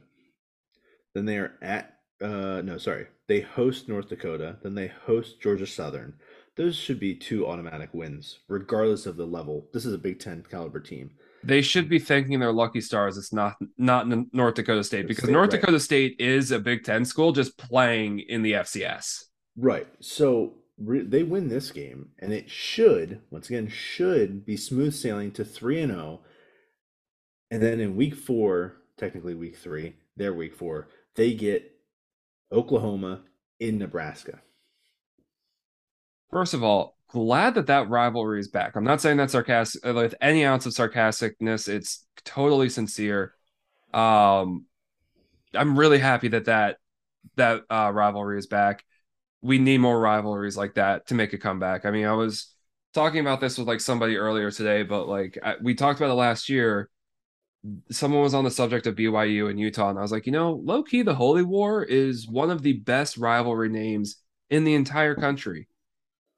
Then 1.15 1.25
they 1.25 1.39
are 1.39 1.55
at, 1.63 1.95
uh, 2.21 2.61
no, 2.63 2.77
sorry. 2.77 3.07
They 3.29 3.41
host 3.41 3.89
North 3.89 4.11
Dakota. 4.11 4.59
Then 4.63 4.75
they 4.75 4.89
host 5.07 5.41
Georgia 5.41 5.67
Southern. 5.67 6.13
those 6.55 6.77
should 6.77 7.01
be 7.01 7.15
two 7.15 7.47
automatic 7.47 7.95
wins, 7.95 8.41
regardless 8.47 9.07
of 9.07 9.17
the 9.17 9.25
level. 9.25 9.67
This 9.73 9.87
is 9.87 9.95
a 9.95 9.99
Big 9.99 10.21
Ten 10.21 10.45
caliber 10.51 10.81
team. 10.81 11.13
They 11.45 11.63
should 11.63 11.89
be 11.89 11.99
thanking 11.99 12.41
their 12.41 12.53
lucky 12.53 12.83
stars. 12.83 13.17
It's 13.17 13.33
not 13.33 13.57
not 13.79 14.07
North 14.35 14.57
Dakota 14.57 14.85
State 14.85 15.09
because 15.09 15.25
State, 15.25 15.33
North 15.33 15.53
right. 15.53 15.61
Dakota 15.61 15.81
State 15.81 16.17
is 16.19 16.51
a 16.51 16.59
Big 16.59 16.85
Ten 16.85 17.07
school, 17.07 17.33
just 17.33 17.57
playing 17.57 18.19
in 18.19 18.43
the 18.43 18.53
FCS. 18.53 19.25
Right. 19.57 19.87
So 20.01 20.59
they 20.79 21.23
win 21.23 21.49
this 21.49 21.71
game, 21.71 22.11
and 22.19 22.33
it 22.33 22.49
should, 22.51 23.21
once 23.31 23.49
again, 23.49 23.69
should 23.69 24.47
be 24.47 24.57
smooth 24.57 24.95
sailing 24.95 25.33
to 25.33 25.45
3 25.45 25.81
and 25.83 25.93
0. 25.93 26.21
And 27.51 27.63
then 27.63 27.81
in 27.81 27.97
week 27.97 28.15
four, 28.15 28.77
technically 28.97 29.35
week 29.35 29.57
three, 29.57 29.97
their 30.17 30.35
week 30.35 30.55
four, 30.55 30.89
they 31.17 31.33
get 31.35 31.73
Oklahoma 32.53 33.23
in 33.59 33.79
Nebraska. 33.79 34.41
First 36.31 36.53
of 36.53 36.63
all, 36.63 36.99
glad 37.09 37.55
that 37.55 37.67
that 37.69 37.89
rivalry 37.89 38.41
is 38.41 38.49
back. 38.49 38.77
I'm 38.77 38.85
not 38.85 39.01
saying 39.01 39.17
that 39.17 39.31
sarcastic 39.31 39.83
with 39.85 40.15
any 40.21 40.45
ounce 40.45 40.67
of 40.67 40.75
sarcasticness. 40.75 41.69
It's 41.69 42.07
totally 42.25 42.69
sincere. 42.69 43.35
Um, 43.95 44.67
I'm 45.55 45.79
really 45.79 45.99
happy 45.99 46.29
that 46.29 46.45
that 46.45 46.77
that 47.37 47.63
uh, 47.71 47.91
rivalry 47.95 48.39
is 48.39 48.47
back. 48.47 48.85
We 49.41 49.59
need 49.59 49.79
more 49.79 50.01
rivalries 50.01 50.57
like 50.57 50.75
that 50.75 51.07
to 51.09 51.15
make 51.15 51.33
a 51.33 51.39
comeback. 51.39 51.85
I 51.85 51.91
mean, 51.91 52.07
I 52.07 52.15
was 52.15 52.53
talking 52.95 53.21
about 53.21 53.41
this 53.41 53.59
with 53.59 53.69
like 53.69 53.81
somebody 53.81 54.17
earlier 54.17 54.51
today, 54.51 54.83
but 54.83 55.09
like 55.09 55.39
I, 55.43 55.55
we 55.63 55.75
talked 55.75 56.01
about 56.01 56.11
it 56.11 56.15
last 56.15 56.49
year. 56.49 56.91
Someone 57.91 58.23
was 58.23 58.35
on 58.35 58.45
the 58.45 58.51
subject 58.51 58.87
of 58.87 58.95
BYU 58.95 59.51
and 59.51 59.59
Utah, 59.59 59.91
and 59.91 59.99
I 59.99 60.03
was 60.03 60.13
like, 60.13 60.27
you 60.27 60.33
know, 60.33 60.53
low 60.65 60.83
key, 60.83 61.03
the 61.03 61.15
Holy 61.15 61.43
War 61.43 61.83
is 61.83 62.29
one 62.29 62.51
of 62.51 62.63
the 62.63 62.75
best 62.75 63.17
rivalry 63.17 63.69
names 63.69 64.17
in 64.49 64.65
the 64.65 64.75
entire 64.75 65.15
country. 65.15 65.69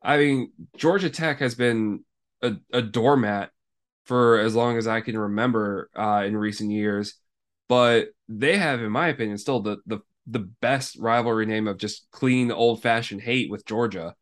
I 0.02 0.16
mean, 0.16 0.52
Georgia 0.76 1.10
Tech 1.10 1.40
has 1.40 1.54
been 1.54 2.04
a, 2.42 2.54
a 2.72 2.82
doormat 2.82 3.50
for 4.04 4.38
as 4.38 4.54
long 4.54 4.76
as 4.78 4.86
I 4.86 5.02
can 5.02 5.16
remember 5.16 5.90
uh, 5.94 6.24
in 6.26 6.36
recent 6.36 6.70
years, 6.70 7.14
but 7.68 8.08
they 8.28 8.56
have, 8.56 8.80
in 8.80 8.90
my 8.90 9.08
opinion, 9.08 9.38
still 9.38 9.60
the 9.60 9.78
the 9.86 10.00
the 10.30 10.50
best 10.60 10.96
rivalry 10.98 11.46
name 11.46 11.68
of 11.68 11.78
just 11.78 12.06
clean 12.10 12.50
old 12.52 12.82
fashioned 12.82 13.22
hate 13.22 13.50
with 13.50 13.66
Georgia. 13.66 14.14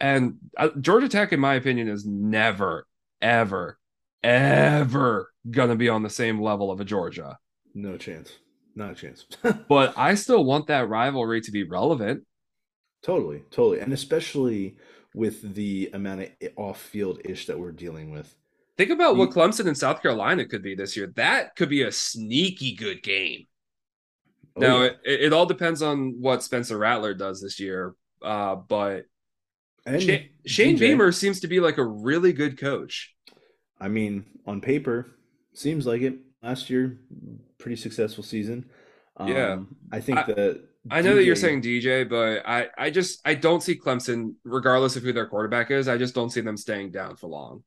And 0.00 0.38
uh, 0.56 0.70
Georgia 0.80 1.08
Tech, 1.08 1.32
in 1.32 1.40
my 1.40 1.54
opinion, 1.54 1.88
is 1.88 2.04
never, 2.04 2.86
ever, 3.20 3.78
ever 4.22 5.32
gonna 5.50 5.76
be 5.76 5.88
on 5.88 6.02
the 6.02 6.10
same 6.10 6.40
level 6.40 6.70
of 6.70 6.80
a 6.80 6.84
Georgia. 6.84 7.38
No 7.74 7.96
chance. 7.96 8.32
Not 8.74 8.92
a 8.92 8.94
chance. 8.94 9.26
But 9.68 9.94
I 9.96 10.14
still 10.14 10.44
want 10.44 10.66
that 10.66 10.88
rivalry 10.88 11.40
to 11.42 11.50
be 11.50 11.64
relevant. 11.64 12.24
totally, 13.02 13.44
totally. 13.50 13.80
And 13.80 13.92
especially 13.92 14.76
with 15.14 15.54
the 15.54 15.90
amount 15.92 16.22
of 16.22 16.28
off 16.56 16.80
field 16.80 17.20
ish 17.24 17.46
that 17.46 17.58
we're 17.58 17.72
dealing 17.72 18.10
with. 18.10 18.34
Think 18.78 18.90
about 18.90 19.16
what 19.16 19.30
Clemson 19.30 19.66
and 19.66 19.76
South 19.76 20.00
Carolina 20.00 20.46
could 20.46 20.62
be 20.62 20.74
this 20.74 20.96
year. 20.96 21.12
That 21.16 21.54
could 21.56 21.68
be 21.68 21.82
a 21.82 21.92
sneaky 21.92 22.74
good 22.74 23.02
game. 23.02 23.46
Oh, 24.56 24.60
now, 24.60 24.82
yeah. 24.82 24.90
it, 25.04 25.20
it 25.24 25.32
all 25.32 25.46
depends 25.46 25.82
on 25.82 26.20
what 26.20 26.42
Spencer 26.42 26.76
Rattler 26.78 27.14
does 27.14 27.40
this 27.40 27.58
year. 27.58 27.94
Uh, 28.20 28.56
but 28.56 29.06
and 29.86 30.02
Shane, 30.02 30.28
Shane 30.46 30.78
Beamer 30.78 31.10
seems 31.12 31.40
to 31.40 31.48
be 31.48 31.58
like 31.60 31.78
a 31.78 31.84
really 31.84 32.32
good 32.32 32.58
coach. 32.58 33.14
I 33.80 33.88
mean, 33.88 34.24
on 34.46 34.60
paper, 34.60 35.10
seems 35.54 35.86
like 35.86 36.02
it. 36.02 36.18
Last 36.42 36.70
year, 36.70 36.98
pretty 37.58 37.76
successful 37.76 38.24
season. 38.24 38.66
Um, 39.16 39.28
Yeah. 39.28 39.58
I 39.90 40.00
think 40.00 40.18
I- 40.18 40.22
that 40.24 40.60
I 40.90 41.00
know 41.00 41.14
that 41.14 41.24
you're 41.24 41.36
saying 41.36 41.62
DJ, 41.62 42.08
but 42.08 42.42
I, 42.44 42.68
I 42.76 42.90
just 42.90 43.20
I 43.24 43.34
don't 43.34 43.62
see 43.62 43.78
Clemson, 43.78 44.34
regardless 44.44 44.96
of 44.96 45.04
who 45.04 45.12
their 45.12 45.26
quarterback 45.26 45.70
is, 45.70 45.86
I 45.86 45.96
just 45.96 46.12
don't 46.14 46.30
see 46.30 46.40
them 46.40 46.56
staying 46.56 46.90
down 46.90 47.14
for 47.14 47.28
long. 47.28 47.62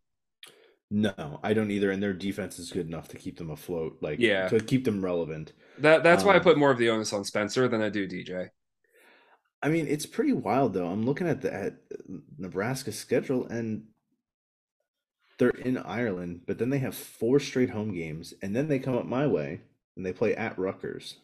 No, 0.91 1.39
I 1.43 1.53
don't 1.53 1.71
either. 1.71 1.91
And 1.91 2.01
their 2.01 2.13
defense 2.13 2.59
is 2.59 2.71
good 2.71 2.87
enough 2.87 3.07
to 3.09 3.17
keep 3.17 3.37
them 3.37 3.49
afloat, 3.51 3.97
like 4.01 4.21
Yeah. 4.21 4.47
to 4.47 4.59
keep 4.59 4.85
them 4.85 5.03
relevant. 5.03 5.53
That 5.77 6.03
that's 6.03 6.23
why 6.25 6.35
I 6.35 6.39
Um, 6.39 6.39
put 6.39 6.57
more 6.57 6.71
of 6.71 6.77
the 6.77 6.89
onus 6.89 7.13
on 7.13 7.23
Spencer 7.23 7.67
than 7.69 7.81
I 7.81 7.89
do 7.89 8.05
DJ. 8.07 8.49
I 9.61 9.69
mean, 9.69 9.87
it's 9.87 10.05
pretty 10.05 10.33
wild 10.33 10.73
though. 10.73 10.87
I'm 10.87 11.05
looking 11.05 11.27
at 11.27 11.41
the 11.41 11.53
at 11.53 11.77
Nebraska's 12.37 12.97
schedule, 12.97 13.45
and 13.47 13.87
they're 15.37 15.49
in 15.49 15.77
Ireland, 15.77 16.41
but 16.45 16.57
then 16.57 16.69
they 16.71 16.79
have 16.79 16.93
four 16.95 17.39
straight 17.39 17.69
home 17.69 17.93
games, 17.93 18.33
and 18.41 18.53
then 18.55 18.67
they 18.67 18.79
come 18.79 18.95
up 18.95 19.05
my 19.05 19.25
way 19.27 19.61
and 19.95 20.05
they 20.05 20.11
play 20.13 20.35
at 20.35 20.57
Rutgers. 20.59 21.17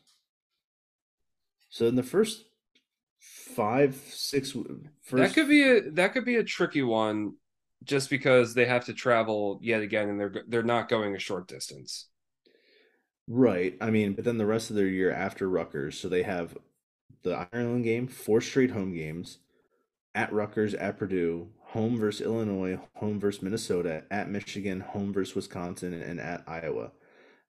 So 1.70 1.88
in 1.88 1.96
the 1.96 2.04
first 2.04 2.46
five, 3.20 3.96
six, 4.10 4.56
that 5.16 5.34
could 5.34 5.48
be 5.48 5.64
a 5.64 5.92
that 5.92 6.14
could 6.14 6.26
be 6.26 6.38
a 6.38 6.44
tricky 6.44 6.84
one, 6.84 7.34
just 7.84 8.10
because 8.10 8.54
they 8.54 8.66
have 8.66 8.86
to 8.86 8.94
travel 8.94 9.60
yet 9.62 9.82
again, 9.82 10.10
and 10.10 10.20
they're 10.20 10.44
they're 10.48 10.64
not 10.64 10.90
going 10.90 11.16
a 11.16 11.20
short 11.20 11.48
distance. 11.48 12.08
Right. 13.28 13.78
I 13.80 13.92
mean, 13.92 14.14
but 14.14 14.26
then 14.26 14.38
the 14.38 14.46
rest 14.46 14.70
of 14.70 14.76
their 14.76 14.88
year 14.88 15.12
after 15.12 15.50
Rutgers, 15.50 15.98
so 15.98 16.10
they 16.10 16.24
have 16.24 16.58
the 17.24 17.48
Ireland 17.54 17.84
game, 17.84 18.08
four 18.08 18.42
straight 18.42 18.72
home 18.72 18.94
games, 18.94 19.38
at 20.14 20.34
Rutgers, 20.34 20.74
at 20.74 20.98
Purdue, 20.98 21.50
home 21.68 21.98
versus 21.98 22.26
Illinois, 22.26 22.80
home 22.96 23.20
versus 23.20 23.42
Minnesota, 23.42 24.04
at 24.12 24.30
Michigan, 24.30 24.82
home 24.82 25.14
versus 25.14 25.36
Wisconsin, 25.36 25.94
and 25.94 26.20
at 26.20 26.44
Iowa. 26.48 26.92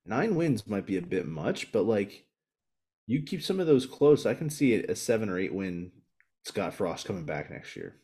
Nine 0.07 0.35
wins 0.35 0.67
might 0.67 0.87
be 0.87 0.97
a 0.97 1.03
bit 1.03 1.27
much, 1.27 1.73
but 1.73 1.85
like 1.85 2.27
you 3.07 3.23
keep 3.23 3.43
some 3.43 3.61
of 3.61 3.67
those 3.67 3.87
close, 3.87 4.27
I 4.27 4.35
can 4.35 4.51
see 4.51 4.75
a 4.75 4.95
seven 4.95 5.29
or 5.29 5.39
eight 5.39 5.55
win 5.55 5.93
Scott 6.45 6.75
Frost 6.75 7.07
coming 7.07 7.25
back 7.25 7.51
next 7.51 7.77
year. 7.77 7.97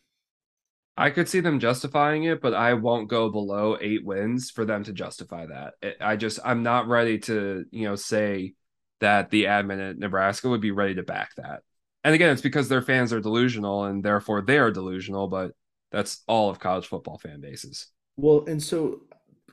I 0.99 1.11
could 1.11 1.29
see 1.29 1.39
them 1.39 1.61
justifying 1.61 2.25
it, 2.25 2.41
but 2.43 2.55
I 2.55 2.75
won't 2.75 3.09
go 3.09 3.31
below 3.31 3.79
eight 3.81 4.05
wins 4.05 4.51
for 4.51 4.65
them 4.65 4.83
to 4.83 4.93
justify 4.93 5.47
that. 5.47 5.75
I 6.01 6.17
just 6.17 6.41
I'm 6.45 6.65
not 6.65 6.89
ready 6.89 7.19
to 7.21 7.65
you 7.71 7.85
know 7.85 7.95
say 7.95 8.55
that 8.99 9.31
the 9.31 9.45
admin 9.45 9.91
at 9.91 9.99
Nebraska 9.99 10.49
would 10.49 10.61
be 10.61 10.73
ready 10.73 10.97
to 10.97 11.05
back 11.05 11.31
that. 11.37 11.63
And 12.03 12.17
again, 12.17 12.31
it's 12.31 12.43
because 12.43 12.69
their 12.69 12.83
fans 12.83 13.13
are 13.13 13.21
delusional 13.21 13.85
and 13.85 14.03
therefore 14.03 14.43
they 14.43 14.59
are 14.59 14.73
delusional. 14.73 15.29
But 15.29 15.53
that's 15.93 16.25
all 16.27 16.51
of 16.51 16.59
college 16.59 16.89
football 16.89 17.19
fan 17.19 17.41
bases. 17.41 17.87
Well, 18.17 18.45
and 18.49 18.61
so 18.61 19.03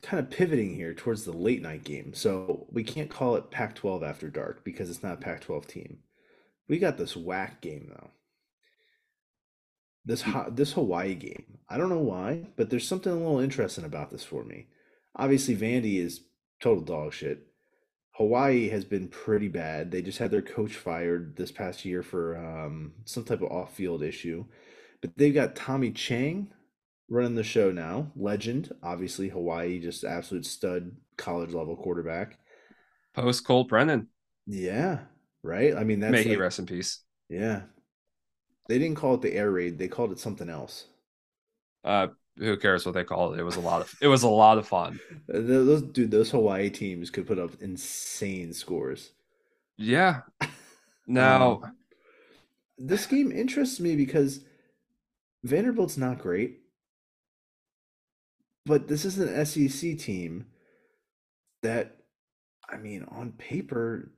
kind 0.02 0.20
of 0.20 0.32
pivoting 0.32 0.74
here 0.74 0.96
towards 0.96 1.26
the 1.26 1.32
late 1.32 1.62
night 1.62 1.84
game. 1.84 2.14
So 2.16 2.66
we 2.72 2.84
can't 2.84 3.10
call 3.10 3.36
it 3.36 3.52
Pac 3.52 3.76
12 3.76 4.04
after 4.04 4.30
dark 4.30 4.64
because 4.64 4.90
it's 4.90 5.04
not 5.04 5.14
a 5.14 5.22
Pac 5.22 5.42
12 5.42 5.68
team. 5.68 6.00
We 6.68 6.80
got 6.80 6.98
this 6.98 7.16
whack 7.16 7.62
game 7.62 7.88
though. 7.90 8.10
This 10.06 10.24
this 10.52 10.74
Hawaii 10.74 11.16
game. 11.16 11.58
I 11.68 11.78
don't 11.78 11.90
know 11.90 11.98
why, 12.00 12.48
but 12.56 12.70
there's 12.70 12.88
something 12.88 13.12
a 13.12 13.16
little 13.16 13.40
interesting 13.40 13.86
about 13.86 14.12
this 14.12 14.24
for 14.24 14.44
me. 14.44 14.68
Obviously, 15.16 15.56
Vandy 15.56 15.98
is 15.98 16.22
total 16.62 16.84
dog 16.84 17.14
shit. 17.14 17.48
Hawaii 18.12 18.70
has 18.70 18.86
been 18.86 19.08
pretty 19.10 19.48
bad. 19.48 19.92
They 19.92 20.02
just 20.02 20.20
had 20.20 20.32
their 20.32 20.42
coach 20.42 20.76
fired 20.76 21.36
this 21.36 21.52
past 21.52 21.84
year 21.84 22.02
for 22.04 22.38
um, 22.38 22.94
some 23.04 23.24
type 23.26 23.42
of 23.42 23.52
off-field 23.52 24.04
issue. 24.04 24.46
But 25.02 25.18
they've 25.18 25.34
got 25.34 25.56
Timmy 25.56 25.92
Chang 25.92 26.52
running 27.10 27.36
the 27.36 27.44
show 27.44 27.72
now. 27.72 28.12
Legend, 28.16 28.74
obviously 28.82 29.30
Hawaii, 29.30 29.80
just 29.80 30.04
absolute 30.06 30.46
stud 30.46 30.92
college 31.18 31.52
level 31.52 31.76
quarterback. 31.76 32.38
Post 33.14 33.46
Colt 33.46 33.70
Brennan, 33.70 34.08
Yeah, 34.46 35.00
right. 35.44 35.76
I 35.76 35.84
mean 35.84 36.00
that's 36.00 36.12
may 36.12 36.24
he 36.24 36.36
rest 36.36 36.60
in 36.60 36.66
peace. 36.66 37.02
yeah. 37.30 37.64
They 38.68 38.78
didn't 38.78 38.98
call 38.98 39.16
it 39.16 39.22
the 39.24 39.34
air 39.34 39.50
raid. 39.50 39.80
They 39.80 39.88
called 39.88 40.12
it 40.12 40.20
something 40.20 40.50
else. 40.50 40.86
Uh, 41.84 42.08
who 42.38 42.58
cares 42.58 42.86
what 42.86 42.94
they 42.96 43.04
call 43.04 43.34
it? 43.34 43.40
It 43.40 43.44
was 43.44 43.56
a 43.56 43.62
lot 43.62 43.82
of 43.82 43.94
it 44.02 44.08
was 44.08 44.24
a 44.24 44.28
lot 44.30 44.58
of 44.58 44.68
fun. 44.68 45.00
Those 45.28 45.82
dude, 45.82 46.12
those 46.12 46.32
Hawaii 46.32 46.70
teams 46.70 47.10
could 47.10 47.28
put 47.28 47.40
up 47.40 47.62
insane 47.62 48.54
scores. 48.54 49.12
Yeah. 49.78 50.22
Now, 51.08 51.64
Um, 51.64 51.76
this 52.78 53.06
game 53.06 53.32
interests 53.32 53.80
me 53.80 53.96
because 53.96 54.42
Vanderbilt's 55.44 55.96
not 55.98 56.20
great, 56.20 56.60
but 58.66 58.88
this 58.88 59.06
is 59.06 59.18
an 59.18 59.30
SEC 59.46 59.96
team 59.96 60.46
that, 61.62 61.98
I 62.70 62.78
mean, 62.78 63.04
on 63.06 63.34
paper, 63.34 64.12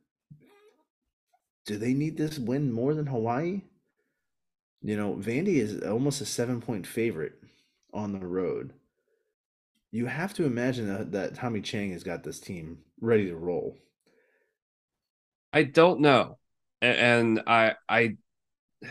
do 1.67 1.77
they 1.77 1.93
need 1.93 2.17
this 2.17 2.39
win 2.39 2.71
more 2.71 2.95
than 2.95 3.05
Hawaii? 3.05 3.61
You 4.81 4.95
know, 4.95 5.13
Vandy 5.15 5.55
is 5.57 5.81
almost 5.81 6.21
a 6.21 6.25
seven 6.25 6.61
point 6.61 6.85
favorite 6.85 7.33
on 7.93 8.11
the 8.13 8.25
road. 8.25 8.73
You 9.91 10.05
have 10.07 10.33
to 10.35 10.45
imagine 10.45 10.87
that, 10.87 11.11
that 11.13 11.35
Timmy 11.35 11.61
Chang 11.61 11.91
has 11.91 12.03
got 12.03 12.23
this 12.23 12.39
team 12.39 12.79
ready 13.01 13.27
to 13.27 13.35
roll. 13.35 13.77
I 15.53 15.63
don't 15.63 16.01
know, 16.01 16.37
and 16.81 17.41
I 17.47 17.75
I 17.89 18.17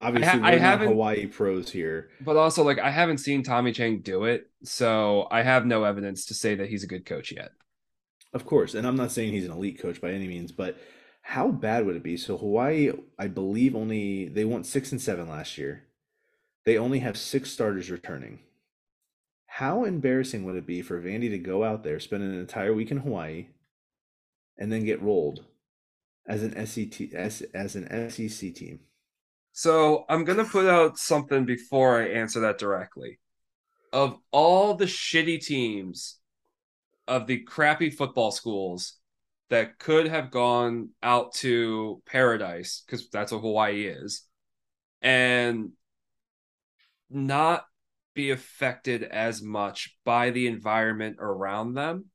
Obviously, 0.00 0.40
I 0.40 0.52
not 0.52 0.60
haven't- 0.60 0.88
Hawaii 0.88 1.26
pros 1.26 1.70
here. 1.70 2.10
But 2.20 2.36
also, 2.36 2.62
like, 2.64 2.78
I 2.78 2.90
haven't 2.90 3.18
seen 3.18 3.42
Timmy 3.42 3.72
Chang 3.72 4.00
do 4.00 4.24
it, 4.24 4.48
so 4.64 5.26
I 5.30 5.42
have 5.42 5.66
no 5.66 5.84
evidence 5.84 6.26
to 6.26 6.34
say 6.34 6.54
that 6.54 6.68
he's 6.68 6.84
a 6.84 6.88
good 6.88 7.04
coach 7.04 7.32
yet. 7.32 7.50
Of 8.32 8.44
course, 8.46 8.74
and 8.74 8.86
I'm 8.86 8.96
not 8.96 9.10
saying 9.10 9.32
he's 9.32 9.46
an 9.46 9.52
elite 9.52 9.80
coach 9.80 10.00
by 10.00 10.10
any 10.10 10.28
means, 10.28 10.52
but 10.52 10.76
how 11.28 11.48
bad 11.48 11.84
would 11.84 11.94
it 11.94 12.02
be? 12.02 12.16
So 12.16 12.38
Hawaii, 12.38 12.90
I 13.18 13.28
believe, 13.28 13.76
only 13.76 14.28
they 14.28 14.46
went 14.46 14.64
six 14.64 14.92
and 14.92 15.00
seven 15.00 15.28
last 15.28 15.58
year. 15.58 15.84
They 16.64 16.78
only 16.78 17.00
have 17.00 17.18
six 17.18 17.50
starters 17.50 17.90
returning. 17.90 18.38
How 19.44 19.84
embarrassing 19.84 20.44
would 20.44 20.56
it 20.56 20.66
be 20.66 20.80
for 20.80 20.98
Vandy 20.98 21.28
to 21.28 21.38
go 21.38 21.64
out 21.64 21.84
there, 21.84 22.00
spend 22.00 22.22
an 22.22 22.32
entire 22.32 22.72
week 22.72 22.90
in 22.90 22.96
Hawaii, 22.96 23.48
and 24.56 24.72
then 24.72 24.86
get 24.86 25.02
rolled 25.02 25.44
as 26.26 26.42
an 26.42 26.66
SEC 26.66 27.12
as, 27.12 27.42
as 27.52 27.76
an 27.76 28.08
SEC 28.08 28.54
team? 28.54 28.80
So 29.52 30.06
I'm 30.08 30.24
gonna 30.24 30.46
put 30.46 30.64
out 30.64 30.96
something 30.96 31.44
before 31.44 32.00
I 32.00 32.08
answer 32.08 32.40
that 32.40 32.56
directly. 32.56 33.18
Of 33.92 34.16
all 34.30 34.72
the 34.72 34.86
shitty 34.86 35.44
teams 35.44 36.20
of 37.06 37.26
the 37.26 37.40
crappy 37.40 37.90
football 37.90 38.30
schools 38.30 38.94
that 39.50 39.78
could 39.78 40.08
have 40.08 40.30
gone 40.30 40.90
out 41.02 41.34
to 41.34 42.02
paradise, 42.06 42.82
because 42.86 43.08
that's 43.08 43.32
what 43.32 43.40
Hawaii 43.40 43.86
is, 43.86 44.22
and 45.00 45.70
not 47.10 47.64
be 48.14 48.30
affected 48.30 49.02
as 49.02 49.40
much 49.40 49.96
by 50.04 50.30
the 50.30 50.46
environment 50.46 51.16
around 51.20 51.74
them. 51.74 52.06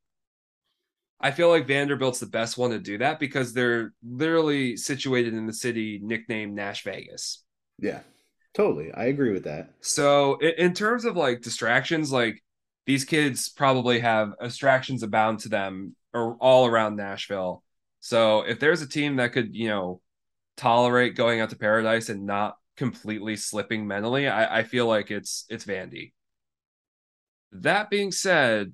I 1.20 1.30
feel 1.30 1.48
like 1.48 1.66
Vanderbilt's 1.66 2.20
the 2.20 2.26
best 2.26 2.58
one 2.58 2.70
to 2.70 2.78
do 2.78 2.98
that 2.98 3.18
because 3.18 3.54
they're 3.54 3.94
literally 4.06 4.76
situated 4.76 5.32
in 5.32 5.46
the 5.46 5.52
city 5.52 5.98
nicknamed 6.02 6.54
Nash 6.54 6.84
Vegas. 6.84 7.42
Yeah, 7.78 8.00
totally. 8.52 8.92
I 8.92 9.06
agree 9.06 9.32
with 9.32 9.44
that. 9.44 9.70
So, 9.80 10.38
in 10.38 10.74
terms 10.74 11.06
of 11.06 11.16
like 11.16 11.40
distractions, 11.40 12.12
like 12.12 12.42
these 12.84 13.06
kids 13.06 13.48
probably 13.48 14.00
have 14.00 14.34
uh, 14.38 14.44
distractions 14.44 15.02
abound 15.02 15.38
to 15.40 15.48
them 15.48 15.96
or 16.14 16.36
all 16.36 16.66
around 16.66 16.96
Nashville. 16.96 17.62
So, 18.00 18.42
if 18.42 18.60
there's 18.60 18.82
a 18.82 18.88
team 18.88 19.16
that 19.16 19.32
could, 19.32 19.54
you 19.54 19.68
know, 19.68 20.00
tolerate 20.56 21.16
going 21.16 21.40
out 21.40 21.50
to 21.50 21.56
paradise 21.56 22.08
and 22.08 22.24
not 22.24 22.56
completely 22.76 23.36
slipping 23.36 23.86
mentally, 23.86 24.28
I, 24.28 24.60
I 24.60 24.62
feel 24.62 24.86
like 24.86 25.10
it's 25.10 25.44
it's 25.48 25.64
Vandy. 25.64 26.12
That 27.52 27.90
being 27.90 28.12
said, 28.12 28.72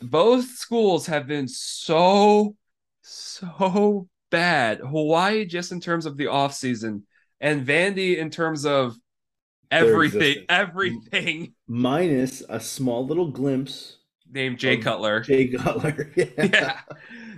both 0.00 0.46
schools 0.46 1.06
have 1.06 1.26
been 1.26 1.48
so 1.48 2.56
so 3.02 4.08
bad. 4.30 4.80
Hawaii 4.80 5.44
just 5.44 5.72
in 5.72 5.80
terms 5.80 6.06
of 6.06 6.16
the 6.16 6.26
off 6.28 6.54
season, 6.54 7.06
and 7.40 7.66
Vandy 7.66 8.16
in 8.16 8.30
terms 8.30 8.66
of 8.66 8.96
everything, 9.70 10.44
everything. 10.48 11.54
Minus 11.66 12.42
a 12.48 12.60
small 12.60 13.06
little 13.06 13.30
glimpse 13.30 13.98
named 14.30 14.58
Jay 14.58 14.76
Cutler. 14.76 15.20
Jay 15.20 15.48
Cutler. 15.48 16.12
Yeah. 16.16 16.26
yeah. 16.36 16.80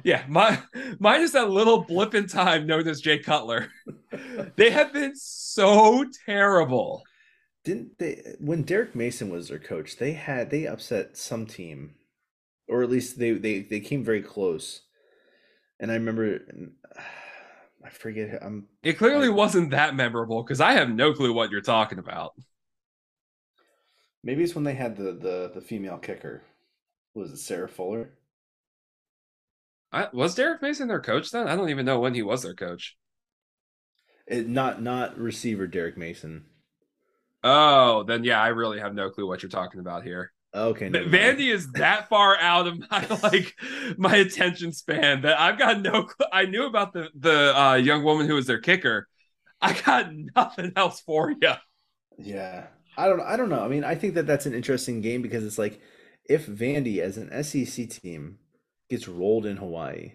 Yeah. 0.05 0.25
My 0.29 0.63
minus 0.99 1.33
that 1.33 1.51
little 1.51 1.85
blip 1.85 2.15
in 2.15 2.27
time 2.29 2.67
known 2.67 2.87
as 2.89 3.01
Jay 3.01 3.19
Cutler. 3.19 3.69
they 4.57 4.71
have 4.71 4.93
been 4.93 5.15
so 5.17 6.05
terrible. 6.27 7.03
Didn't 7.65 7.99
they 7.99 8.35
when 8.39 8.63
Derek 8.63 8.95
Mason 8.95 9.31
was 9.31 9.49
their 9.49 9.59
coach, 9.59 9.97
they 9.97 10.13
had 10.13 10.51
they 10.51 10.67
upset 10.67 11.17
some 11.17 11.47
team. 11.47 11.95
Or 12.69 12.83
at 12.83 12.91
least 12.91 13.19
they 13.19 13.33
they, 13.33 13.61
they 13.61 13.81
came 13.81 14.05
very 14.05 14.23
close. 14.23 14.83
And 15.81 15.91
I 15.91 15.95
remember 15.95 16.41
I 17.85 17.91
forget 17.91 18.39
I'm 18.43 18.67
It 18.83 18.95
clearly 18.95 19.29
I, 19.29 19.31
wasn't 19.31 19.71
that 19.71 19.95
memorable 19.95 20.43
because 20.43 20.61
I 20.61 20.73
have 20.73 20.91
no 20.91 21.13
clue 21.13 21.33
what 21.33 21.51
you're 21.51 21.61
talking 21.61 21.99
about. 21.99 22.33
Maybe 24.23 24.43
it's 24.43 24.55
when 24.55 24.65
they 24.65 24.75
had 24.75 24.97
the 24.97 25.13
the 25.13 25.51
the 25.55 25.61
female 25.61 25.99
kicker 25.99 26.43
was 27.17 27.33
it 27.33 27.39
Sarah 27.39 27.69
Fuller? 27.69 28.11
I, 29.93 30.09
was 30.13 30.35
Derek 30.35 30.63
Mason 30.63 30.89
their 30.89 31.01
coach 31.01 31.31
then? 31.31 31.49
I 31.49 31.57
don't 31.57 31.71
even 31.71 31.87
know 31.87 31.99
when 31.99 32.15
he 32.15 32.23
was 32.23 32.43
their 32.43 32.55
coach. 32.55 32.97
It, 34.27 34.49
not 34.49 34.83
not 34.83 35.19
receiver 35.19 35.67
Derek 35.67 35.97
Mason. 35.97 36.45
Oh, 37.43 38.03
then 38.03 38.25
yeah, 38.25 38.41
I 38.41 38.49
really 38.49 38.81
have 38.81 38.95
no 38.95 39.09
clue 39.09 39.27
what 39.27 39.43
you're 39.43 39.51
talking 39.51 39.81
about 39.81 40.03
here. 40.03 40.33
Okay, 40.55 40.89
no, 40.89 41.05
Vandy 41.05 41.53
is 41.53 41.71
that 41.73 42.09
far 42.09 42.37
out 42.39 42.67
of 42.67 42.79
my 42.91 43.07
like 43.23 43.55
my 43.97 44.17
attention 44.17 44.73
span 44.73 45.23
that 45.23 45.39
I've 45.39 45.59
got 45.59 45.81
no. 45.81 46.05
Clue. 46.05 46.27
I 46.33 46.47
knew 46.47 46.67
about 46.67 46.93
the 46.93 47.09
the 47.15 47.59
uh, 47.59 47.75
young 47.75 48.03
woman 48.03 48.27
who 48.27 48.35
was 48.35 48.47
their 48.47 48.61
kicker. 48.61 49.07
I 49.61 49.73
got 49.81 50.11
nothing 50.37 50.73
else 50.77 51.01
for 51.01 51.31
you. 51.31 51.53
Yeah, 52.19 52.67
I 52.97 53.07
don't. 53.07 53.21
I 53.21 53.37
don't 53.37 53.49
know. 53.49 53.65
I 53.65 53.69
mean, 53.69 53.85
I 53.85 53.95
think 53.95 54.15
that 54.15 54.27
that's 54.27 54.47
an 54.47 54.55
interesting 54.55 55.01
game 55.01 55.23
because 55.23 55.45
it's 55.45 55.59
like 55.59 55.81
if 56.29 56.47
Vandy 56.47 56.99
as 56.99 57.17
an 57.17 57.43
SEC 57.43 57.89
team 57.89 58.39
gets 58.91 59.09
rolled 59.09 59.47
in 59.47 59.57
Hawaii, 59.57 60.13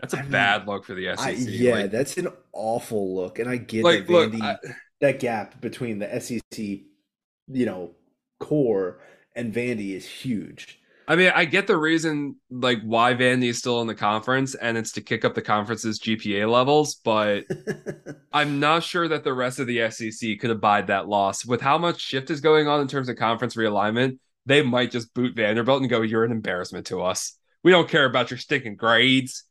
that's 0.00 0.14
a 0.14 0.18
I 0.18 0.22
bad 0.22 0.66
mean, 0.66 0.74
look 0.74 0.84
for 0.84 0.94
the 0.94 1.14
SEC. 1.16 1.26
I, 1.26 1.30
yeah, 1.30 1.74
like, 1.74 1.90
that's 1.90 2.16
an 2.16 2.28
awful 2.52 3.14
look, 3.14 3.38
and 3.38 3.48
I 3.48 3.56
get 3.56 3.84
like, 3.84 4.06
that 4.06 4.12
Vandy 4.12 4.38
look, 4.38 4.42
I, 4.42 4.56
that 5.00 5.20
gap 5.20 5.60
between 5.60 5.98
the 5.98 6.20
SEC, 6.20 6.58
you 6.58 7.66
know, 7.66 7.92
core 8.40 9.00
and 9.34 9.54
Vandy 9.54 9.94
is 9.94 10.06
huge. 10.06 10.78
I 11.08 11.16
mean, 11.16 11.32
I 11.34 11.44
get 11.44 11.66
the 11.66 11.76
reason 11.76 12.36
like 12.50 12.80
why 12.82 13.14
Vandy 13.14 13.48
is 13.48 13.58
still 13.58 13.80
in 13.80 13.86
the 13.86 13.94
conference, 13.94 14.54
and 14.54 14.78
it's 14.78 14.92
to 14.92 15.00
kick 15.00 15.24
up 15.24 15.34
the 15.34 15.42
conference's 15.42 15.98
GPA 15.98 16.50
levels, 16.50 16.94
but 16.94 17.44
I'm 18.32 18.60
not 18.60 18.82
sure 18.82 19.08
that 19.08 19.24
the 19.24 19.32
rest 19.32 19.58
of 19.58 19.66
the 19.66 19.90
SEC 19.90 20.38
could 20.40 20.50
abide 20.50 20.86
that 20.86 21.08
loss. 21.08 21.44
With 21.44 21.60
how 21.60 21.76
much 21.76 22.00
shift 22.00 22.30
is 22.30 22.40
going 22.40 22.68
on 22.68 22.80
in 22.80 22.88
terms 22.88 23.08
of 23.08 23.16
conference 23.16 23.56
realignment, 23.56 24.18
they 24.46 24.62
might 24.62 24.90
just 24.90 25.14
boot 25.14 25.36
Vanderbilt 25.36 25.80
and 25.80 25.90
go, 25.90 26.02
You're 26.02 26.24
an 26.24 26.32
embarrassment 26.32 26.86
to 26.86 27.02
us. 27.02 27.36
We 27.62 27.70
don't 27.70 27.88
care 27.88 28.04
about 28.04 28.30
your 28.30 28.38
stinking 28.38 28.76
grades. 28.76 29.44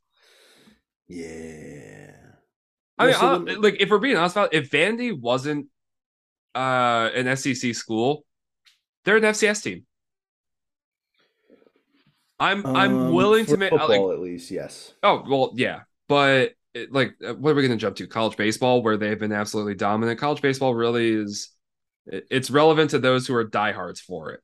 Yeah. 1.08 2.10
I 2.98 3.06
mean, 3.06 3.14
uh, 3.14 3.60
like 3.60 3.80
if 3.80 3.90
we're 3.90 3.98
being 3.98 4.16
honest 4.16 4.36
about 4.36 4.54
it, 4.54 4.64
if 4.64 4.70
Vandy 4.70 5.18
wasn't 5.18 5.66
uh 6.54 7.10
an 7.14 7.34
SEC 7.36 7.74
school, 7.74 8.24
they're 9.04 9.16
an 9.16 9.22
FCS 9.22 9.62
team. 9.62 9.86
I'm 12.38 12.66
um, 12.66 12.76
I'm 12.76 13.12
willing 13.12 13.46
to 13.46 13.56
make 13.56 13.70
football 13.70 14.08
like, 14.08 14.16
at 14.16 14.20
least, 14.20 14.50
yes. 14.50 14.94
Oh 15.02 15.24
well, 15.28 15.52
yeah, 15.54 15.80
but 16.08 16.54
it, 16.74 16.92
like, 16.92 17.14
uh, 17.24 17.34
what 17.34 17.50
are 17.50 17.54
we 17.54 17.62
going 17.62 17.78
to 17.78 17.80
jump 17.80 17.96
to? 17.96 18.06
College 18.06 18.36
baseball, 18.36 18.82
where 18.82 18.96
they've 18.96 19.18
been 19.18 19.32
absolutely 19.32 19.74
dominant. 19.74 20.18
College 20.18 20.42
baseball 20.42 20.74
really 20.74 21.10
is. 21.10 21.50
It's 22.06 22.50
relevant 22.50 22.90
to 22.90 22.98
those 22.98 23.26
who 23.28 23.34
are 23.36 23.44
diehards 23.44 24.00
for 24.00 24.32
it. 24.32 24.40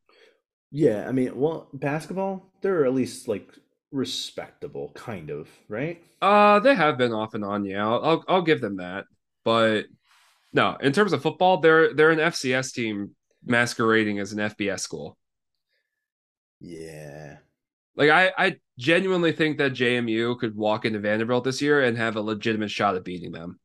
Yeah, 0.70 1.08
I 1.08 1.12
mean, 1.12 1.38
well, 1.38 1.68
basketball, 1.72 2.52
they're 2.60 2.84
at 2.84 2.94
least 2.94 3.28
like 3.28 3.48
respectable, 3.90 4.92
kind 4.94 5.30
of, 5.30 5.48
right? 5.68 6.02
Uh, 6.20 6.58
they 6.60 6.74
have 6.74 6.98
been 6.98 7.12
off 7.12 7.34
and 7.34 7.44
on. 7.44 7.64
Yeah, 7.64 7.86
I'll 7.86 8.04
I'll, 8.04 8.24
I'll 8.28 8.42
give 8.42 8.60
them 8.60 8.76
that. 8.78 9.04
But 9.44 9.86
no, 10.52 10.76
in 10.80 10.92
terms 10.92 11.12
of 11.12 11.22
football, 11.22 11.58
they're 11.58 11.94
they're 11.94 12.10
an 12.10 12.20
FCS 12.20 12.72
team 12.74 13.16
masquerading 13.44 14.18
as 14.18 14.32
an 14.32 14.40
FBS 14.40 14.80
school. 14.80 15.18
Yeah. 16.60 17.38
Like 17.96 18.10
I, 18.10 18.32
I 18.38 18.56
genuinely 18.78 19.32
think 19.32 19.58
that 19.58 19.72
JMU 19.72 20.38
could 20.38 20.56
walk 20.56 20.84
into 20.84 21.00
Vanderbilt 21.00 21.44
this 21.44 21.60
year 21.60 21.82
and 21.82 21.96
have 21.96 22.16
a 22.16 22.20
legitimate 22.22 22.70
shot 22.70 22.96
at 22.96 23.04
beating 23.04 23.32
them. 23.32 23.58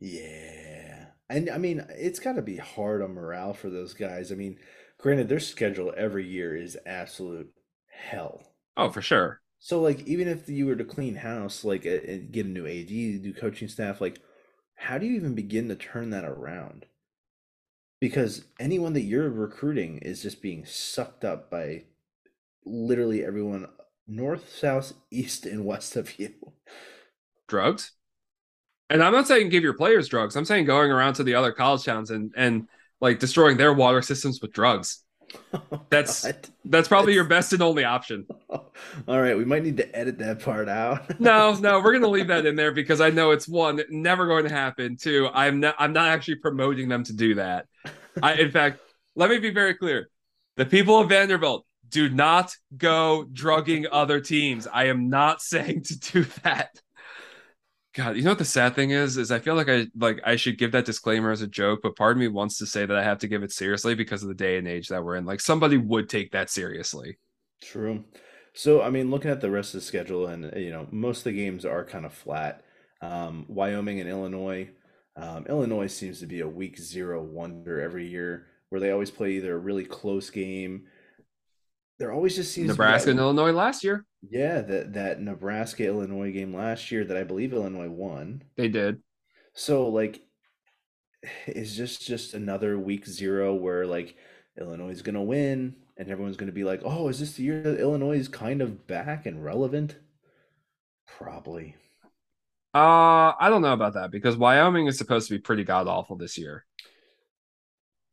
Yeah. 0.00 1.06
And 1.28 1.48
I 1.50 1.58
mean, 1.58 1.86
it's 1.90 2.18
got 2.18 2.34
to 2.34 2.42
be 2.42 2.56
hard 2.56 3.02
on 3.02 3.14
morale 3.14 3.54
for 3.54 3.70
those 3.70 3.94
guys. 3.94 4.32
I 4.32 4.34
mean, 4.34 4.58
granted, 5.02 5.28
their 5.28 5.40
schedule 5.40 5.92
every 5.96 6.26
year 6.26 6.56
is 6.56 6.78
absolute 6.86 7.52
hell. 7.90 8.54
Oh, 8.76 8.90
for 8.90 9.02
sure. 9.02 9.40
So, 9.58 9.80
like, 9.80 10.00
even 10.06 10.28
if 10.28 10.48
you 10.48 10.66
were 10.66 10.76
to 10.76 10.84
clean 10.84 11.16
house, 11.16 11.64
like, 11.64 11.82
get 11.82 12.46
a 12.46 12.48
new 12.48 12.66
AD, 12.66 12.90
new 12.90 13.34
coaching 13.34 13.68
staff, 13.68 14.00
like, 14.00 14.20
how 14.76 14.98
do 14.98 15.06
you 15.06 15.14
even 15.14 15.34
begin 15.34 15.68
to 15.68 15.76
turn 15.76 16.10
that 16.10 16.24
around? 16.24 16.86
Because 18.00 18.44
anyone 18.58 18.94
that 18.94 19.02
you're 19.02 19.28
recruiting 19.28 19.98
is 19.98 20.22
just 20.22 20.40
being 20.40 20.64
sucked 20.64 21.24
up 21.24 21.50
by 21.50 21.84
literally 22.64 23.24
everyone 23.24 23.68
north, 24.06 24.52
south, 24.52 24.94
east, 25.10 25.46
and 25.46 25.64
west 25.64 25.96
of 25.96 26.18
you. 26.18 26.32
Drugs? 27.48 27.92
And 28.88 29.02
I'm 29.02 29.12
not 29.12 29.28
saying 29.28 29.48
give 29.48 29.62
your 29.62 29.74
players 29.74 30.08
drugs. 30.08 30.36
I'm 30.36 30.44
saying 30.44 30.64
going 30.64 30.90
around 30.90 31.14
to 31.14 31.24
the 31.24 31.34
other 31.34 31.52
college 31.52 31.84
towns 31.84 32.10
and 32.10 32.32
and 32.36 32.68
like 33.02 33.18
destroying 33.18 33.58
their 33.58 33.74
water 33.74 34.00
systems 34.00 34.40
with 34.40 34.52
drugs. 34.52 35.02
Oh, 35.52 35.80
that's 35.90 36.24
God. 36.24 36.48
that's 36.64 36.88
probably 36.88 37.14
your 37.14 37.24
best 37.24 37.52
and 37.52 37.62
only 37.62 37.84
option. 37.84 38.26
All 38.50 39.20
right, 39.20 39.36
we 39.36 39.44
might 39.44 39.64
need 39.64 39.76
to 39.78 39.96
edit 39.96 40.18
that 40.18 40.40
part 40.40 40.68
out. 40.68 41.20
no, 41.20 41.52
no, 41.54 41.80
we're 41.80 41.92
gonna 41.92 42.08
leave 42.08 42.28
that 42.28 42.46
in 42.46 42.56
there 42.56 42.72
because 42.72 43.00
I 43.00 43.10
know 43.10 43.32
it's 43.32 43.48
one 43.48 43.82
never 43.90 44.26
going 44.26 44.44
to 44.44 44.54
happen. 44.54 44.96
Two, 44.96 45.28
I'm 45.34 45.60
not 45.60 45.74
I'm 45.78 45.92
not 45.92 46.08
actually 46.08 46.36
promoting 46.36 46.88
them 46.88 47.04
to 47.04 47.12
do 47.12 47.34
that. 47.34 47.66
I, 48.22 48.34
in 48.34 48.50
fact, 48.50 48.80
let 49.16 49.28
me 49.28 49.38
be 49.38 49.50
very 49.50 49.74
clear: 49.74 50.08
the 50.56 50.66
people 50.66 50.98
of 50.98 51.08
Vanderbilt 51.08 51.66
do 51.88 52.08
not 52.08 52.54
go 52.76 53.26
drugging 53.32 53.86
other 53.90 54.20
teams. 54.20 54.66
I 54.66 54.84
am 54.84 55.10
not 55.10 55.42
saying 55.42 55.82
to 55.84 55.98
do 55.98 56.24
that. 56.44 56.70
God, 57.94 58.16
you 58.16 58.22
know 58.22 58.30
what 58.30 58.38
the 58.38 58.44
sad 58.44 58.74
thing 58.74 58.90
is? 58.90 59.18
Is 59.18 59.30
I 59.30 59.38
feel 59.38 59.54
like 59.54 59.68
I 59.68 59.86
like 59.94 60.20
I 60.24 60.36
should 60.36 60.56
give 60.58 60.72
that 60.72 60.86
disclaimer 60.86 61.30
as 61.30 61.42
a 61.42 61.46
joke, 61.46 61.80
but 61.82 61.96
part 61.96 62.12
of 62.12 62.18
me 62.18 62.28
wants 62.28 62.56
to 62.58 62.66
say 62.66 62.86
that 62.86 62.96
I 62.96 63.02
have 63.02 63.18
to 63.18 63.28
give 63.28 63.42
it 63.42 63.52
seriously 63.52 63.94
because 63.94 64.22
of 64.22 64.28
the 64.28 64.34
day 64.34 64.56
and 64.56 64.66
age 64.66 64.88
that 64.88 65.04
we're 65.04 65.16
in. 65.16 65.26
Like 65.26 65.40
somebody 65.40 65.76
would 65.76 66.08
take 66.08 66.32
that 66.32 66.48
seriously. 66.50 67.18
True. 67.62 68.04
So 68.54 68.82
I 68.82 68.90
mean, 68.90 69.10
looking 69.10 69.30
at 69.30 69.40
the 69.40 69.50
rest 69.50 69.74
of 69.74 69.80
the 69.80 69.86
schedule, 69.86 70.26
and 70.26 70.52
you 70.56 70.70
know, 70.70 70.86
most 70.90 71.18
of 71.18 71.24
the 71.24 71.32
games 71.32 71.64
are 71.64 71.84
kind 71.84 72.04
of 72.04 72.12
flat. 72.12 72.62
Um, 73.00 73.46
Wyoming 73.48 74.00
and 74.00 74.08
Illinois, 74.08 74.70
Um, 75.16 75.46
Illinois 75.48 75.88
seems 75.88 76.20
to 76.20 76.26
be 76.26 76.40
a 76.40 76.48
week 76.48 76.78
zero 76.78 77.22
wonder 77.22 77.80
every 77.80 78.06
year, 78.08 78.46
where 78.70 78.80
they 78.80 78.92
always 78.92 79.10
play 79.10 79.32
either 79.32 79.54
a 79.54 79.58
really 79.58 79.84
close 79.86 80.30
game. 80.30 80.86
There 81.98 82.12
always 82.12 82.34
just 82.36 82.52
seems 82.52 82.68
Nebraska 82.68 83.10
and 83.10 83.18
Illinois 83.20 83.52
last 83.52 83.84
year. 83.84 84.04
yeah 84.28 84.60
that 84.60 84.94
that 84.94 85.20
Nebraska 85.20 85.84
Illinois 85.86 86.32
game 86.32 86.54
last 86.54 86.90
year 86.90 87.04
that 87.04 87.16
I 87.16 87.22
believe 87.24 87.52
Illinois 87.52 87.88
won. 87.88 88.42
They 88.56 88.68
did. 88.68 89.02
So 89.54 89.88
like, 89.88 90.20
is 91.46 91.76
just 91.76 92.06
just 92.06 92.34
another 92.34 92.78
week 92.78 93.06
zero 93.06 93.54
where 93.54 93.86
like 93.86 94.16
Illinois 94.58 94.90
is 94.90 95.02
gonna 95.02 95.22
win 95.22 95.76
and 95.96 96.08
everyone's 96.08 96.36
gonna 96.36 96.50
be 96.52 96.64
like, 96.64 96.80
oh, 96.84 97.08
is 97.08 97.20
this 97.20 97.34
the 97.34 97.44
year 97.44 97.62
that 97.62 97.78
Illinois 97.80 98.18
is 98.18 98.28
kind 98.28 98.62
of 98.62 98.86
back 98.86 99.26
and 99.26 99.44
relevant? 99.44 99.96
Probably. 101.06 101.76
Uh, 102.74 103.34
I 103.38 103.48
don't 103.50 103.60
know 103.62 103.74
about 103.74 103.94
that 103.94 104.10
because 104.10 104.36
Wyoming 104.36 104.86
is 104.86 104.96
supposed 104.96 105.28
to 105.28 105.34
be 105.34 105.38
pretty 105.40 105.62
god 105.62 105.86
awful 105.88 106.16
this 106.16 106.38
year. 106.38 106.64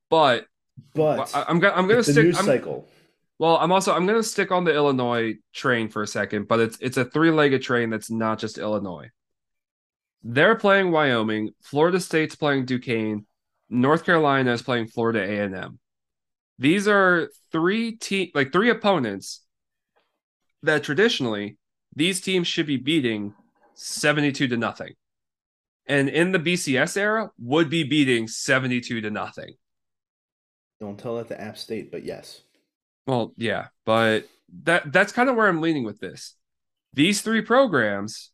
But 0.10 0.46
But 0.94 1.34
I- 1.34 1.46
I'm 1.48 1.60
gonna 1.60 1.74
I'm 1.76 1.88
gonna 1.88 2.04
stick. 2.04 2.36
I'm, 2.38 2.46
cycle. 2.46 2.88
Well, 3.40 3.56
I'm 3.58 3.72
also 3.72 3.94
I'm 3.94 4.06
gonna 4.06 4.22
stick 4.22 4.52
on 4.52 4.66
the 4.66 4.74
Illinois 4.74 5.36
train 5.54 5.88
for 5.88 6.04
a 6.04 6.08
second, 6.08 6.50
but 6.50 6.60
it's 6.60 6.78
it's 6.82 6.98
a 6.98 7.06
three 7.06 7.32
legged 7.32 7.62
train 7.62 7.90
that's 7.90 8.12
not 8.12 8.38
just 8.38 8.58
Illinois. 8.58 9.10
They're 10.24 10.56
playing 10.56 10.92
Wyoming. 10.92 11.52
Florida 11.64 12.02
State's 12.02 12.36
playing 12.36 12.66
Duquesne. 12.66 13.26
North 13.70 14.04
Carolina 14.04 14.52
is 14.52 14.62
playing 14.62 14.88
Florida 14.88 15.22
A 15.22 15.40
and 15.46 15.56
M. 15.56 15.80
These 16.58 16.90
are 16.90 17.30
three 17.54 17.96
te- 17.96 18.34
like 18.36 18.52
three 18.52 18.70
opponents 18.70 19.42
that 20.64 20.84
traditionally 20.84 21.58
these 21.96 22.20
teams 22.20 22.48
should 22.48 22.68
be 22.68 22.76
beating 22.76 23.34
72 23.76 24.50
to 24.50 24.58
nothing. 24.58 24.94
And 25.86 26.10
in 26.10 26.34
the 26.34 26.40
BCS 26.40 26.98
era 26.98 27.32
would 27.40 27.70
be 27.70 27.86
beating 27.86 28.28
72 28.28 29.00
to 29.00 29.10
nothing. 29.10 29.54
Don't 30.82 31.00
tell 31.00 31.16
that 31.16 31.30
to 31.30 31.40
App 31.40 31.58
State, 31.58 31.90
but 31.90 32.04
yes. 32.04 32.42
Well, 33.10 33.34
yeah, 33.38 33.70
but 33.86 34.30
that 34.66 34.94
that's 34.94 35.12
kind 35.12 35.30
of 35.30 35.36
where 35.36 35.48
I'm 35.48 35.62
leaning 35.62 35.84
with 35.84 36.00
this. 36.00 36.36
These 36.94 37.24
three 37.24 37.42
programs, 37.42 38.30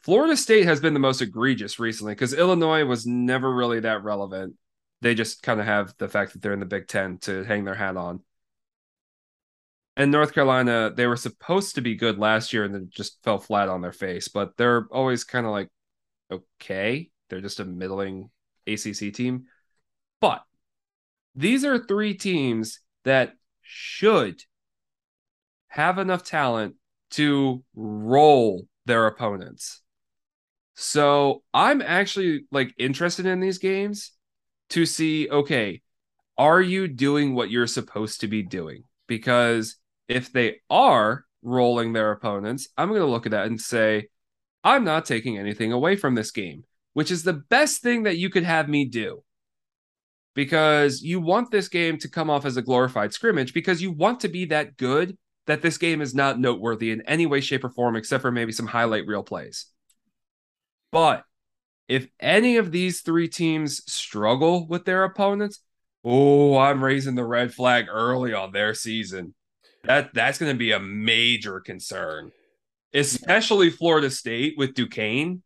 Florida 0.00 0.36
State 0.36 0.64
has 0.64 0.80
been 0.80 0.92
the 0.92 0.98
most 0.98 1.22
egregious 1.22 1.78
recently 1.78 2.12
because 2.12 2.34
Illinois 2.34 2.84
was 2.84 3.06
never 3.06 3.54
really 3.54 3.78
that 3.78 4.02
relevant. 4.02 4.56
They 5.02 5.14
just 5.14 5.44
kind 5.44 5.60
of 5.60 5.66
have 5.66 5.94
the 5.98 6.08
fact 6.08 6.32
that 6.32 6.42
they're 6.42 6.52
in 6.52 6.58
the 6.58 6.66
Big 6.66 6.88
Ten 6.88 7.18
to 7.18 7.44
hang 7.44 7.62
their 7.64 7.76
hat 7.76 7.96
on. 7.96 8.22
And 9.96 10.10
North 10.10 10.34
Carolina, 10.34 10.92
they 10.92 11.06
were 11.06 11.16
supposed 11.16 11.76
to 11.76 11.80
be 11.80 11.94
good 11.94 12.18
last 12.18 12.52
year 12.52 12.64
and 12.64 12.74
then 12.74 12.88
just 12.90 13.22
fell 13.22 13.38
flat 13.38 13.68
on 13.68 13.82
their 13.82 13.92
face, 13.92 14.26
but 14.26 14.56
they're 14.56 14.88
always 14.90 15.22
kind 15.22 15.46
of 15.46 15.52
like 15.52 15.68
okay. 16.32 17.08
They're 17.30 17.40
just 17.40 17.60
a 17.60 17.64
middling 17.64 18.30
ACC 18.66 19.14
team. 19.14 19.44
But 20.20 20.42
these 21.36 21.64
are 21.64 21.78
three 21.78 22.14
teams 22.14 22.80
that 23.04 23.34
should 23.62 24.42
have 25.68 25.98
enough 25.98 26.22
talent 26.22 26.74
to 27.10 27.62
roll 27.74 28.66
their 28.86 29.06
opponents. 29.06 29.80
So 30.74 31.42
I'm 31.54 31.82
actually 31.82 32.46
like 32.50 32.74
interested 32.78 33.26
in 33.26 33.40
these 33.40 33.58
games 33.58 34.12
to 34.70 34.86
see 34.86 35.28
okay, 35.30 35.82
are 36.38 36.60
you 36.60 36.88
doing 36.88 37.34
what 37.34 37.50
you're 37.50 37.66
supposed 37.66 38.20
to 38.20 38.28
be 38.28 38.42
doing? 38.42 38.84
Because 39.06 39.76
if 40.08 40.32
they 40.32 40.56
are 40.70 41.24
rolling 41.42 41.92
their 41.92 42.12
opponents, 42.12 42.68
I'm 42.76 42.88
going 42.88 43.00
to 43.00 43.06
look 43.06 43.26
at 43.26 43.32
that 43.32 43.46
and 43.46 43.60
say, 43.60 44.08
I'm 44.64 44.84
not 44.84 45.04
taking 45.04 45.38
anything 45.38 45.72
away 45.72 45.96
from 45.96 46.14
this 46.14 46.30
game, 46.30 46.64
which 46.94 47.10
is 47.10 47.22
the 47.22 47.32
best 47.32 47.82
thing 47.82 48.04
that 48.04 48.16
you 48.16 48.30
could 48.30 48.44
have 48.44 48.68
me 48.68 48.84
do 48.84 49.22
because 50.34 51.02
you 51.02 51.20
want 51.20 51.50
this 51.50 51.68
game 51.68 51.98
to 51.98 52.08
come 52.08 52.30
off 52.30 52.44
as 52.44 52.56
a 52.56 52.62
glorified 52.62 53.12
scrimmage 53.12 53.52
because 53.52 53.82
you 53.82 53.92
want 53.92 54.20
to 54.20 54.28
be 54.28 54.46
that 54.46 54.76
good 54.76 55.16
that 55.46 55.62
this 55.62 55.78
game 55.78 56.00
is 56.00 56.14
not 56.14 56.38
noteworthy 56.38 56.90
in 56.90 57.02
any 57.02 57.26
way, 57.26 57.40
shape, 57.40 57.64
or 57.64 57.70
form, 57.70 57.96
except 57.96 58.22
for 58.22 58.30
maybe 58.30 58.52
some 58.52 58.66
highlight 58.66 59.06
reel 59.06 59.22
plays. 59.22 59.66
But 60.92 61.24
if 61.88 62.06
any 62.20 62.56
of 62.56 62.70
these 62.70 63.00
three 63.00 63.28
teams 63.28 63.82
struggle 63.92 64.66
with 64.66 64.84
their 64.84 65.04
opponents, 65.04 65.60
oh, 66.04 66.56
I'm 66.56 66.82
raising 66.82 67.16
the 67.16 67.24
red 67.24 67.52
flag 67.52 67.86
early 67.90 68.32
on 68.32 68.52
their 68.52 68.74
season. 68.74 69.34
That 69.84 70.14
that's 70.14 70.38
going 70.38 70.52
to 70.52 70.58
be 70.58 70.70
a 70.70 70.78
major 70.78 71.58
concern, 71.58 72.30
especially 72.94 73.70
Florida 73.70 74.10
State 74.10 74.54
with 74.56 74.74
Duquesne. 74.74 75.42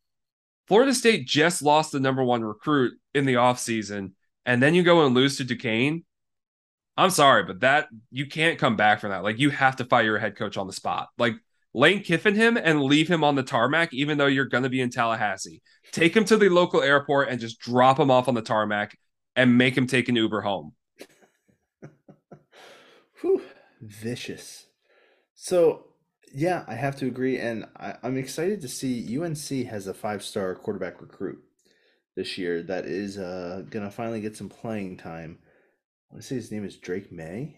Florida 0.69 0.93
State 0.93 1.27
just 1.27 1.63
lost 1.63 1.93
the 1.93 2.01
number 2.01 2.23
one 2.23 2.45
recruit 2.45 2.99
in 3.15 3.25
the 3.25 3.35
offseason 3.35 4.11
and 4.47 4.63
then 4.63 4.75
you 4.75 4.85
go 4.85 5.05
and 5.05 5.15
lose 5.15 5.37
to 5.37 5.45
Duquesne, 5.45 6.05
I'm 6.97 7.11
sorry, 7.11 7.43
but 7.43 7.61
that 7.61 7.89
you 8.11 8.27
can't 8.27 8.59
come 8.59 8.77
back 8.77 9.01
from 9.01 9.11
that. 9.11 9.25
Like 9.25 9.39
you 9.39 9.51
have 9.51 9.77
to 9.77 9.85
fire 9.85 10.05
your 10.05 10.19
head 10.19 10.37
coach 10.37 10.57
on 10.57 10.67
the 10.67 10.73
spot. 10.73 11.09
Like 11.19 11.35
Lane 11.75 12.03
Kiffin 12.03 12.35
him 12.35 12.57
and 12.57 12.83
leave 12.83 13.09
him 13.09 13.23
on 13.23 13.35
the 13.35 13.43
tarmac, 13.43 13.93
even 13.93 14.17
though 14.17 14.27
you're 14.27 14.47
gonna 14.47 14.71
be 14.71 14.81
in 14.81 14.89
Tallahassee. 14.89 15.61
Take 15.93 16.17
him 16.17 16.25
to 16.27 16.37
the 16.39 16.49
local 16.49 16.81
airport 16.81 17.29
and 17.29 17.41
just 17.41 17.59
drop 17.59 18.01
him 18.01 18.11
off 18.11 18.29
on 18.29 18.35
the 18.35 18.41
tarmac 18.41 18.97
and 19.35 19.59
make 19.59 19.77
him 19.77 19.87
take 19.87 20.09
an 20.09 20.17
Uber 20.17 20.41
home. 20.41 20.73
Whew, 23.21 23.43
vicious. 23.83 24.67
So 25.35 25.89
yeah, 26.33 26.65
I 26.67 26.75
have 26.75 26.97
to 26.97 27.07
agree, 27.07 27.39
and 27.39 27.67
I, 27.77 27.95
I'm 28.03 28.17
excited 28.17 28.61
to 28.63 28.69
see 28.69 29.19
UNC 29.19 29.67
has 29.69 29.87
a 29.87 29.95
five-star 29.95 30.55
quarterback 30.57 31.01
recruit 31.01 31.43
this 32.17 32.39
year 32.39 32.63
that 32.63 32.87
is 32.87 33.19
uh, 33.19 33.63
gonna 33.71 33.91
finally 33.91 34.21
get 34.21 34.37
some 34.37 34.49
playing 34.49 34.97
time. 34.97 35.39
I 36.13 36.17
to 36.17 36.23
say 36.23 36.35
his 36.37 36.51
name 36.51 36.65
is 36.65 36.77
Drake 36.77 37.13
Maye. 37.13 37.57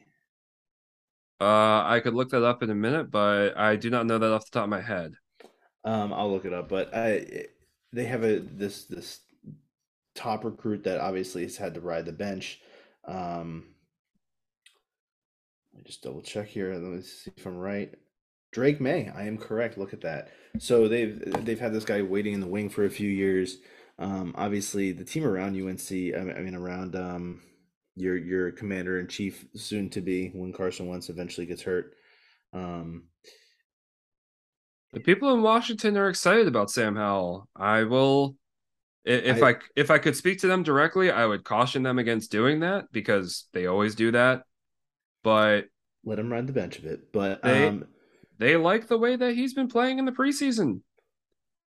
Uh, 1.41 1.85
I 1.87 2.01
could 2.03 2.15
look 2.15 2.31
that 2.31 2.43
up 2.43 2.63
in 2.63 2.71
a 2.71 2.75
minute, 2.75 3.11
but 3.11 3.57
I 3.57 3.77
do 3.77 3.91
not 3.91 4.07
know 4.07 4.19
that 4.19 4.33
off 4.33 4.45
the 4.45 4.51
top 4.51 4.65
of 4.65 4.71
my 4.71 4.81
head. 4.81 5.15
Um, 5.85 6.13
I'll 6.13 6.31
look 6.31 6.45
it 6.45 6.53
up, 6.53 6.69
but 6.69 6.93
I 6.95 7.47
they 7.93 8.05
have 8.05 8.25
a 8.25 8.41
this 8.41 8.85
this 8.85 9.21
top 10.15 10.45
recruit 10.45 10.83
that 10.85 11.01
obviously 11.01 11.43
has 11.43 11.57
had 11.57 11.75
to 11.75 11.81
ride 11.81 12.05
the 12.05 12.13
bench. 12.13 12.61
Um, 13.07 13.69
let 15.73 15.85
me 15.85 15.87
just 15.87 16.03
double 16.03 16.23
check 16.23 16.49
here. 16.49 16.73
Let 16.75 16.83
me 16.83 17.03
see 17.03 17.31
if 17.37 17.47
I'm 17.47 17.57
right. 17.57 17.95
Drake 18.51 18.81
Maye, 18.81 19.13
I 19.15 19.25
am 19.25 19.39
correct. 19.39 19.79
Look 19.79 19.93
at 19.93 20.01
that. 20.01 20.31
So 20.59 20.89
they've 20.89 21.23
they've 21.45 21.61
had 21.61 21.73
this 21.73 21.85
guy 21.85 22.03
waiting 22.03 22.35
in 22.35 22.41
the 22.41 22.47
wing 22.49 22.69
for 22.69 22.85
a 22.85 22.91
few 22.91 23.09
years. 23.09 23.59
Um, 23.99 24.33
obviously, 24.37 24.93
the 24.93 25.05
team 25.05 25.25
around 25.25 25.57
UNC, 25.61 25.91
I 25.91 26.41
mean, 26.41 26.55
around 26.55 26.95
um, 26.95 27.41
your 27.97 28.17
your 28.17 28.53
commander 28.53 29.01
in 29.01 29.09
chief, 29.09 29.45
soon 29.55 29.91
to 29.91 30.01
be 30.01 30.29
when 30.29 30.53
Carson 30.53 30.87
Wentz 30.87 31.09
eventually 31.09 31.47
gets 31.47 31.63
hurt. 31.63 31.95
Um, 32.53 33.05
The 34.93 35.01
people 35.01 35.35
in 35.35 35.43
Washington 35.43 35.97
are 35.99 36.09
excited 36.09 36.47
about 36.49 36.71
Sam 36.71 36.97
Howell. 36.97 37.49
I 37.55 37.85
will 37.85 38.37
if 39.05 39.43
I- 39.43 39.51
I 39.51 39.57
if 39.77 39.91
I 39.91 39.99
could 39.99 40.17
speak 40.17 40.39
to 40.41 40.47
them 40.47 40.63
directly, 40.63 41.11
I 41.11 41.27
would 41.27 41.45
caution 41.45 41.83
them 41.83 41.99
against 41.99 42.31
doing 42.31 42.61
that 42.61 42.91
because 42.93 43.49
they 43.53 43.67
always 43.67 43.95
do 43.95 44.13
that. 44.13 44.45
But 45.23 45.67
let 46.05 46.19
him 46.19 46.31
ride 46.33 46.47
the 46.47 46.53
bench 46.53 46.79
a 46.79 46.83
bit, 46.83 47.13
but 47.13 47.43
They- 47.43 47.67
um, 47.69 47.87
they 48.39 48.57
like 48.57 48.87
the 48.87 48.99
way 48.99 49.17
that 49.17 49.35
he's 49.35 49.55
been 49.55 49.69
playing 49.69 49.99
in 49.99 50.05
the 50.05 50.13
preseason. 50.13 50.83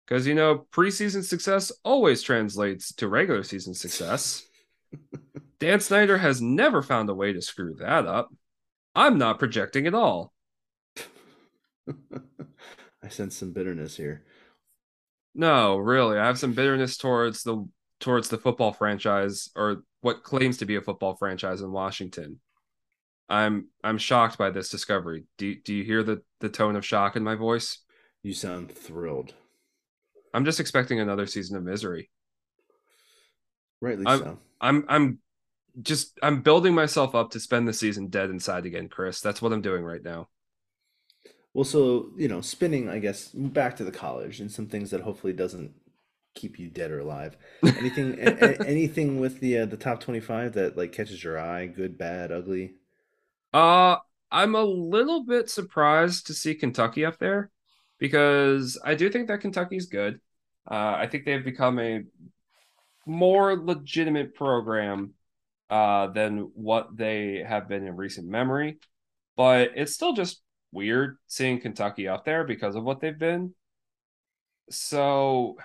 Because 0.06 0.26
you 0.26 0.34
know, 0.34 0.66
preseason 0.72 1.24
success 1.24 1.72
always 1.82 2.22
translates 2.22 2.92
to 2.94 3.08
regular 3.08 3.42
season 3.42 3.74
success. 3.74 4.42
Dan 5.60 5.80
Snyder 5.80 6.18
has 6.18 6.42
never 6.42 6.82
found 6.82 7.08
a 7.08 7.14
way 7.14 7.32
to 7.32 7.40
screw 7.40 7.74
that 7.78 8.06
up. 8.06 8.28
I'm 8.94 9.18
not 9.18 9.38
projecting 9.38 9.86
at 9.86 9.94
all. 9.94 10.32
I 13.02 13.08
sense 13.08 13.36
some 13.36 13.52
bitterness 13.52 13.96
here. 13.96 14.24
No, 15.34 15.76
really. 15.76 16.18
I 16.18 16.26
have 16.26 16.38
some 16.38 16.52
bitterness 16.52 16.96
towards 16.96 17.42
the 17.42 17.66
towards 18.00 18.28
the 18.28 18.38
football 18.38 18.72
franchise 18.72 19.50
or 19.56 19.82
what 20.00 20.22
claims 20.22 20.58
to 20.58 20.66
be 20.66 20.76
a 20.76 20.80
football 20.80 21.16
franchise 21.16 21.60
in 21.60 21.72
Washington. 21.72 22.40
I'm 23.28 23.68
I'm 23.82 23.98
shocked 23.98 24.38
by 24.38 24.50
this 24.50 24.68
discovery. 24.68 25.24
Do 25.38 25.54
do 25.54 25.74
you 25.74 25.82
hear 25.82 26.02
the 26.02 26.22
the 26.40 26.48
tone 26.48 26.76
of 26.76 26.84
shock 26.84 27.16
in 27.16 27.24
my 27.24 27.34
voice? 27.34 27.78
You 28.22 28.32
sound 28.32 28.70
thrilled. 28.70 29.34
I'm 30.34 30.44
just 30.44 30.60
expecting 30.60 31.00
another 31.00 31.26
season 31.26 31.56
of 31.56 31.62
misery. 31.62 32.10
Rightly 33.80 34.04
I'm- 34.06 34.18
so. 34.18 34.38
I'm 34.60 34.84
I'm 34.88 35.18
just 35.82 36.18
I'm 36.22 36.42
building 36.42 36.74
myself 36.74 37.14
up 37.14 37.30
to 37.32 37.40
spend 37.40 37.66
the 37.68 37.72
season 37.72 38.08
dead 38.08 38.30
inside 38.30 38.66
again, 38.66 38.88
Chris. 38.88 39.20
That's 39.20 39.40
what 39.42 39.52
I'm 39.52 39.62
doing 39.62 39.84
right 39.84 40.02
now. 40.02 40.28
Well, 41.52 41.64
so 41.64 42.10
you 42.16 42.28
know, 42.28 42.40
spinning, 42.40 42.88
I 42.88 42.98
guess, 42.98 43.28
back 43.28 43.76
to 43.76 43.84
the 43.84 43.92
college 43.92 44.40
and 44.40 44.50
some 44.50 44.66
things 44.66 44.90
that 44.90 45.02
hopefully 45.02 45.32
doesn't 45.32 45.72
keep 46.34 46.58
you 46.58 46.68
dead 46.68 46.90
or 46.90 46.98
alive. 47.00 47.36
Anything, 47.64 48.18
a- 48.18 48.32
a- 48.44 48.66
anything 48.66 49.20
with 49.20 49.38
the 49.40 49.58
uh, 49.58 49.66
the 49.66 49.76
top 49.76 50.00
twenty 50.00 50.20
five 50.20 50.54
that 50.54 50.76
like 50.76 50.92
catches 50.92 51.22
your 51.22 51.38
eye, 51.38 51.66
good, 51.66 51.96
bad, 51.98 52.32
ugly. 52.32 52.74
Uh 53.52 53.96
I'm 54.32 54.56
a 54.56 54.64
little 54.64 55.24
bit 55.24 55.48
surprised 55.48 56.26
to 56.26 56.34
see 56.34 56.54
Kentucky 56.56 57.04
up 57.04 57.18
there 57.18 57.50
because 57.98 58.78
I 58.84 58.94
do 58.94 59.10
think 59.10 59.28
that 59.28 59.40
Kentucky's 59.40 59.86
good. 59.86 60.20
Uh, 60.70 60.94
I 60.96 61.06
think 61.06 61.24
they've 61.24 61.44
become 61.44 61.78
a 61.78 62.02
more 63.06 63.56
legitimate 63.56 64.34
program 64.34 65.14
uh, 65.70 66.08
than 66.08 66.50
what 66.54 66.96
they 66.96 67.44
have 67.46 67.68
been 67.68 67.86
in 67.86 67.96
recent 67.96 68.28
memory. 68.28 68.78
But 69.36 69.72
it's 69.74 69.92
still 69.92 70.12
just 70.12 70.42
weird 70.72 71.16
seeing 71.26 71.60
Kentucky 71.60 72.08
up 72.08 72.24
there 72.24 72.44
because 72.44 72.76
of 72.76 72.84
what 72.84 73.00
they've 73.00 73.18
been. 73.18 73.54
So 74.70 75.56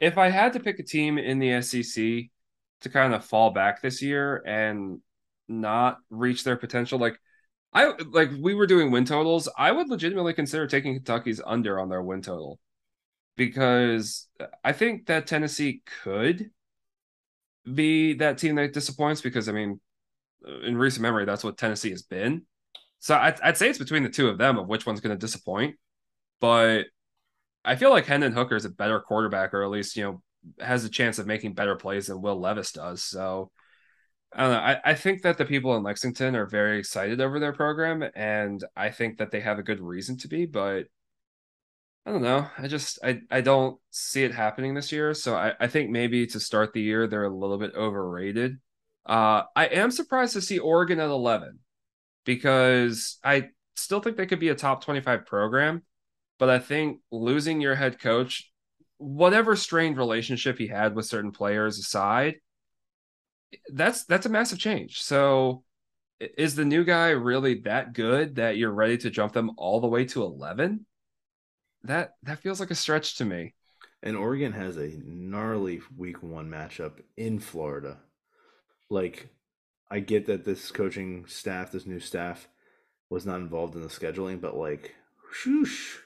if 0.00 0.18
I 0.18 0.30
had 0.30 0.54
to 0.54 0.60
pick 0.60 0.78
a 0.78 0.82
team 0.82 1.18
in 1.18 1.38
the 1.38 1.62
SEC 1.62 2.30
to 2.80 2.88
kind 2.88 3.14
of 3.14 3.24
fall 3.24 3.50
back 3.50 3.82
this 3.82 4.00
year 4.02 4.42
and 4.46 5.00
not 5.48 5.98
reach 6.08 6.44
their 6.44 6.56
potential, 6.56 6.98
like 6.98 7.20
I 7.72 7.92
like 8.10 8.30
we 8.40 8.54
were 8.54 8.66
doing 8.66 8.90
win 8.90 9.04
totals, 9.04 9.48
I 9.56 9.70
would 9.70 9.88
legitimately 9.88 10.34
consider 10.34 10.66
taking 10.66 10.94
Kentucky's 10.94 11.40
under 11.44 11.78
on 11.78 11.88
their 11.88 12.02
win 12.02 12.20
total 12.22 12.58
because 13.36 14.28
I 14.64 14.72
think 14.72 15.06
that 15.06 15.26
Tennessee 15.26 15.82
could 16.02 16.50
be 17.72 18.14
that 18.14 18.38
team 18.38 18.56
that 18.56 18.72
disappoints 18.72 19.20
because 19.20 19.48
I 19.48 19.52
mean, 19.52 19.80
uh, 20.46 20.60
in 20.60 20.76
recent 20.76 21.02
memory, 21.02 21.24
that's 21.24 21.44
what 21.44 21.56
Tennessee 21.56 21.90
has 21.90 22.02
been. 22.02 22.42
So 22.98 23.14
I'd, 23.14 23.40
I'd 23.40 23.56
say 23.56 23.68
it's 23.68 23.78
between 23.78 24.02
the 24.02 24.10
two 24.10 24.28
of 24.28 24.38
them 24.38 24.58
of 24.58 24.68
which 24.68 24.84
one's 24.84 25.00
going 25.00 25.16
to 25.16 25.26
disappoint. 25.26 25.76
But 26.40 26.86
I 27.64 27.76
feel 27.76 27.90
like 27.90 28.06
Hendon 28.06 28.32
Hooker 28.32 28.56
is 28.56 28.64
a 28.64 28.70
better 28.70 29.00
quarterback, 29.00 29.54
or 29.54 29.62
at 29.62 29.70
least 29.70 29.96
you 29.96 30.02
know 30.02 30.22
has 30.58 30.84
a 30.84 30.90
chance 30.90 31.18
of 31.18 31.26
making 31.26 31.54
better 31.54 31.76
plays 31.76 32.06
than 32.08 32.22
Will 32.22 32.38
Levis 32.38 32.72
does. 32.72 33.04
So 33.04 33.50
I 34.32 34.42
don't 34.42 34.52
know. 34.52 34.58
I, 34.58 34.80
I 34.84 34.94
think 34.94 35.22
that 35.22 35.38
the 35.38 35.44
people 35.44 35.76
in 35.76 35.82
Lexington 35.82 36.36
are 36.36 36.46
very 36.46 36.78
excited 36.78 37.20
over 37.20 37.40
their 37.40 37.52
program, 37.52 38.04
and 38.14 38.62
I 38.76 38.90
think 38.90 39.18
that 39.18 39.32
they 39.32 39.40
have 39.40 39.58
a 39.58 39.64
good 39.64 39.80
reason 39.80 40.16
to 40.18 40.28
be. 40.28 40.46
But 40.46 40.86
I 42.06 42.12
don't 42.12 42.22
know. 42.22 42.46
I 42.56 42.68
just 42.68 42.98
I 43.04 43.20
I 43.30 43.40
don't 43.40 43.78
see 43.90 44.22
it 44.24 44.34
happening 44.34 44.74
this 44.74 44.92
year. 44.92 45.14
So 45.14 45.34
I, 45.34 45.54
I 45.60 45.66
think 45.66 45.90
maybe 45.90 46.26
to 46.28 46.40
start 46.40 46.72
the 46.72 46.80
year 46.80 47.06
they're 47.06 47.24
a 47.24 47.34
little 47.34 47.58
bit 47.58 47.74
overrated. 47.74 48.58
Uh, 49.04 49.42
I 49.56 49.66
am 49.66 49.90
surprised 49.90 50.34
to 50.34 50.42
see 50.42 50.58
Oregon 50.58 51.00
at 51.00 51.10
eleven 51.10 51.58
because 52.24 53.18
I 53.24 53.48
still 53.76 54.00
think 54.00 54.16
they 54.16 54.26
could 54.26 54.40
be 54.40 54.48
a 54.50 54.54
top 54.54 54.84
twenty 54.84 55.00
five 55.00 55.26
program, 55.26 55.82
but 56.38 56.48
I 56.48 56.58
think 56.58 57.00
losing 57.10 57.60
your 57.60 57.74
head 57.74 57.98
coach, 58.00 58.50
whatever 58.98 59.56
strained 59.56 59.96
relationship 59.96 60.58
he 60.58 60.68
had 60.68 60.94
with 60.94 61.06
certain 61.06 61.32
players 61.32 61.78
aside, 61.78 62.36
that's 63.72 64.04
that's 64.04 64.26
a 64.26 64.30
massive 64.30 64.58
change. 64.58 65.00
So 65.02 65.64
is 66.20 66.54
the 66.54 66.64
new 66.64 66.84
guy 66.84 67.10
really 67.10 67.60
that 67.60 67.92
good 67.92 68.36
that 68.36 68.56
you're 68.56 68.72
ready 68.72 68.98
to 68.98 69.10
jump 69.10 69.32
them 69.32 69.52
all 69.56 69.80
the 69.80 69.88
way 69.88 70.04
to 70.06 70.22
eleven? 70.22 70.86
that 71.84 72.14
that 72.22 72.40
feels 72.40 72.60
like 72.60 72.70
a 72.70 72.74
stretch 72.74 73.16
to 73.16 73.24
me. 73.24 73.54
And 74.02 74.16
Oregon 74.16 74.52
has 74.52 74.76
a 74.76 74.92
gnarly 75.04 75.80
week 75.96 76.22
one 76.22 76.48
matchup 76.48 77.00
in 77.16 77.38
Florida. 77.38 77.98
Like, 78.88 79.28
I 79.90 80.00
get 80.00 80.26
that 80.26 80.44
this 80.44 80.70
coaching 80.70 81.26
staff, 81.26 81.70
this 81.70 81.86
new 81.86 82.00
staff, 82.00 82.48
was 83.10 83.26
not 83.26 83.40
involved 83.40 83.74
in 83.74 83.82
the 83.82 83.88
scheduling, 83.88 84.40
but 84.40 84.56
like, 84.56 84.94
shoosh. 85.44 85.98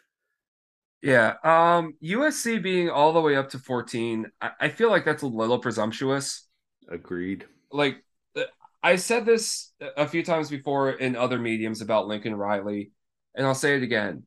Yeah. 1.03 1.34
Um, 1.45 1.95
USC 2.03 2.62
being 2.62 2.90
all 2.90 3.12
the 3.12 3.20
way 3.20 3.36
up 3.36 3.51
to 3.51 3.59
14, 3.59 4.26
I, 4.40 4.51
I 4.61 4.68
feel 4.70 4.90
like 4.90 5.05
that's 5.05 5.22
a 5.22 5.28
little 5.28 5.59
presumptuous. 5.59 6.49
Agreed. 6.91 7.47
Like, 7.70 8.05
uh, 8.37 8.43
I 8.82 8.97
said 8.97 9.26
this 9.26 9.72
a 9.97 10.07
few 10.07 10.22
times 10.22 10.51
before 10.51 10.91
in 10.91 11.16
other 11.16 11.39
mediums 11.39 11.80
about 11.80 12.07
Lincoln 12.07 12.35
Riley, 12.35 12.93
and 13.35 13.47
I'll 13.47 13.55
say 13.55 13.76
it 13.76 13.82
again. 13.82 14.24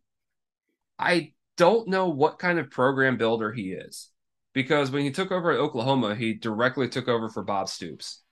I 0.99 1.33
don't 1.57 1.87
know 1.87 2.09
what 2.09 2.39
kind 2.39 2.59
of 2.59 2.71
program 2.71 3.17
builder 3.17 3.51
he 3.51 3.71
is 3.71 4.09
because 4.53 4.91
when 4.91 5.03
he 5.03 5.11
took 5.11 5.31
over 5.31 5.51
at 5.51 5.59
Oklahoma, 5.59 6.15
he 6.15 6.33
directly 6.33 6.89
took 6.89 7.07
over 7.07 7.29
for 7.29 7.43
Bob 7.43 7.69
Stoops. 7.69 8.23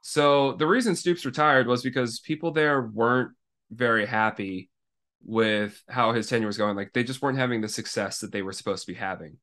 So 0.00 0.52
the 0.52 0.66
reason 0.66 0.96
Stoops 0.96 1.24
retired 1.24 1.66
was 1.66 1.82
because 1.82 2.20
people 2.20 2.52
there 2.52 2.82
weren't 2.82 3.32
very 3.70 4.06
happy 4.06 4.70
with 5.24 5.82
how 5.88 6.12
his 6.12 6.28
tenure 6.28 6.46
was 6.46 6.58
going. 6.58 6.76
Like 6.76 6.92
they 6.92 7.04
just 7.04 7.22
weren't 7.22 7.38
having 7.38 7.60
the 7.60 7.68
success 7.68 8.18
that 8.20 8.32
they 8.32 8.42
were 8.42 8.52
supposed 8.52 8.86
to 8.86 8.92
be 8.92 8.98
having. 8.98 9.38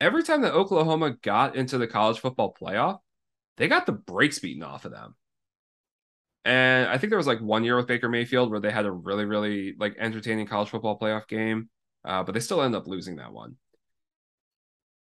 Every 0.00 0.22
time 0.22 0.42
that 0.42 0.54
Oklahoma 0.54 1.16
got 1.22 1.56
into 1.56 1.78
the 1.78 1.86
college 1.86 2.18
football 2.18 2.54
playoff, 2.60 2.98
they 3.56 3.68
got 3.68 3.86
the 3.86 3.92
brakes 3.92 4.38
beaten 4.38 4.62
off 4.62 4.84
of 4.84 4.92
them. 4.92 5.14
And 6.44 6.88
I 6.88 6.98
think 6.98 7.10
there 7.10 7.18
was 7.18 7.26
like 7.26 7.40
one 7.40 7.64
year 7.64 7.76
with 7.76 7.86
Baker 7.86 8.08
Mayfield 8.08 8.50
where 8.50 8.60
they 8.60 8.72
had 8.72 8.86
a 8.86 8.90
really, 8.90 9.24
really 9.24 9.74
like 9.78 9.96
entertaining 9.98 10.46
college 10.46 10.70
football 10.70 10.98
playoff 10.98 11.28
game 11.28 11.68
uh, 12.04 12.22
but 12.22 12.32
they 12.32 12.40
still 12.40 12.62
end 12.62 12.74
up 12.74 12.86
losing 12.86 13.16
that 13.16 13.32
one. 13.32 13.56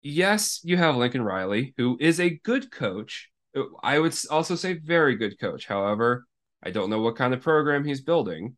Yes, 0.02 0.60
you 0.62 0.76
have 0.76 0.96
Lincoln 0.96 1.22
Riley, 1.22 1.74
who 1.76 1.96
is 2.00 2.20
a 2.20 2.38
good 2.44 2.70
coach. 2.70 3.30
I 3.82 3.98
would 3.98 4.14
also 4.30 4.54
say 4.54 4.74
very 4.74 5.16
good 5.16 5.40
coach. 5.40 5.66
However, 5.66 6.26
I 6.62 6.70
don't 6.70 6.90
know 6.90 7.00
what 7.00 7.16
kind 7.16 7.34
of 7.34 7.42
program 7.42 7.84
he's 7.84 8.02
building 8.02 8.56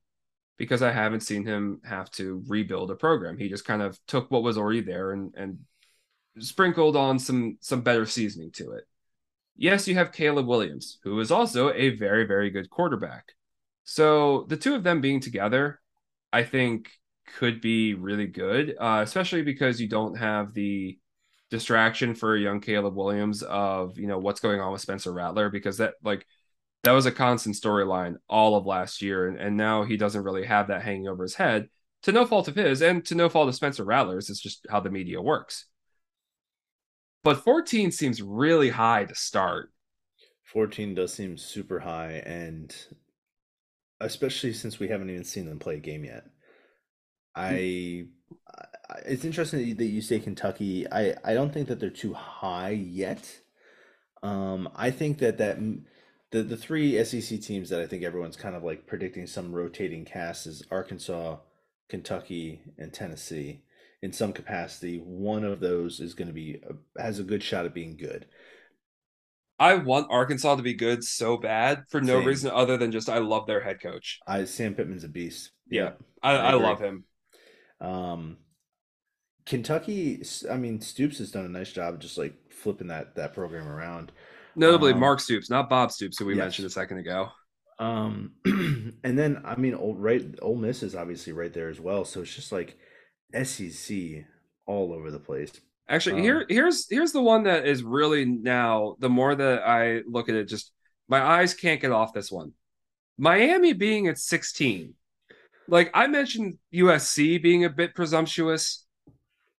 because 0.59 0.83
I 0.83 0.91
haven't 0.91 1.21
seen 1.21 1.47
him 1.47 1.81
have 1.85 2.11
to 2.13 2.43
rebuild 2.49 2.91
a 2.91 2.97
program. 2.97 3.39
He 3.39 3.49
just 3.49 3.65
kind 3.65 3.81
of 3.81 3.99
took 4.07 4.31
what 4.31 4.43
was 4.43 4.59
already 4.59 4.81
there 4.81 5.13
and 5.13 5.33
and 5.37 5.59
sprinkled 6.41 6.97
on 6.97 7.19
some 7.19 7.57
some 7.61 7.81
better 7.81 8.05
seasoning 8.05 8.51
to 8.53 8.73
it. 8.73 8.85
Yes, 9.59 9.89
you 9.89 9.97
have 9.97 10.13
Caleb 10.13 10.47
Williams, 10.47 10.99
who 11.03 11.19
is 11.21 11.33
also 11.33 11.73
a 11.73 11.91
very 11.91 12.25
very 12.25 12.49
good 12.49 12.71
quarterback. 12.71 13.33
So 13.85 14.47
the 14.49 14.57
two 14.57 14.75
of 14.75 14.85
them 14.85 15.01
being 15.01 15.21
together, 15.21 15.81
I 16.33 16.45
think 16.45 16.91
could 17.37 17.61
be 17.61 17.95
really 17.95 18.29
good, 18.29 18.77
uh, 18.79 19.01
especially 19.03 19.43
because 19.43 19.81
you 19.81 19.89
don't 19.89 20.17
have 20.17 20.55
the 20.55 20.99
distraction 21.51 22.15
for 22.15 22.37
young 22.37 22.61
Caleb 22.61 22.95
Williams 22.95 23.43
of 23.43 23.99
you 23.99 24.07
know 24.07 24.19
what's 24.19 24.41
going 24.41 24.61
on 24.61 24.71
with 24.71 24.81
Spencer 24.81 25.13
Rattler 25.13 25.51
because 25.51 25.79
that 25.79 25.95
like 26.05 26.25
that 26.85 26.93
was 26.93 27.07
a 27.07 27.13
constant 27.13 27.57
storyline 27.57 28.17
all 28.29 28.55
of 28.57 28.65
last 28.65 29.03
year, 29.03 29.27
and, 29.27 29.39
and 29.39 29.57
now 29.57 29.83
he 29.83 29.97
doesn't 29.97 30.23
really 30.23 30.47
have 30.47 30.69
that 30.69 30.83
hanging 30.83 31.09
over 31.09 31.25
his 31.25 31.35
head 31.35 31.69
to 32.03 32.13
no 32.13 32.25
fault 32.25 32.47
of 32.47 32.55
his 32.55 32.81
and 32.81 33.05
to 33.07 33.17
no 33.17 33.29
fault 33.29 33.49
of 33.49 33.57
Spencer 33.57 33.85
Rattler's. 33.85 34.31
It's 34.31 34.41
just 34.41 34.67
how 34.71 34.79
the 34.79 34.91
media 34.91 35.21
works. 35.21 35.67
But 37.25 37.43
14 37.45 37.91
seems 37.91 38.23
really 38.23 38.71
high 38.71 39.05
to 39.05 39.15
start. 39.15 39.73
14 40.45 40.95
does 40.95 41.13
seem 41.13 41.37
super 41.37 41.81
high, 41.81 42.23
and 42.25 42.75
especially 44.01 44.53
since 44.53 44.79
we 44.79 44.89
haven't 44.89 45.11
even 45.11 45.25
seen 45.25 45.47
them 45.47 45.59
play 45.59 45.77
a 45.77 45.81
game 45.81 46.05
yet. 46.05 46.25
I, 47.35 48.07
I 48.49 48.65
it's 49.05 49.25
interesting 49.25 49.77
that 49.77 49.85
you 49.85 50.01
say 50.01 50.21
Kentucky. 50.21 50.87
I 50.91 51.15
I 51.25 51.35
don't 51.35 51.53
think 51.53 51.69
that 51.69 51.81
they're 51.81 51.91
too 51.91 52.15
high 52.15 52.71
yet. 52.71 53.41
Um, 54.23 54.69
I 54.75 54.91
think 54.91 55.19
that 55.19 55.39
that 55.39 55.59
the 56.31 56.43
the 56.43 56.57
three 56.57 57.03
SEC 57.05 57.41
teams 57.41 57.71
that 57.71 57.81
I 57.81 57.87
think 57.87 58.03
everyone's 58.03 58.37
kind 58.37 58.55
of 58.57 58.65
like 58.65 58.87
predicting 58.87 59.27
some 59.27 59.53
rotating 59.55 60.05
cast 60.05 60.47
is 60.47 60.63
Arkansas, 60.71 61.37
Kentucky, 61.89 62.63
and 62.79 62.93
Tennessee. 62.93 63.63
In 64.01 64.13
some 64.13 64.33
capacity, 64.33 64.99
one 64.99 65.45
of 65.45 65.61
those 65.61 65.99
is 65.99 66.15
going 66.15 66.29
to 66.29 66.35
be 66.35 66.61
has 66.99 67.19
a 67.19 67.25
good 67.25 67.43
shot 67.43 67.67
at 67.67 67.75
being 67.75 67.97
good. 67.97 68.27
I 69.59 69.75
want 69.75 70.07
Arkansas 70.11 70.55
to 70.55 70.63
be 70.63 70.75
good 70.75 71.03
so 71.03 71.37
bad 71.37 71.85
for 71.91 72.01
no 72.01 72.19
Same. 72.19 72.27
reason 72.27 72.51
other 72.53 72.77
than 72.77 72.93
just 72.93 73.09
I 73.09 73.19
love 73.19 73.47
their 73.47 73.61
head 73.61 73.81
coach. 73.83 74.21
I 74.27 74.45
Sam 74.45 74.75
Pittman's 74.75 75.05
a 75.05 75.09
beast. 75.09 75.51
Yeah, 75.69 75.93
I, 76.23 76.33
I, 76.33 76.51
I 76.51 76.55
love 76.55 76.81
him. 76.81 77.05
Um, 77.81 78.37
Kentucky, 79.47 80.23
I 80.51 80.57
mean, 80.57 80.81
Stoops 80.81 81.19
has 81.19 81.31
done 81.31 81.45
a 81.45 81.49
nice 81.49 81.73
job 81.73 82.01
just 82.01 82.19
like 82.19 82.35
flipping 82.51 82.89
that 82.89 83.17
that 83.17 83.35
program 83.35 83.67
around. 83.67 84.13
Notably, 84.55 84.93
um, 84.93 85.01
Mark 85.01 85.21
Stoops, 85.21 85.51
not 85.51 85.69
Bob 85.69 85.91
Stoops, 85.91 86.19
who 86.19 86.27
we 86.27 86.35
yes. 86.35 86.43
mentioned 86.43 86.67
a 86.67 86.71
second 86.71 86.99
ago. 86.99 87.31
Um, 87.79 88.33
and 88.45 89.19
then 89.19 89.41
I 89.45 89.57
mean, 89.57 89.75
old 89.75 90.03
right, 90.03 90.25
Ole 90.43 90.57
Miss 90.57 90.83
is 90.83 90.95
obviously 90.95 91.33
right 91.33 91.53
there 91.53 91.69
as 91.69 91.81
well. 91.81 92.05
So 92.05 92.21
it's 92.21 92.35
just 92.35 92.53
like 92.53 92.79
SEC 93.43 94.25
all 94.67 94.93
over 94.93 95.11
the 95.11 95.19
place. 95.19 95.53
Actually, 95.89 96.17
um, 96.17 96.23
here 96.23 96.47
here's 96.49 96.87
here's 96.91 97.13
the 97.13 97.23
one 97.23 97.45
that 97.45 97.67
is 97.67 97.83
really 97.83 98.25
now. 98.25 98.97
The 98.99 99.09
more 99.09 99.35
that 99.35 99.63
I 99.67 100.03
look 100.07 100.29
at 100.29 100.35
it, 100.35 100.45
just 100.45 100.73
my 101.09 101.23
eyes 101.23 101.55
can't 101.55 101.81
get 101.81 101.93
off 101.93 102.13
this 102.13 102.31
one. 102.31 102.53
Miami 103.17 103.73
being 103.73 104.07
at 104.07 104.19
16 104.19 104.95
like 105.69 105.91
I 105.95 106.07
mentioned 106.07 106.59
USC 106.75 107.41
being 107.41 107.65
a 107.65 107.71
bit 107.71 107.95
presumptuous. 107.95 108.87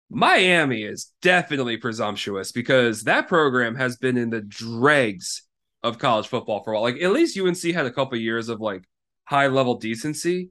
Miami 0.10 0.84
is 0.84 1.12
definitely 1.22 1.78
presumptuous 1.78 2.52
because 2.52 3.04
that 3.04 3.28
program 3.28 3.76
has 3.76 3.98
been 3.98 4.18
in 4.18 4.32
the 4.32 4.42
dregs 4.42 5.44
of 5.84 6.00
college 6.00 6.28
football 6.28 6.64
for 6.64 6.74
a 6.74 6.74
while. 6.74 6.84
Like 6.84 7.02
at 7.02 7.12
least 7.12 7.38
UNC 7.38 7.62
had 7.74 7.86
a 7.86 7.92
couple 7.92 8.18
years 8.18 8.50
of 8.50 8.60
like 8.60 8.84
high 9.26 9.48
level 9.48 9.76
decency, 9.76 10.50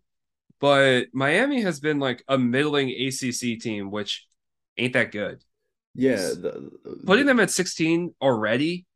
but 0.61 1.07
Miami 1.13 1.63
has 1.63 1.81
been 1.81 1.99
like 1.99 2.25
a 2.29 2.39
middling 2.39 2.91
ACC 2.91 3.61
team, 3.61 3.91
which 3.91 4.27
ain't 4.77 4.95
that 4.95 5.13
good. 5.13 5.43
Yeah, 5.95 6.17
the, 6.17 6.71
the, 6.85 7.03
putting 7.07 7.27
them 7.27 7.41
at 7.41 7.51
16 7.51 8.15
already. 8.21 8.87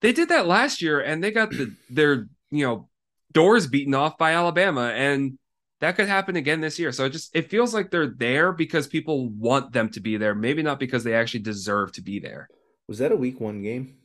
They 0.00 0.12
did 0.12 0.28
that 0.28 0.46
last 0.46 0.80
year 0.80 1.00
and 1.00 1.22
they 1.22 1.30
got 1.30 1.50
the 1.50 1.74
their, 1.90 2.28
you 2.50 2.66
know, 2.66 2.88
doors 3.32 3.66
beaten 3.66 3.94
off 3.94 4.16
by 4.16 4.32
Alabama 4.32 4.92
and 4.94 5.38
that 5.80 5.96
could 5.96 6.08
happen 6.08 6.36
again 6.36 6.60
this 6.60 6.78
year. 6.78 6.92
So 6.92 7.04
it 7.04 7.10
just 7.10 7.34
it 7.34 7.50
feels 7.50 7.74
like 7.74 7.90
they're 7.90 8.06
there 8.06 8.52
because 8.52 8.86
people 8.86 9.28
want 9.28 9.72
them 9.72 9.90
to 9.90 10.00
be 10.00 10.16
there, 10.16 10.34
maybe 10.34 10.62
not 10.62 10.80
because 10.80 11.04
they 11.04 11.14
actually 11.14 11.40
deserve 11.40 11.92
to 11.92 12.02
be 12.02 12.18
there. 12.18 12.48
Was 12.88 12.98
that 12.98 13.12
a 13.12 13.16
week 13.16 13.40
one 13.40 13.62
game? 13.62 13.96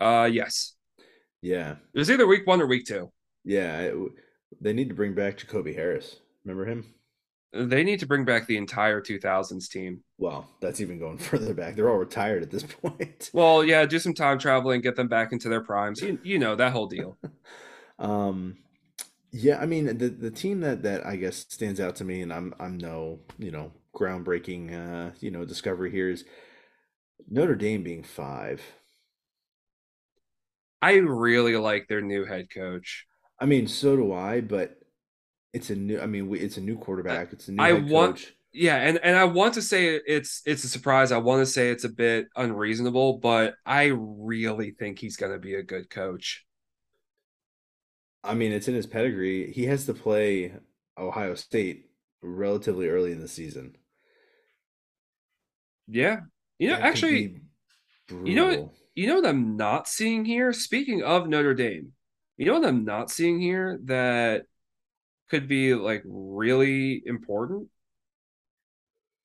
Uh, 0.00 0.28
yes. 0.30 0.74
Yeah. 1.40 1.76
It 1.94 1.98
was 1.98 2.10
either 2.10 2.26
week 2.26 2.46
one 2.46 2.60
or 2.60 2.66
week 2.66 2.86
two. 2.86 3.10
Yeah. 3.44 3.78
It, 3.80 3.94
they 4.60 4.72
need 4.72 4.88
to 4.88 4.94
bring 4.94 5.14
back 5.14 5.38
Jacory 5.38 5.74
Harris. 5.74 6.16
Remember 6.44 6.66
him? 6.66 6.94
They 7.52 7.84
need 7.84 8.00
to 8.00 8.06
bring 8.06 8.24
back 8.24 8.46
the 8.46 8.56
entire 8.56 9.00
2000s 9.00 9.68
team. 9.68 10.02
Well, 10.18 10.48
that's 10.60 10.80
even 10.80 10.98
going 10.98 11.18
further 11.18 11.52
back. 11.52 11.76
They're 11.76 11.90
all 11.90 11.98
retired 11.98 12.42
at 12.42 12.50
this 12.50 12.62
point. 12.62 13.30
Well, 13.32 13.64
yeah, 13.64 13.84
do 13.86 13.98
some 13.98 14.14
time 14.14 14.38
traveling, 14.38 14.80
get 14.80 14.96
them 14.96 15.08
back 15.08 15.32
into 15.32 15.48
their 15.48 15.60
primes. 15.60 16.00
You, 16.00 16.18
you 16.22 16.38
know 16.38 16.56
that 16.56 16.72
whole 16.72 16.86
deal. 16.86 17.16
um, 17.98 18.56
yeah, 19.30 19.58
I 19.58 19.66
mean 19.66 19.86
the 19.86 20.08
the 20.08 20.30
team 20.30 20.60
that 20.60 20.82
that 20.82 21.06
I 21.06 21.16
guess 21.16 21.46
stands 21.48 21.80
out 21.80 21.96
to 21.96 22.04
me, 22.04 22.20
and 22.20 22.32
I'm 22.32 22.54
I'm 22.58 22.76
no 22.76 23.20
you 23.38 23.50
know 23.50 23.72
groundbreaking 23.94 24.72
uh 24.72 25.12
you 25.20 25.30
know 25.30 25.44
discovery 25.44 25.90
here 25.90 26.10
is 26.10 26.24
Notre 27.28 27.54
Dame 27.54 27.82
being 27.82 28.02
five. 28.02 28.60
I 30.82 30.94
really 30.94 31.56
like 31.56 31.88
their 31.88 32.00
new 32.00 32.24
head 32.24 32.48
coach. 32.52 33.06
I 33.38 33.46
mean, 33.46 33.66
so 33.66 33.96
do 33.96 34.12
I, 34.12 34.40
but 34.40 34.81
it's 35.52 35.70
a 35.70 35.76
new. 35.76 36.00
I 36.00 36.06
mean, 36.06 36.34
it's 36.34 36.56
a 36.56 36.60
new 36.60 36.76
quarterback. 36.78 37.32
It's 37.32 37.48
a 37.48 37.52
new 37.52 37.62
I 37.62 37.72
want, 37.74 38.16
coach. 38.16 38.34
yeah, 38.52 38.76
and 38.76 38.98
and 39.02 39.16
I 39.16 39.24
want 39.24 39.54
to 39.54 39.62
say 39.62 39.96
it's 40.06 40.42
it's 40.46 40.64
a 40.64 40.68
surprise. 40.68 41.12
I 41.12 41.18
want 41.18 41.40
to 41.40 41.46
say 41.46 41.70
it's 41.70 41.84
a 41.84 41.88
bit 41.88 42.28
unreasonable, 42.36 43.18
but 43.18 43.54
I 43.66 43.86
really 43.94 44.70
think 44.72 44.98
he's 44.98 45.16
going 45.16 45.32
to 45.32 45.38
be 45.38 45.54
a 45.54 45.62
good 45.62 45.90
coach. 45.90 46.44
I 48.24 48.34
mean, 48.34 48.52
it's 48.52 48.68
in 48.68 48.74
his 48.74 48.86
pedigree. 48.86 49.52
He 49.52 49.66
has 49.66 49.86
to 49.86 49.94
play 49.94 50.54
Ohio 50.98 51.34
State 51.34 51.90
relatively 52.22 52.88
early 52.88 53.12
in 53.12 53.20
the 53.20 53.28
season. 53.28 53.76
Yeah, 55.88 56.20
you 56.58 56.68
know, 56.70 56.76
That 56.76 56.84
actually, 56.84 57.40
you 58.24 58.34
know. 58.36 58.72
You 58.94 59.06
know 59.06 59.14
what 59.14 59.26
I'm 59.26 59.56
not 59.56 59.88
seeing 59.88 60.26
here? 60.26 60.52
Speaking 60.52 61.02
of 61.02 61.26
Notre 61.26 61.54
Dame, 61.54 61.92
you 62.36 62.44
know 62.44 62.52
what 62.60 62.66
I'm 62.68 62.84
not 62.84 63.10
seeing 63.10 63.40
here 63.40 63.80
that 63.84 64.44
could 65.32 65.48
be 65.48 65.74
like 65.74 66.02
really 66.04 67.02
important? 67.06 67.68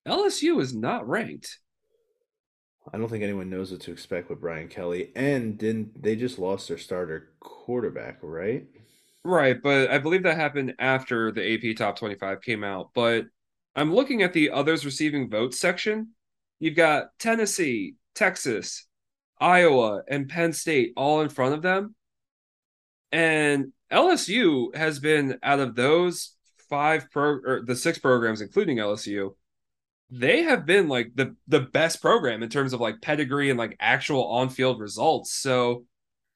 LSU 0.08 0.62
is 0.62 0.74
not 0.74 1.06
ranked. 1.06 1.60
I 2.94 2.98
don't 2.98 3.10
think 3.10 3.26
anyone 3.26 3.50
knows 3.50 3.72
what 3.72 3.82
to 3.82 3.92
expect 3.92 4.30
with 4.30 4.40
Brian 4.40 4.70
Kelly. 4.70 5.12
And 5.18 5.58
didn't 5.58 6.02
they 6.02 6.16
just 6.16 6.40
lost 6.40 6.70
their 6.70 6.78
starter 6.78 7.34
quarterback, 7.42 8.20
right? 8.22 8.66
Right, 9.26 9.62
but 9.62 9.92
I 9.92 9.98
believe 9.98 10.24
that 10.24 10.38
happened 10.38 10.76
after 10.80 11.34
the 11.34 11.72
AP 11.72 11.76
Top 11.76 12.00
25 12.00 12.42
came 12.42 12.64
out. 12.64 12.92
But 12.96 13.26
I'm 13.76 13.94
looking 13.94 14.24
at 14.24 14.32
the 14.32 14.52
others 14.52 14.86
receiving 14.86 15.30
votes 15.30 15.60
section. 15.60 16.14
You've 16.62 16.78
got 16.78 17.08
Tennessee, 17.20 17.96
Texas, 18.16 18.88
Iowa, 19.42 20.04
and 20.08 20.30
Penn 20.30 20.54
State 20.54 20.94
all 20.96 21.20
in 21.20 21.28
front 21.28 21.56
of 21.56 21.62
them. 21.62 21.96
And 23.12 23.74
LSU 23.92 24.76
has 24.76 25.00
been 25.00 25.40
out 25.44 25.60
of 25.60 25.76
those 25.76 26.36
five 26.70 27.10
pro 27.12 27.40
or 27.46 27.62
the 27.66 27.76
six 27.76 27.98
programs, 27.98 28.42
including 28.42 28.78
LSU, 28.78 29.32
they 30.10 30.44
have 30.44 30.66
been 30.66 30.88
like 30.88 31.12
the 31.16 31.36
the 31.48 31.62
best 31.62 32.02
program 32.02 32.44
in 32.44 32.50
terms 32.50 32.74
of 32.74 32.80
like 32.80 33.02
pedigree 33.02 33.50
and 33.50 33.60
like 33.60 33.76
actual 33.80 34.26
on-field 34.28 34.80
results. 34.80 35.34
So, 35.34 35.86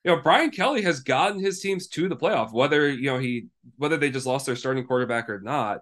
you 0.03 0.11
know, 0.11 0.21
Brian 0.21 0.49
Kelly 0.49 0.81
has 0.81 1.01
gotten 1.01 1.39
his 1.39 1.61
teams 1.61 1.87
to 1.89 2.09
the 2.09 2.17
playoff, 2.17 2.53
whether 2.53 2.89
you 2.89 3.09
know 3.11 3.19
he 3.19 3.47
whether 3.77 3.97
they 3.97 4.11
just 4.11 4.25
lost 4.25 4.45
their 4.45 4.55
starting 4.55 4.85
quarterback 4.85 5.29
or 5.29 5.39
not. 5.39 5.79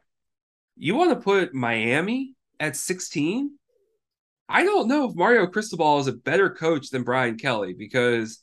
You 0.75 0.95
want 0.95 1.11
to 1.11 1.17
put 1.17 1.53
Miami 1.53 2.35
at 2.59 2.75
16? 2.75 3.51
I 4.47 4.63
don't 4.63 4.87
know 4.87 5.09
if 5.09 5.15
Mario 5.15 5.45
Cristobal 5.45 5.99
is 5.99 6.07
a 6.07 6.13
better 6.13 6.49
coach 6.49 6.89
than 6.89 7.03
Brian 7.03 7.37
Kelly 7.37 7.73
because 7.73 8.39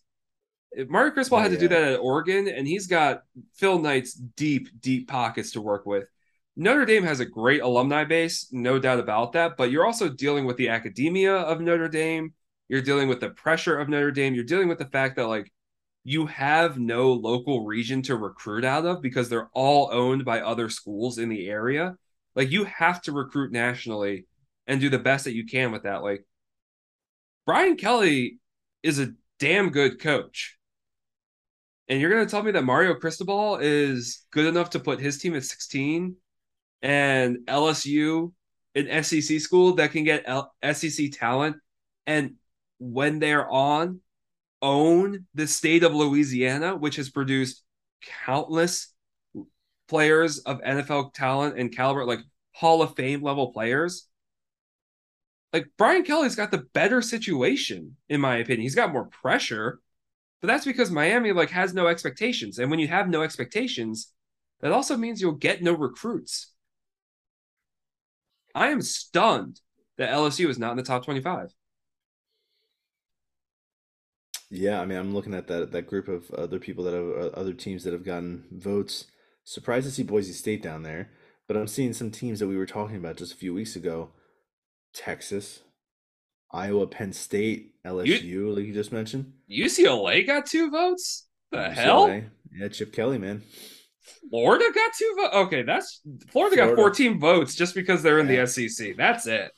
Mario 0.89 1.13
Cristobal 1.13 1.39
Oh 1.39 1.43
had 1.43 1.53
to 1.53 1.59
do 1.59 1.69
that 1.69 1.93
at 1.93 2.01
Oregon, 2.01 2.49
and 2.49 2.67
he's 2.67 2.87
got 2.87 3.23
Phil 3.55 3.79
Knight's 3.79 4.13
deep, 4.13 4.69
deep 4.81 5.09
pockets 5.09 5.53
to 5.53 5.61
work 5.61 5.87
with. 5.87 6.09
Notre 6.57 6.87
Dame 6.87 7.05
has 7.05 7.21
a 7.21 7.27
great 7.27 7.63
alumni 7.63 8.05
base, 8.05 8.49
no 8.51 8.79
doubt 8.79 8.99
about 8.99 9.33
that. 9.33 9.57
But 9.57 9.71
you're 9.71 9.87
also 9.87 10.09
dealing 10.09 10.47
with 10.47 10.57
the 10.57 10.71
academia 10.71 11.35
of 11.35 11.61
Notre 11.61 11.89
Dame. 11.89 12.33
You're 12.69 12.83
dealing 12.83 13.09
with 13.09 13.21
the 13.21 13.31
pressure 13.31 13.79
of 13.79 13.89
Notre 13.89 14.11
Dame. 14.11 14.35
You're 14.35 14.45
dealing 14.45 14.69
with 14.69 14.79
the 14.79 14.87
fact 14.87 15.17
that 15.17 15.29
like 15.29 15.53
you 16.03 16.27
have 16.27 16.79
no 16.79 17.13
local 17.13 17.67
region 17.67 18.01
to 18.03 18.17
recruit 18.17 18.65
out 18.65 18.87
of 18.87 19.03
because 19.03 19.29
they're 19.29 19.51
all 19.53 19.91
owned 19.93 20.25
by 20.25 20.41
other 20.41 20.69
schools 20.69 21.19
in 21.19 21.29
the 21.29 21.49
area. 21.49 21.97
Like 22.35 22.51
you 22.51 22.65
have 22.65 23.03
to 23.03 23.13
recruit 23.13 23.53
nationally 23.53 24.27
and 24.67 24.81
do 24.81 24.89
the 24.89 24.99
best 24.99 25.25
that 25.25 25.35
you 25.35 25.47
can 25.47 25.73
with 25.73 25.83
that. 25.83 26.03
Like 26.03 26.25
Brian 27.45 27.77
Kelly 27.77 28.39
is 28.83 28.99
a 28.99 29.13
damn 29.39 29.71
good 29.71 30.01
coach. 30.01 30.57
And 31.89 32.01
you're 32.01 32.11
going 32.11 32.25
to 32.25 32.31
tell 32.31 32.43
me 32.43 32.53
that 32.53 32.65
Mario 32.65 32.95
Cristobal 32.95 33.59
is 33.59 34.25
good 34.33 34.47
enough 34.47 34.71
to 34.71 34.81
put 34.81 35.01
his 35.01 35.19
team 35.19 35.37
at 35.37 35.45
16 35.45 36.17
and 36.83 37.39
LSU, 37.47 38.33
an 38.75 39.03
SEC 39.03 39.41
school 39.41 39.75
that 39.75 39.93
can 39.93 40.05
get 40.05 40.25
L- 40.27 40.55
SEC 40.73 41.13
talent, 41.13 41.57
and 42.07 42.35
when 42.79 43.19
they're 43.19 43.49
on, 43.51 44.01
own 44.63 45.27
the 45.35 45.47
state 45.47 45.83
of 45.83 45.95
Louisiana, 45.95 46.77
which 46.77 46.97
has 46.97 47.09
produced 47.11 47.63
countless 48.25 48.93
players 49.89 50.41
of 50.41 50.61
NFL 50.61 51.15
talent 51.15 51.59
and 51.59 51.75
caliber, 51.75 52.05
like 52.05 52.21
Hall 52.53 52.83
of 52.83 52.95
Fame 52.97 53.23
level 53.23 53.53
players. 53.53 54.09
Like 55.57 55.71
Brian 55.79 56.03
Kelly's 56.03 56.37
got 56.37 56.51
the 56.51 56.67
better 56.75 57.01
situation, 57.01 57.97
in 58.11 58.21
my 58.21 58.37
opinion. 58.37 58.61
He's 58.61 58.75
got 58.75 58.93
more 58.93 59.07
pressure, 59.07 59.81
but 60.43 60.49
that's 60.49 60.67
because 60.67 60.91
Miami 60.91 61.33
like 61.33 61.49
has 61.49 61.73
no 61.73 61.87
expectations. 61.87 62.59
And 62.59 62.71
when 62.71 62.79
you 62.79 62.89
have 62.89 63.09
no 63.09 63.23
expectations, 63.23 64.13
that 64.61 64.71
also 64.71 64.99
means 64.99 65.19
you'll 65.19 65.33
get 65.33 65.63
no 65.63 65.73
recruits. 65.73 66.53
I 68.55 68.69
am 68.69 68.83
stunned 68.83 69.63
that 69.97 70.11
LSU 70.11 70.51
is 70.51 70.59
not 70.59 70.73
in 70.73 70.77
the 70.77 70.83
top 70.83 71.07
25. 71.07 71.55
Yeah, 74.51 74.81
I 74.83 74.85
mean, 74.85 74.99
I'm 74.99 75.15
looking 75.15 75.35
at 75.35 75.47
that 75.49 75.73
that 75.73 75.87
group 75.87 76.07
of 76.07 76.31
other 76.33 76.59
people 76.59 76.85
that 76.85 76.93
have 76.93 77.09
uh, 77.09 77.31
other 77.35 77.55
teams 77.55 77.83
that 77.85 77.95
have 77.95 78.05
gotten 78.05 78.45
votes. 78.53 79.07
Surprised 79.43 79.87
to 79.87 79.93
see 79.93 80.03
Boise 80.03 80.33
State 80.35 80.63
down 80.63 80.83
there, 80.83 81.11
but 81.49 81.57
I'm 81.57 81.67
seeing 81.67 81.95
some 81.95 82.11
teams 82.11 82.41
that 82.41 82.49
we 82.49 82.57
were 82.59 82.67
talking 82.67 82.97
about 82.97 83.17
just 83.17 83.33
a 83.33 83.37
few 83.37 83.55
weeks 83.55 83.75
ago. 83.75 84.11
Texas, 84.97 85.61
Iowa, 86.53 86.87
Penn 86.87 87.13
State, 87.13 87.75
LSU, 87.85 88.55
like 88.57 88.65
you 88.67 88.73
just 88.73 88.93
mentioned. 88.93 89.33
UCLA 89.51 90.27
got 90.27 90.47
two 90.47 90.71
votes? 90.71 91.27
The 91.53 91.71
hell? 91.71 92.09
UCLA. 92.09 92.25
Yeah, 92.53 92.69
Chip 92.69 92.93
Kelly, 92.93 93.19
man. 93.19 93.43
Florida 94.31 94.65
got 94.75 94.93
two 94.99 95.15
votes? 95.17 95.35
Okay, 95.35 95.63
that's 95.63 96.01
Florida, 96.29 96.57
got 96.57 96.65
Florida. 96.75 96.83
14 96.83 97.21
votes 97.21 97.55
just 97.55 97.75
because 97.75 98.03
they're 98.03 98.19
in 98.21 98.29
Yeah. 98.29 98.45
the 98.45 98.69
SEC. 98.69 98.97
That's 98.97 99.27
it. 99.27 99.53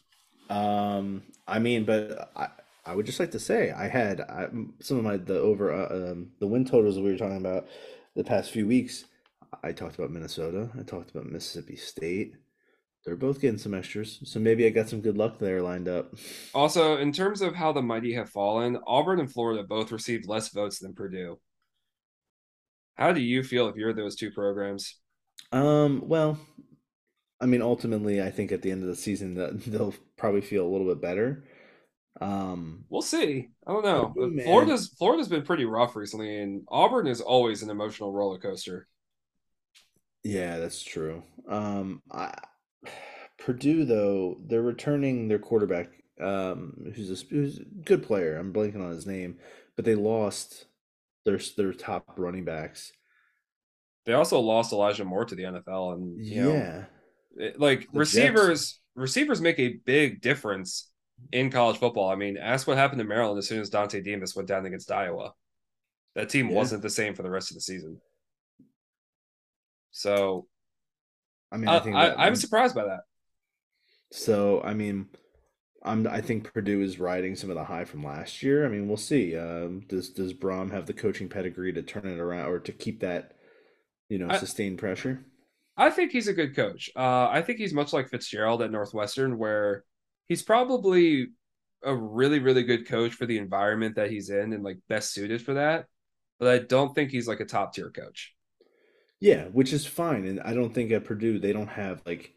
Um, 0.51 1.22
I 1.47 1.59
mean, 1.59 1.84
but 1.84 2.30
I 2.34 2.49
I 2.84 2.95
would 2.95 3.05
just 3.07 3.20
like 3.20 3.30
to 3.32 3.39
say 3.39 3.70
I 3.70 3.86
had 3.86 4.22
I, 4.22 4.49
some 4.80 4.97
of 4.97 5.05
my 5.05 5.18
the 5.18 5.39
over 5.39 5.72
uh, 5.72 6.12
um, 6.12 6.30
the 6.41 6.47
win 6.47 6.64
totals 6.64 6.97
that 6.97 7.03
we 7.03 7.12
were 7.12 7.18
talking 7.18 7.36
about 7.36 7.68
the 8.16 8.24
past 8.24 8.51
few 8.51 8.66
weeks. 8.66 9.05
I 9.62 9.72
talked 9.72 9.99
about 9.99 10.11
Minnesota. 10.11 10.70
I 10.78 10.82
talked 10.82 11.11
about 11.11 11.30
Mississippi 11.30 11.76
State. 11.76 12.34
They're 13.05 13.16
both 13.16 13.40
getting 13.40 13.59
some 13.59 13.74
extras, 13.74 14.20
so 14.24 14.38
maybe 14.38 14.66
I 14.66 14.70
got 14.70 14.88
some 14.88 15.01
good 15.01 15.16
luck 15.16 15.38
there 15.38 15.62
lined 15.62 15.88
up. 15.88 16.14
Also, 16.53 16.99
in 16.99 17.11
terms 17.11 17.40
of 17.40 17.55
how 17.55 17.72
the 17.72 17.80
mighty 17.80 18.12
have 18.12 18.28
fallen, 18.28 18.78
Auburn 18.86 19.18
and 19.20 19.32
Florida 19.32 19.62
both 19.62 19.92
received 19.92 20.26
less 20.28 20.51
votes 20.51 20.78
than 20.78 20.94
Purdue. 20.94 21.40
How 22.96 23.12
do 23.12 23.20
you 23.22 23.42
feel 23.42 23.68
if 23.68 23.76
you're 23.76 23.94
those 23.94 24.14
two 24.16 24.30
programs? 24.30 24.99
Um, 25.53 26.03
well, 26.07 26.38
I 27.40 27.46
mean, 27.46 27.62
ultimately, 27.62 28.22
I 28.22 28.30
think 28.30 28.53
at 28.53 28.62
the 28.62 28.70
end 28.70 28.82
of 28.82 28.88
the 28.88 28.96
season 28.96 29.34
that 29.34 29.62
they'll 29.66 29.94
probably 30.16 30.40
feel 30.40 30.66
a 30.66 30.70
little 30.70 30.86
bit 30.88 31.01
better. 31.01 31.44
Um, 32.20 32.86
We'll 32.90 33.03
see. 33.03 33.49
I 33.66 33.72
don't 33.72 33.84
know. 33.84 34.14
Purdue. 34.14 34.42
Florida's 34.44 34.88
Florida's 34.99 35.28
been 35.28 35.42
pretty 35.42 35.64
rough 35.64 35.96
recently, 35.96 36.38
and 36.40 36.64
Auburn 36.68 37.07
is 37.07 37.20
always 37.20 37.62
an 37.62 37.70
emotional 37.70 38.12
roller 38.12 38.38
coaster. 38.38 38.88
Yeah, 40.22 40.59
that's 40.59 40.82
true. 40.82 41.22
Um, 41.49 42.03
I, 42.11 42.34
Purdue 43.39 43.85
though, 43.85 44.37
they're 44.47 44.62
returning 44.62 45.29
their 45.29 45.39
quarterback, 45.39 45.89
um, 46.20 46.93
who's 46.95 47.11
a, 47.22 47.24
who's 47.26 47.59
a 47.59 47.64
good 47.85 48.03
player. 48.03 48.37
I'm 48.37 48.53
blanking 48.53 48.83
on 48.85 48.91
his 48.91 49.07
name, 49.07 49.39
but 49.76 49.85
they 49.85 49.95
lost 49.95 50.66
their 51.24 51.39
their 51.57 51.72
top 51.72 52.14
running 52.16 52.45
backs. 52.45 52.93
They 54.07 54.12
also 54.14 54.41
lost 54.41 54.72
Elijah 54.72 55.05
Moore 55.05 55.24
to 55.24 55.35
the 55.35 55.45
NFL, 55.45 55.93
and 55.95 56.24
you 56.24 56.43
know, 56.43 56.53
Yeah, 56.55 56.85
it- 57.37 57.61
like 57.61 57.91
The 57.93 57.99
receivers 57.99 58.81
receivers 58.95 59.41
make 59.41 59.59
a 59.59 59.74
big 59.85 60.20
difference 60.20 60.91
in 61.33 61.51
college 61.51 61.79
football. 61.79 62.11
I 62.11 62.16
mean, 62.16 62.37
ask 62.37 62.66
what 62.66 62.76
happened 62.76 62.99
to 63.01 63.05
Maryland 63.05 63.39
as 63.39 63.47
soon 63.49 63.61
as 63.61 63.70
Dontay 63.70 64.03
Demus 64.05 64.35
went 64.35 64.49
down 64.49 64.66
against 64.66 64.91
Iowa. 64.91 65.35
That 66.14 66.29
team 66.31 66.49
Yeah. 66.49 66.57
wasn't 66.57 66.83
the 66.83 66.91
same 66.91 67.14
for 67.14 67.22
the 67.22 67.31
rest 67.31 67.51
of 67.51 67.55
the 67.55 67.61
season. 67.61 68.01
So 69.91 70.47
I 71.51 71.57
mean, 71.57 71.68
I, 71.68 71.76
I 71.76 71.80
think 71.80 71.96
I, 71.96 72.14
I'm 72.14 72.36
surprised 72.36 72.74
by 72.74 72.84
that. 72.84 73.01
so. 74.12 74.61
I 74.62 74.74
mean, 74.74 75.09
I'm, 75.82 76.07
I 76.07 76.20
think 76.20 76.53
Purdue 76.53 76.82
is 76.82 76.99
riding 76.99 77.36
some 77.36 77.51
of 77.51 77.57
the 77.57 77.64
high 77.64 77.84
from 77.84 78.05
last 78.05 78.42
year. 78.42 78.66
I 78.66 78.68
mean, 78.68 78.88
we'll 78.88 78.96
see. 78.96 79.36
Um, 79.36 79.84
does 79.88 80.11
does 80.11 80.34
Brohm 80.34 80.70
have 80.70 80.86
the 80.86 80.92
coaching 80.92 81.28
pedigree 81.28 81.72
to 81.72 81.82
turn 81.82 82.07
it 82.07 82.18
around 82.18 82.49
or 82.49 82.59
to 82.61 82.72
keep 82.72 83.01
that, 83.01 83.32
you 84.09 84.18
know, 84.18 84.28
I, 84.28 84.38
sustained 84.38 84.78
pressure? 84.78 85.24
I 85.76 85.90
think 85.90 86.11
he's 86.11 86.28
a 86.28 86.32
good 86.32 86.57
coach. 86.57 86.90
Uh, 86.96 87.28
I 87.30 87.42
think 87.42 87.59
he's 87.59 87.72
much 87.72 87.92
like 87.92 88.09
Fitzgerald 88.09 88.62
at 88.62 88.72
Northwestern, 88.72 89.38
where 89.38 89.84
he's 90.26 90.42
probably 90.42 91.28
a 91.84 91.94
really, 91.94 92.40
really 92.40 92.64
good 92.64 92.88
coach 92.88 93.12
for 93.12 93.26
the 93.26 93.38
environment 93.38 93.94
that 93.96 94.11
he's 94.11 94.30
in 94.30 94.53
and 94.53 94.64
like 94.64 94.78
best 94.88 95.12
suited 95.12 95.40
for 95.40 95.55
that. 95.55 95.86
But 96.40 96.49
I 96.49 96.59
don't 96.59 96.94
think 96.94 97.11
he's 97.11 97.28
like 97.28 97.40
a 97.40 97.44
top 97.44 97.74
tier 97.74 97.90
coach. 97.90 98.34
Yeah, 99.20 99.44
which 99.46 99.72
is 99.72 99.86
fine. 99.86 100.24
And 100.26 100.40
I 100.40 100.54
don't 100.54 100.72
think 100.72 100.92
at 100.92 101.04
Purdue 101.04 101.38
they 101.38 101.52
don't 101.52 101.68
have 101.68 102.02
like 102.06 102.34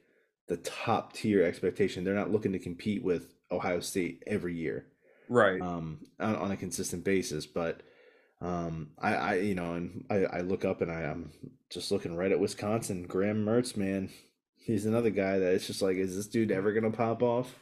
the 0.48 0.58
top 0.58 1.14
tier 1.14 1.44
expectation. 1.44 2.04
They're 2.04 2.14
not 2.14 2.32
looking 2.32 2.54
to 2.54 2.60
compete 2.60 3.04
with 3.04 3.34
Ohio 3.52 3.80
State 3.80 4.24
every 4.26 4.56
year, 4.56 4.88
right? 5.30 5.62
Um, 5.62 6.00
on, 6.20 6.36
on 6.36 6.52
a 6.52 6.58
consistent 6.58 7.04
basis. 7.04 7.46
But 7.46 7.82
um, 8.42 8.90
I, 9.00 9.16
I, 9.16 9.34
you 9.36 9.56
know, 9.56 9.76
and 9.76 10.06
I, 10.10 10.26
I 10.26 10.42
look 10.42 10.66
up 10.66 10.82
and 10.82 10.92
I, 10.92 11.02
am 11.04 11.32
just 11.70 11.92
looking 11.92 12.16
right 12.16 12.32
at 12.32 12.40
Wisconsin. 12.40 13.04
Graham 13.04 13.46
Mertz, 13.46 13.78
man, 13.78 14.10
he's 14.58 14.86
another 14.86 15.12
guy 15.12 15.38
that 15.38 15.54
it's 15.54 15.68
just 15.68 15.82
like, 15.82 15.98
is 15.98 16.16
this 16.16 16.28
dude 16.28 16.52
ever 16.52 16.74
gonna 16.74 16.92
pop 16.92 17.22
off? 17.22 17.56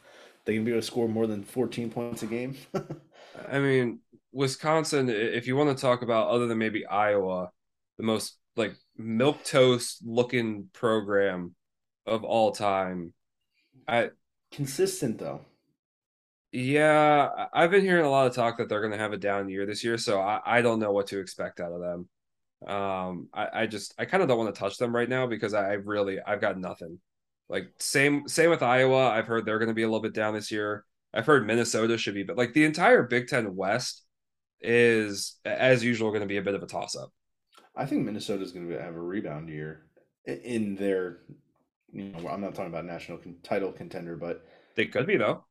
They 0.44 0.54
gonna 0.54 0.64
be 0.64 0.70
able 0.70 0.80
to 0.80 0.86
score 0.86 1.08
more 1.08 1.26
than 1.26 1.44
14 1.44 1.90
points 1.90 2.22
a 2.22 2.26
game? 2.26 2.56
I 3.52 3.58
mean, 3.58 4.00
Wisconsin. 4.32 5.10
If 5.10 5.46
you 5.46 5.56
want 5.56 5.76
to 5.76 5.80
talk 5.80 6.02
about 6.02 6.28
other 6.28 6.46
than 6.46 6.58
maybe 6.58 6.86
Iowa, 6.86 7.50
the 7.98 8.04
most 8.04 8.39
like 8.60 8.76
milk 8.96 9.42
toast 9.44 10.02
looking 10.04 10.68
program 10.72 11.54
of 12.06 12.24
all 12.24 12.52
time. 12.52 13.12
I 13.88 14.10
consistent 14.52 15.18
though. 15.18 15.40
Yeah, 16.52 17.28
I've 17.52 17.70
been 17.70 17.84
hearing 17.84 18.04
a 18.04 18.10
lot 18.10 18.26
of 18.26 18.34
talk 18.34 18.58
that 18.58 18.68
they're 18.68 18.80
going 18.80 18.92
to 18.92 18.98
have 18.98 19.12
a 19.12 19.16
down 19.16 19.48
year 19.48 19.66
this 19.66 19.84
year, 19.84 19.96
so 19.98 20.20
I, 20.20 20.40
I 20.44 20.62
don't 20.62 20.80
know 20.80 20.90
what 20.90 21.06
to 21.08 21.20
expect 21.20 21.60
out 21.60 21.72
of 21.72 21.80
them. 21.80 22.08
Um, 22.68 23.28
I, 23.32 23.62
I 23.62 23.66
just 23.66 23.94
I 23.98 24.04
kind 24.04 24.22
of 24.22 24.28
don't 24.28 24.38
want 24.38 24.54
to 24.54 24.58
touch 24.58 24.76
them 24.76 24.94
right 24.94 25.08
now 25.08 25.26
because 25.26 25.54
I 25.54 25.74
really 25.74 26.18
I've 26.20 26.40
got 26.40 26.58
nothing. 26.58 26.98
Like 27.48 27.68
same 27.78 28.28
same 28.28 28.50
with 28.50 28.62
Iowa. 28.62 29.08
I've 29.08 29.26
heard 29.26 29.46
they're 29.46 29.58
going 29.58 29.68
to 29.68 29.74
be 29.74 29.82
a 29.82 29.86
little 29.86 30.02
bit 30.02 30.14
down 30.14 30.34
this 30.34 30.50
year. 30.50 30.84
I've 31.14 31.26
heard 31.26 31.46
Minnesota 31.46 31.98
should 31.98 32.14
be, 32.14 32.22
but 32.22 32.36
like 32.36 32.52
the 32.52 32.64
entire 32.64 33.02
Big 33.04 33.28
Ten 33.28 33.56
West 33.56 34.04
is 34.60 35.38
as 35.44 35.82
usual 35.82 36.10
going 36.10 36.20
to 36.20 36.26
be 36.26 36.36
a 36.36 36.42
bit 36.42 36.54
of 36.54 36.62
a 36.62 36.66
toss 36.66 36.96
up. 36.96 37.10
I 37.76 37.86
think 37.86 38.04
Minnesota 38.04 38.42
is 38.42 38.52
going 38.52 38.68
to 38.68 38.82
have 38.82 38.96
a 38.96 39.00
rebound 39.00 39.48
year 39.48 39.82
in 40.26 40.76
their. 40.76 41.18
You 41.92 42.04
know, 42.04 42.28
I'm 42.28 42.40
not 42.40 42.54
talking 42.54 42.72
about 42.72 42.84
national 42.84 43.18
title 43.42 43.72
contender, 43.72 44.16
but 44.16 44.44
they 44.76 44.86
could 44.86 45.06
be 45.06 45.16
though. 45.16 45.44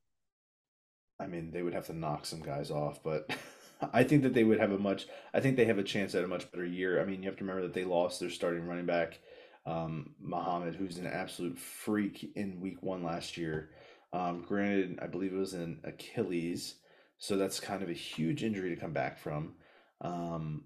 I 1.20 1.28
mean, 1.28 1.52
they 1.52 1.62
would 1.64 1.74
have 1.74 1.88
to 1.88 1.94
knock 1.94 2.26
some 2.26 2.42
guys 2.42 2.72
off, 2.72 3.04
but 3.04 3.30
I 3.94 4.04
think 4.04 4.24
that 4.24 4.34
they 4.34 4.44
would 4.44 4.60
have 4.60 4.72
a 4.72 4.78
much. 4.78 5.08
I 5.34 5.40
think 5.40 5.58
they 5.58 5.66
have 5.66 5.78
a 5.78 5.84
chance 5.84 6.16
at 6.16 6.24
a 6.24 6.28
much 6.28 6.50
better 6.52 6.66
year. 6.66 7.02
I 7.02 7.06
mean, 7.06 7.22
you 7.22 7.30
have 7.30 7.38
to 7.38 7.44
remember 7.44 7.64
that 7.64 7.74
they 7.74 7.84
lost 7.86 8.20
their 8.20 8.30
starting 8.30 8.66
running 8.66 8.86
back, 8.86 9.20
um, 9.66 10.16
Muhammad, 10.22 10.76
who's 10.76 10.98
an 10.98 11.08
absolute 11.08 11.60
freak 11.60 12.32
in 12.36 12.62
Week 12.62 12.82
One 12.82 13.04
last 13.04 13.38
year. 13.38 13.72
Um, 14.14 14.44
granted, 14.48 15.00
I 15.02 15.08
believe 15.08 15.34
it 15.34 15.38
was 15.38 15.54
an 15.54 15.82
Achilles, 15.84 16.76
so 17.18 17.38
that's 17.38 17.60
kind 17.60 17.84
of 17.84 17.90
a 17.90 17.94
huge 17.94 18.44
injury 18.44 18.74
to 18.74 18.82
come 18.82 18.94
back 18.94 19.20
from. 19.20 19.54
Um, 20.02 20.64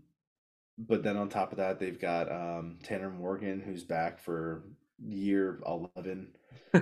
but 0.77 1.03
then 1.03 1.17
on 1.17 1.29
top 1.29 1.51
of 1.51 1.57
that, 1.57 1.79
they've 1.79 1.99
got 1.99 2.31
um, 2.31 2.77
Tanner 2.83 3.09
Morgan, 3.09 3.61
who's 3.61 3.83
back 3.83 4.19
for 4.19 4.63
year 5.03 5.59
eleven. 5.65 6.29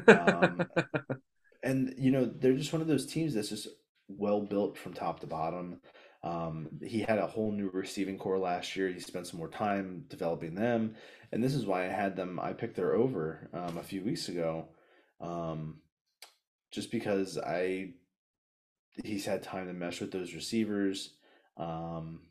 Um, 0.08 0.66
and 1.64 1.94
you 1.98 2.12
know 2.12 2.26
they're 2.26 2.54
just 2.54 2.74
one 2.74 2.82
of 2.82 2.88
those 2.88 3.06
teams 3.06 3.34
that's 3.34 3.50
just 3.50 3.68
well 4.08 4.42
built 4.42 4.78
from 4.78 4.94
top 4.94 5.20
to 5.22 5.28
bottom. 5.28 5.80
Um, 6.24 6.70
he 6.84 7.00
had 7.00 7.18
a 7.18 7.28
whole 7.28 7.52
new 7.52 7.70
receiving 7.74 8.18
corps 8.18 8.38
last 8.38 8.76
year. 8.76 8.89
He 8.89 9.00
spent 9.00 9.28
some 9.28 9.39
more 9.39 9.50
time 9.50 10.06
developing 10.08 10.56
them, 10.56 10.96
and 11.32 11.44
this 11.44 11.56
is 11.56 11.66
why 11.66 11.86
I 11.86 11.89
had 11.89 12.16
them. 12.16 12.39
I 12.39 12.54
picked 12.54 12.76
their 12.76 12.94
over 12.94 13.50
um, 13.54 13.78
a 13.78 13.84
few 13.84 14.04
weeks 14.04 14.30
ago, 14.30 14.68
um, 15.20 15.80
just 16.72 16.92
because 16.92 17.38
I 17.38 17.94
he's 19.04 19.26
had 19.26 19.44
time 19.44 19.68
to 19.68 19.74
mesh 19.74 20.02
with 20.02 20.12
those 20.12 20.34
receivers. 20.34 21.16
Um, 21.58 22.22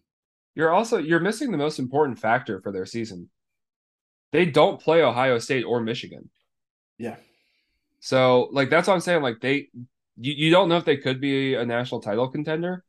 you're 0.54 0.72
also 0.72 0.98
you're 0.98 1.20
missing 1.20 1.52
the 1.52 1.58
most 1.58 1.78
important 1.78 2.18
factor 2.18 2.60
for 2.60 2.72
their 2.72 2.86
season. 2.86 3.30
They 4.32 4.46
don't 4.46 4.80
play 4.80 5.02
Ohio 5.02 5.38
State 5.38 5.64
or 5.64 5.80
Michigan. 5.80 6.30
Yeah, 6.98 7.16
so 8.00 8.48
like 8.52 8.70
that's 8.70 8.88
what 8.88 8.94
I'm 8.94 9.00
saying. 9.00 9.22
Like 9.22 9.40
they 9.40 9.68
you, 10.20 10.32
you 10.32 10.50
don't 10.50 10.68
know 10.68 10.76
if 10.76 10.84
they 10.84 10.96
could 10.96 11.20
be 11.20 11.54
a 11.54 11.64
national 11.64 12.00
title 12.00 12.28
contender 12.28 12.84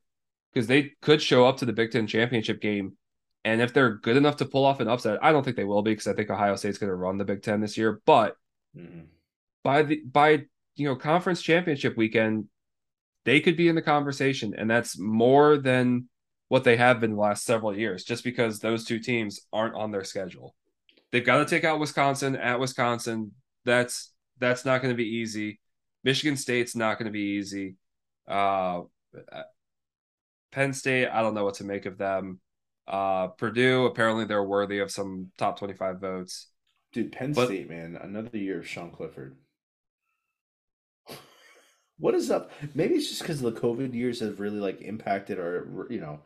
because 0.53 0.68
they 0.68 0.93
could 1.01 1.22
show 1.22 1.45
up 1.45 1.57
to 1.57 1.66
the 1.66 1.74
Big 1.74 1.91
Ten 1.91 2.07
championship 2.07 2.62
game. 2.62 2.97
And 3.43 3.62
if 3.62 3.74
they're 3.74 3.95
good 3.95 4.18
enough 4.18 4.38
to 4.38 4.45
pull 4.45 4.66
off 4.66 4.80
an 4.80 4.88
upset, 4.88 5.20
I 5.22 5.32
don't 5.32 5.43
think 5.43 5.57
they 5.57 5.64
will 5.64 5.82
be 5.82 5.91
because 5.91 6.07
I 6.07 6.14
think 6.14 6.30
Ohio 6.30 6.55
State's 6.55 6.78
going 6.78 6.89
to 6.89 6.95
run 6.95 7.18
the 7.18 7.26
Big 7.26 7.41
Ten 7.41 7.59
this 7.59 7.78
year. 7.78 8.01
But 8.05 8.36
mm-hmm. 8.78 9.01
by 9.64 9.84
the 9.84 10.01
by, 10.05 10.43
you 10.76 10.88
know, 10.88 10.95
conference 10.95 11.41
championship 11.41 11.97
weekend, 11.97 12.45
they 13.26 13.39
could 13.39 13.57
be 13.57 13.68
in 13.68 13.76
the 13.76 13.82
conversation, 13.82 14.53
and 14.57 14.70
that's 14.70 14.97
more 14.99 15.57
than 15.57 16.07
what 16.51 16.65
they 16.65 16.75
have 16.75 16.99
been 16.99 17.11
the 17.11 17.21
last 17.21 17.45
several 17.45 17.73
years. 17.73 18.03
Just 18.03 18.25
because 18.25 18.59
those 18.59 18.83
two 18.83 18.99
teams 18.99 19.39
aren't 19.53 19.73
on 19.73 19.89
their 19.89 20.03
schedule, 20.03 20.53
they've 21.09 21.25
got 21.25 21.37
to 21.37 21.45
take 21.45 21.63
out 21.63 21.79
Wisconsin 21.79 22.35
at 22.35 22.59
Wisconsin. 22.59 23.31
That's 23.63 24.11
that's 24.37 24.65
not 24.65 24.81
going 24.81 24.93
to 24.93 24.97
be 24.97 25.07
easy. 25.07 25.61
Michigan 26.03 26.35
State's 26.35 26.75
not 26.75 26.99
going 26.99 27.05
to 27.05 27.11
be 27.13 27.37
easy. 27.37 27.75
Uh, 28.27 28.81
Penn 30.51 30.73
State, 30.73 31.07
I 31.07 31.21
don't 31.21 31.35
know 31.35 31.45
what 31.45 31.53
to 31.55 31.63
make 31.63 31.85
of 31.85 31.97
them. 31.97 32.41
Uh, 32.85 33.27
Purdue, 33.27 33.85
apparently 33.85 34.25
they're 34.25 34.43
worthy 34.43 34.79
of 34.79 34.91
some 34.91 35.31
top 35.37 35.57
25 35.57 36.01
votes. 36.01 36.47
Dude, 36.91 37.13
Penn 37.13 37.31
but, 37.31 37.45
State, 37.45 37.69
man, 37.69 37.97
another 38.01 38.37
year 38.37 38.59
of 38.59 38.67
Sean 38.67 38.91
Clifford. 38.91 39.37
What 41.97 42.15
is 42.15 42.31
up? 42.31 42.49
Maybe 42.73 42.95
it's 42.95 43.09
just 43.09 43.21
because 43.21 43.41
the 43.41 43.51
COVID 43.51 43.93
years 43.93 44.21
have 44.21 44.39
really 44.39 44.59
like 44.59 44.81
impacted 44.81 45.37
our, 45.37 45.85
you 45.87 46.01
know, 46.01 46.19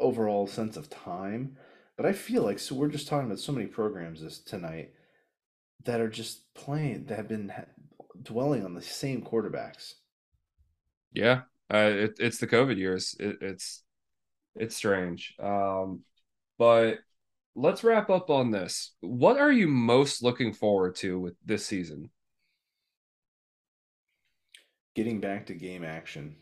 overall 0.00 0.46
sense 0.46 0.76
of 0.76 0.90
time. 0.90 1.56
But 1.96 2.06
I 2.06 2.12
feel 2.12 2.42
like 2.42 2.58
so 2.58 2.74
we're 2.74 2.88
just 2.88 3.08
talking 3.08 3.26
about 3.26 3.38
so 3.38 3.52
many 3.52 3.66
programs 3.66 4.22
this 4.22 4.38
tonight 4.38 4.92
that 5.84 6.00
are 6.00 6.08
just 6.08 6.52
playing 6.54 7.04
that 7.06 7.16
have 7.16 7.28
been 7.28 7.52
dwelling 8.22 8.64
on 8.64 8.74
the 8.74 8.82
same 8.82 9.22
quarterbacks. 9.22 9.94
Yeah, 11.12 11.42
uh, 11.72 11.90
it, 11.92 12.16
it's 12.18 12.38
the 12.38 12.46
COVID 12.46 12.76
years. 12.76 13.16
It, 13.18 13.38
it's 13.40 13.82
it's 14.56 14.76
strange. 14.76 15.34
Um, 15.38 16.00
but 16.58 16.98
let's 17.54 17.84
wrap 17.84 18.10
up 18.10 18.30
on 18.30 18.50
this. 18.50 18.92
What 19.00 19.38
are 19.38 19.52
you 19.52 19.68
most 19.68 20.22
looking 20.22 20.52
forward 20.52 20.96
to 20.96 21.18
with 21.18 21.34
this 21.44 21.66
season? 21.66 22.10
Getting 24.94 25.20
back 25.20 25.46
to 25.46 25.54
game 25.54 25.84
action. 25.84 26.36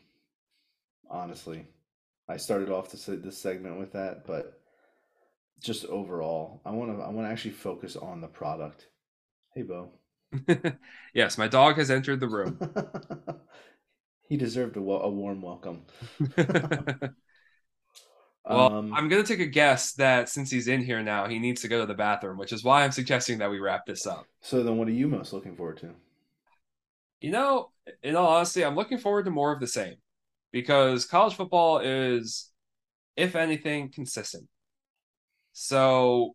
Honestly, 1.11 1.67
I 2.29 2.37
started 2.37 2.71
off 2.71 2.91
this 2.91 3.07
this 3.07 3.39
segment 3.39 3.79
with 3.79 3.93
that, 3.93 4.27
but 4.27 4.61
just 5.61 5.85
overall, 5.87 6.61
I 6.65 6.71
want 6.71 6.97
to 6.97 7.03
I 7.03 7.09
want 7.11 7.27
to 7.27 7.33
actually 7.33 7.53
focus 7.53 7.97
on 7.97 8.21
the 8.21 8.29
product 8.29 8.89
Hey, 9.59 9.65
Bo. 9.65 9.91
yes, 11.15 11.37
my 11.37 11.49
dog 11.49 11.79
has 11.79 11.91
entered 11.91 12.21
the 12.21 12.29
room. 12.29 12.61
he 14.29 14.37
deserved 14.37 14.77
a, 14.77 14.81
a 14.81 15.11
warm 15.11 15.43
welcome. 15.43 15.83
well, 16.37 17.13
um, 18.49 18.95
I'm 18.95 19.09
going 19.09 19.21
to 19.21 19.27
take 19.27 19.41
a 19.41 19.51
guess 19.51 19.95
that 19.95 20.29
since 20.29 20.49
he's 20.49 20.69
in 20.69 20.85
here 20.85 21.03
now, 21.03 21.27
he 21.27 21.41
needs 21.41 21.63
to 21.63 21.69
go 21.69 21.81
to 21.81 21.87
the 21.87 21.95
bathroom, 21.95 22.39
which 22.39 22.53
is 22.53 22.63
why 22.63 22.85
I'm 22.85 22.93
suggesting 22.93 23.39
that 23.39 23.51
we 23.51 23.59
wrap 23.59 23.85
this 23.85 24.07
up. 24.07 24.27
So, 24.43 24.63
then 24.63 24.77
what 24.77 24.87
are 24.87 24.93
you 24.93 25.09
most 25.09 25.33
looking 25.33 25.57
forward 25.57 25.79
to? 25.79 25.91
You 27.21 27.33
know, 27.33 27.71
in 28.05 28.15
all 28.15 28.29
honesty, 28.29 28.65
I'm 28.65 28.77
looking 28.77 28.99
forward 28.99 29.25
to 29.25 29.33
more 29.33 29.53
of 29.53 29.59
the 29.59 29.67
same 29.67 29.97
because 30.53 31.05
college 31.05 31.35
football 31.35 31.79
is, 31.79 32.51
if 33.17 33.37
anything, 33.37 33.91
consistent. 33.91 34.49
So 35.53 36.35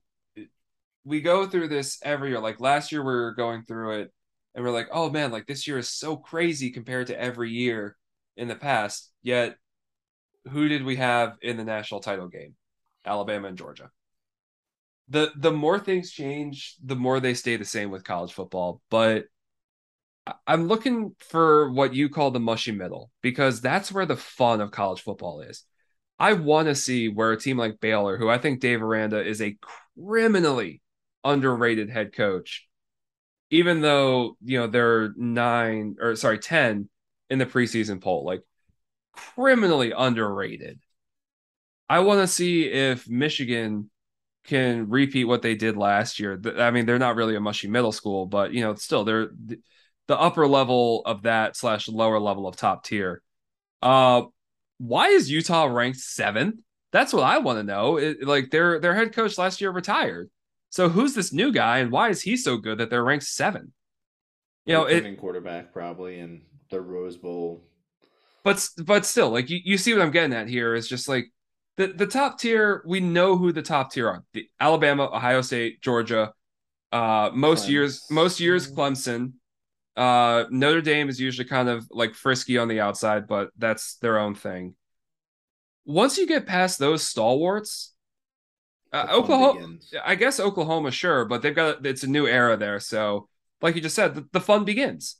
we 1.05 1.21
go 1.21 1.47
through 1.47 1.69
this 1.69 1.99
every 2.03 2.29
year. 2.29 2.39
Like 2.39 2.59
last 2.59 2.91
year, 2.91 3.01
we 3.01 3.13
were 3.13 3.33
going 3.33 3.63
through 3.63 4.01
it, 4.01 4.13
and 4.55 4.63
we're 4.63 4.71
like, 4.71 4.89
oh 4.91 5.09
man, 5.09 5.31
like 5.31 5.47
this 5.47 5.67
year 5.67 5.77
is 5.77 5.89
so 5.89 6.15
crazy 6.15 6.71
compared 6.71 7.07
to 7.07 7.19
every 7.19 7.51
year 7.51 7.95
in 8.37 8.47
the 8.47 8.55
past. 8.55 9.11
Yet, 9.21 9.57
who 10.49 10.67
did 10.67 10.83
we 10.83 10.97
have 10.97 11.37
in 11.41 11.57
the 11.57 11.63
national 11.63 12.01
title 12.01 12.27
game? 12.27 12.55
Alabama 13.05 13.49
and 13.49 13.57
Georgia. 13.57 13.91
The 15.09 15.31
the 15.35 15.51
more 15.51 15.79
things 15.79 16.11
change, 16.11 16.75
the 16.83 16.95
more 16.95 17.19
they 17.19 17.33
stay 17.33 17.57
the 17.57 17.65
same 17.65 17.91
with 17.91 18.03
college 18.03 18.33
football. 18.33 18.81
But 18.89 19.25
I'm 20.47 20.67
looking 20.67 21.15
for 21.19 21.71
what 21.71 21.93
you 21.93 22.09
call 22.09 22.31
the 22.31 22.39
mushy 22.39 22.71
middle 22.71 23.11
because 23.21 23.59
that's 23.59 23.91
where 23.91 24.05
the 24.05 24.15
fun 24.15 24.61
of 24.61 24.71
college 24.71 25.01
football 25.01 25.41
is. 25.41 25.63
I 26.19 26.33
want 26.33 26.67
to 26.67 26.75
see 26.75 27.09
where 27.09 27.31
a 27.31 27.39
team 27.39 27.57
like 27.57 27.81
Baylor, 27.81 28.17
who 28.17 28.29
I 28.29 28.37
think 28.37 28.61
Dave 28.61 28.81
Aranda 28.81 29.25
is 29.25 29.41
a 29.41 29.57
criminally 29.97 30.81
underrated 31.23 31.89
head 31.89 32.13
coach. 32.13 32.67
Even 33.49 33.81
though, 33.81 34.37
you 34.43 34.59
know, 34.59 34.67
they're 34.67 35.13
nine 35.17 35.97
or 35.99 36.15
sorry, 36.15 36.39
10 36.39 36.89
in 37.29 37.39
the 37.39 37.45
preseason 37.45 38.01
poll, 38.01 38.25
like 38.25 38.43
criminally 39.11 39.91
underrated. 39.91 40.79
I 41.89 41.99
want 41.99 42.21
to 42.21 42.27
see 42.27 42.65
if 42.65 43.07
Michigan 43.09 43.89
can 44.45 44.89
repeat 44.89 45.25
what 45.25 45.41
they 45.41 45.55
did 45.55 45.77
last 45.77 46.19
year. 46.19 46.41
I 46.57 46.71
mean, 46.71 46.85
they're 46.85 46.99
not 46.99 47.15
really 47.15 47.35
a 47.35 47.39
mushy 47.39 47.67
middle 47.67 47.91
school, 47.91 48.25
but 48.25 48.53
you 48.53 48.61
know, 48.61 48.75
still 48.75 49.03
they're 49.03 49.29
the 50.13 50.19
upper 50.19 50.47
level 50.47 51.01
of 51.05 51.23
that 51.23 51.57
slash 51.57 51.87
lower 51.87 52.19
level 52.19 52.47
of 52.47 52.55
top 52.55 52.83
tier. 52.83 53.23
Uh, 53.81 54.23
why 54.77 55.07
is 55.07 55.31
Utah 55.31 55.65
ranked 55.65 55.97
seventh? 55.97 56.59
That's 56.91 57.13
what 57.13 57.23
I 57.23 57.39
want 57.39 57.57
to 57.57 57.63
know. 57.63 57.97
It, 57.97 58.23
like 58.23 58.51
their 58.51 58.79
their 58.79 58.93
head 58.93 59.13
coach 59.13 59.39
last 59.39 59.59
year 59.59 59.71
retired. 59.71 60.29
So 60.69 60.87
who's 60.87 61.15
this 61.15 61.33
new 61.33 61.51
guy, 61.51 61.79
and 61.79 61.91
why 61.91 62.09
is 62.09 62.21
he 62.21 62.37
so 62.37 62.57
good 62.57 62.77
that 62.77 62.91
they're 62.91 63.03
ranked 63.03 63.25
seven? 63.25 63.73
You 64.65 64.75
know, 64.75 64.85
it, 64.85 65.17
quarterback 65.17 65.73
probably 65.73 66.19
in 66.19 66.43
the 66.69 66.79
Rose 66.79 67.17
Bowl. 67.17 67.63
But 68.43 68.67
but 68.83 69.05
still, 69.07 69.31
like 69.31 69.49
you, 69.49 69.59
you 69.63 69.79
see 69.79 69.93
what 69.93 70.03
I'm 70.03 70.11
getting 70.11 70.33
at 70.33 70.47
here 70.47 70.75
is 70.75 70.87
just 70.87 71.09
like 71.09 71.31
the 71.77 71.87
the 71.87 72.07
top 72.07 72.39
tier. 72.39 72.83
We 72.85 72.99
know 72.99 73.35
who 73.35 73.51
the 73.51 73.63
top 73.63 73.91
tier 73.91 74.07
are: 74.07 74.23
the 74.33 74.47
Alabama, 74.59 75.09
Ohio 75.11 75.41
State, 75.41 75.81
Georgia. 75.81 76.33
Uh, 76.91 77.31
most 77.33 77.65
Clemson. 77.65 77.69
years, 77.69 78.03
most 78.11 78.39
years, 78.39 78.71
Clemson. 78.71 79.33
Uh, 79.95 80.45
Notre 80.49 80.81
Dame 80.81 81.09
is 81.09 81.19
usually 81.19 81.47
kind 81.47 81.69
of 81.69 81.87
like 81.91 82.15
frisky 82.15 82.57
on 82.57 82.67
the 82.67 82.79
outside, 82.79 83.27
but 83.27 83.49
that's 83.57 83.95
their 83.97 84.17
own 84.17 84.35
thing. 84.35 84.75
Once 85.85 86.17
you 86.17 86.25
get 86.25 86.45
past 86.45 86.79
those 86.79 87.07
stalwarts, 87.07 87.93
uh, 88.91 89.07
Oklahoma, 89.11 89.59
begins. 89.59 89.93
I 90.03 90.15
guess 90.15 90.39
Oklahoma, 90.39 90.91
sure, 90.91 91.25
but 91.25 91.41
they've 91.41 91.55
got 91.55 91.85
it's 91.85 92.03
a 92.03 92.07
new 92.07 92.27
era 92.27 92.57
there. 92.57 92.79
So, 92.79 93.27
like 93.61 93.75
you 93.75 93.81
just 93.81 93.95
said, 93.95 94.15
the, 94.15 94.27
the 94.31 94.41
fun 94.41 94.65
begins. 94.65 95.17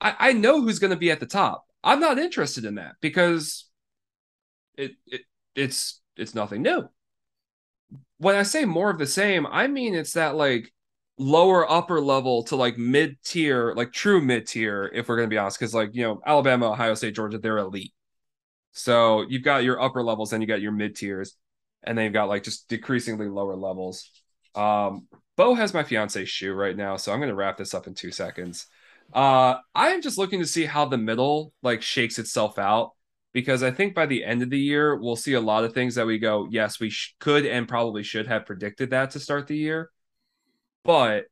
I, 0.00 0.16
I 0.18 0.32
know 0.32 0.60
who's 0.60 0.78
going 0.78 0.90
to 0.90 0.96
be 0.96 1.10
at 1.10 1.20
the 1.20 1.26
top. 1.26 1.64
I'm 1.82 2.00
not 2.00 2.18
interested 2.18 2.64
in 2.64 2.76
that 2.76 2.96
because 3.00 3.66
it, 4.76 4.92
it 5.06 5.22
it's 5.54 6.00
it's 6.16 6.34
nothing 6.34 6.62
new. 6.62 6.88
When 8.18 8.36
I 8.36 8.42
say 8.42 8.64
more 8.64 8.90
of 8.90 8.98
the 8.98 9.06
same, 9.06 9.46
I 9.46 9.66
mean 9.66 9.94
it's 9.94 10.14
that 10.14 10.34
like 10.34 10.72
lower 11.18 11.70
upper 11.70 12.00
level 12.00 12.42
to 12.44 12.56
like 12.56 12.76
mid 12.78 13.16
tier, 13.22 13.72
like 13.74 13.92
true 13.92 14.20
mid 14.20 14.46
tier, 14.46 14.90
if 14.94 15.08
we're 15.08 15.16
gonna 15.16 15.28
be 15.28 15.38
honest, 15.38 15.58
because 15.58 15.74
like 15.74 15.90
you 15.94 16.02
know 16.02 16.20
Alabama, 16.26 16.72
Ohio 16.72 16.94
State, 16.94 17.14
Georgia, 17.14 17.38
they're 17.38 17.58
elite. 17.58 17.92
So 18.72 19.24
you've 19.28 19.44
got 19.44 19.64
your 19.64 19.80
upper 19.80 20.02
levels, 20.02 20.32
and 20.32 20.42
you 20.42 20.46
got 20.46 20.60
your 20.60 20.72
mid 20.72 20.96
tiers, 20.96 21.36
and 21.82 21.96
then 21.96 22.06
you've 22.06 22.14
got 22.14 22.28
like 22.28 22.42
just 22.42 22.68
decreasingly 22.68 23.28
lower 23.28 23.56
levels. 23.56 24.10
Um, 24.54 25.06
Bo 25.36 25.54
has 25.54 25.74
my 25.74 25.82
fiance 25.82 26.24
shoe 26.24 26.54
right 26.54 26.76
now, 26.76 26.96
so 26.96 27.12
I'm 27.12 27.20
gonna 27.20 27.34
wrap 27.34 27.56
this 27.56 27.74
up 27.74 27.86
in 27.86 27.94
two 27.94 28.10
seconds. 28.10 28.66
Uh, 29.12 29.56
I 29.74 29.90
am 29.90 30.02
just 30.02 30.18
looking 30.18 30.40
to 30.40 30.46
see 30.46 30.64
how 30.64 30.86
the 30.86 30.98
middle 30.98 31.52
like 31.62 31.82
shakes 31.82 32.18
itself 32.18 32.58
out 32.58 32.92
because 33.32 33.62
I 33.62 33.70
think 33.70 33.94
by 33.94 34.06
the 34.06 34.24
end 34.24 34.42
of 34.42 34.50
the 34.50 34.58
year 34.58 34.96
we'll 34.96 35.16
see 35.16 35.34
a 35.34 35.40
lot 35.40 35.64
of 35.64 35.74
things 35.74 35.96
that 35.96 36.06
we 36.06 36.18
go, 36.18 36.48
yes, 36.50 36.80
we 36.80 36.88
sh- 36.88 37.14
could 37.20 37.44
and 37.44 37.68
probably 37.68 38.02
should 38.02 38.26
have 38.28 38.46
predicted 38.46 38.90
that 38.90 39.10
to 39.10 39.20
start 39.20 39.46
the 39.46 39.56
year 39.56 39.90
but 40.84 41.24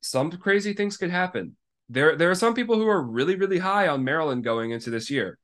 some 0.00 0.30
crazy 0.32 0.72
things 0.72 0.96
could 0.96 1.10
happen. 1.10 1.56
There, 1.88 2.16
there 2.16 2.30
are 2.30 2.34
some 2.34 2.54
people 2.54 2.76
who 2.76 2.88
are 2.88 3.02
really, 3.02 3.36
really 3.36 3.58
high 3.58 3.88
on 3.88 4.04
Maryland 4.04 4.44
going 4.44 4.70
into 4.70 4.90
this 4.90 5.10
year. 5.10 5.38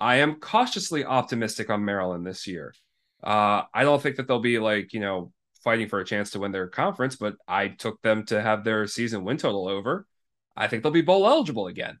I 0.00 0.16
am 0.16 0.36
cautiously 0.36 1.04
optimistic 1.04 1.70
on 1.70 1.84
Maryland 1.84 2.26
this 2.26 2.46
year. 2.46 2.74
Uh, 3.22 3.62
I 3.74 3.82
don't 3.82 4.00
think 4.00 4.16
that 4.16 4.28
they'll 4.28 4.38
be 4.38 4.58
like, 4.58 4.92
you 4.92 5.00
know, 5.00 5.32
fighting 5.64 5.88
for 5.88 5.98
a 6.00 6.04
chance 6.04 6.30
to 6.30 6.38
win 6.38 6.52
their 6.52 6.68
conference, 6.68 7.16
but 7.16 7.34
I 7.46 7.68
took 7.68 8.00
them 8.02 8.24
to 8.26 8.40
have 8.40 8.64
their 8.64 8.86
season 8.86 9.24
win 9.24 9.38
total 9.38 9.68
over. 9.68 10.06
I 10.56 10.68
think 10.68 10.82
they'll 10.82 10.92
be 10.92 11.02
bowl 11.02 11.26
eligible 11.26 11.66
again. 11.66 11.98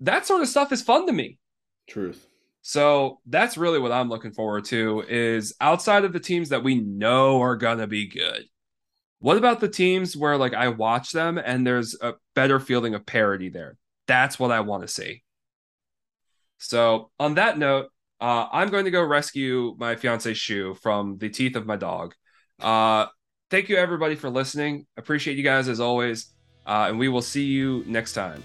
That 0.00 0.26
sort 0.26 0.42
of 0.42 0.48
stuff 0.48 0.72
is 0.72 0.82
fun 0.82 1.06
to 1.06 1.12
me. 1.12 1.38
Truth. 1.88 2.26
So 2.66 3.20
that's 3.26 3.58
really 3.58 3.78
what 3.78 3.92
I'm 3.92 4.08
looking 4.08 4.32
forward 4.32 4.64
to 4.66 5.04
is 5.06 5.54
outside 5.60 6.06
of 6.06 6.14
the 6.14 6.18
teams 6.18 6.48
that 6.48 6.64
we 6.64 6.80
know 6.80 7.42
are 7.42 7.56
going 7.56 7.76
to 7.76 7.86
be 7.86 8.08
good. 8.08 8.44
What 9.18 9.36
about 9.36 9.60
the 9.60 9.68
teams 9.68 10.16
where 10.16 10.38
like 10.38 10.54
I 10.54 10.68
watch 10.68 11.12
them 11.12 11.36
and 11.36 11.66
there's 11.66 11.94
a 12.00 12.14
better 12.34 12.58
feeling 12.58 12.94
of 12.94 13.04
parity 13.04 13.50
there? 13.50 13.76
That's 14.06 14.38
what 14.38 14.50
I 14.50 14.60
want 14.60 14.80
to 14.80 14.88
see. 14.88 15.22
So 16.56 17.10
on 17.20 17.34
that 17.34 17.58
note, 17.58 17.88
uh, 18.18 18.46
I'm 18.50 18.70
going 18.70 18.86
to 18.86 18.90
go 18.90 19.04
rescue 19.04 19.76
my 19.78 19.96
fiance's 19.96 20.38
shoe 20.38 20.72
from 20.72 21.18
the 21.18 21.28
teeth 21.28 21.56
of 21.56 21.66
my 21.66 21.76
dog. 21.76 22.14
Uh, 22.58 23.06
thank 23.50 23.68
you 23.68 23.76
everybody 23.76 24.14
for 24.14 24.30
listening. 24.30 24.86
Appreciate 24.96 25.36
you 25.36 25.44
guys 25.44 25.68
as 25.68 25.80
always, 25.80 26.32
uh, 26.64 26.86
and 26.88 26.98
we 26.98 27.08
will 27.08 27.20
see 27.20 27.44
you 27.44 27.84
next 27.86 28.14
time. 28.14 28.42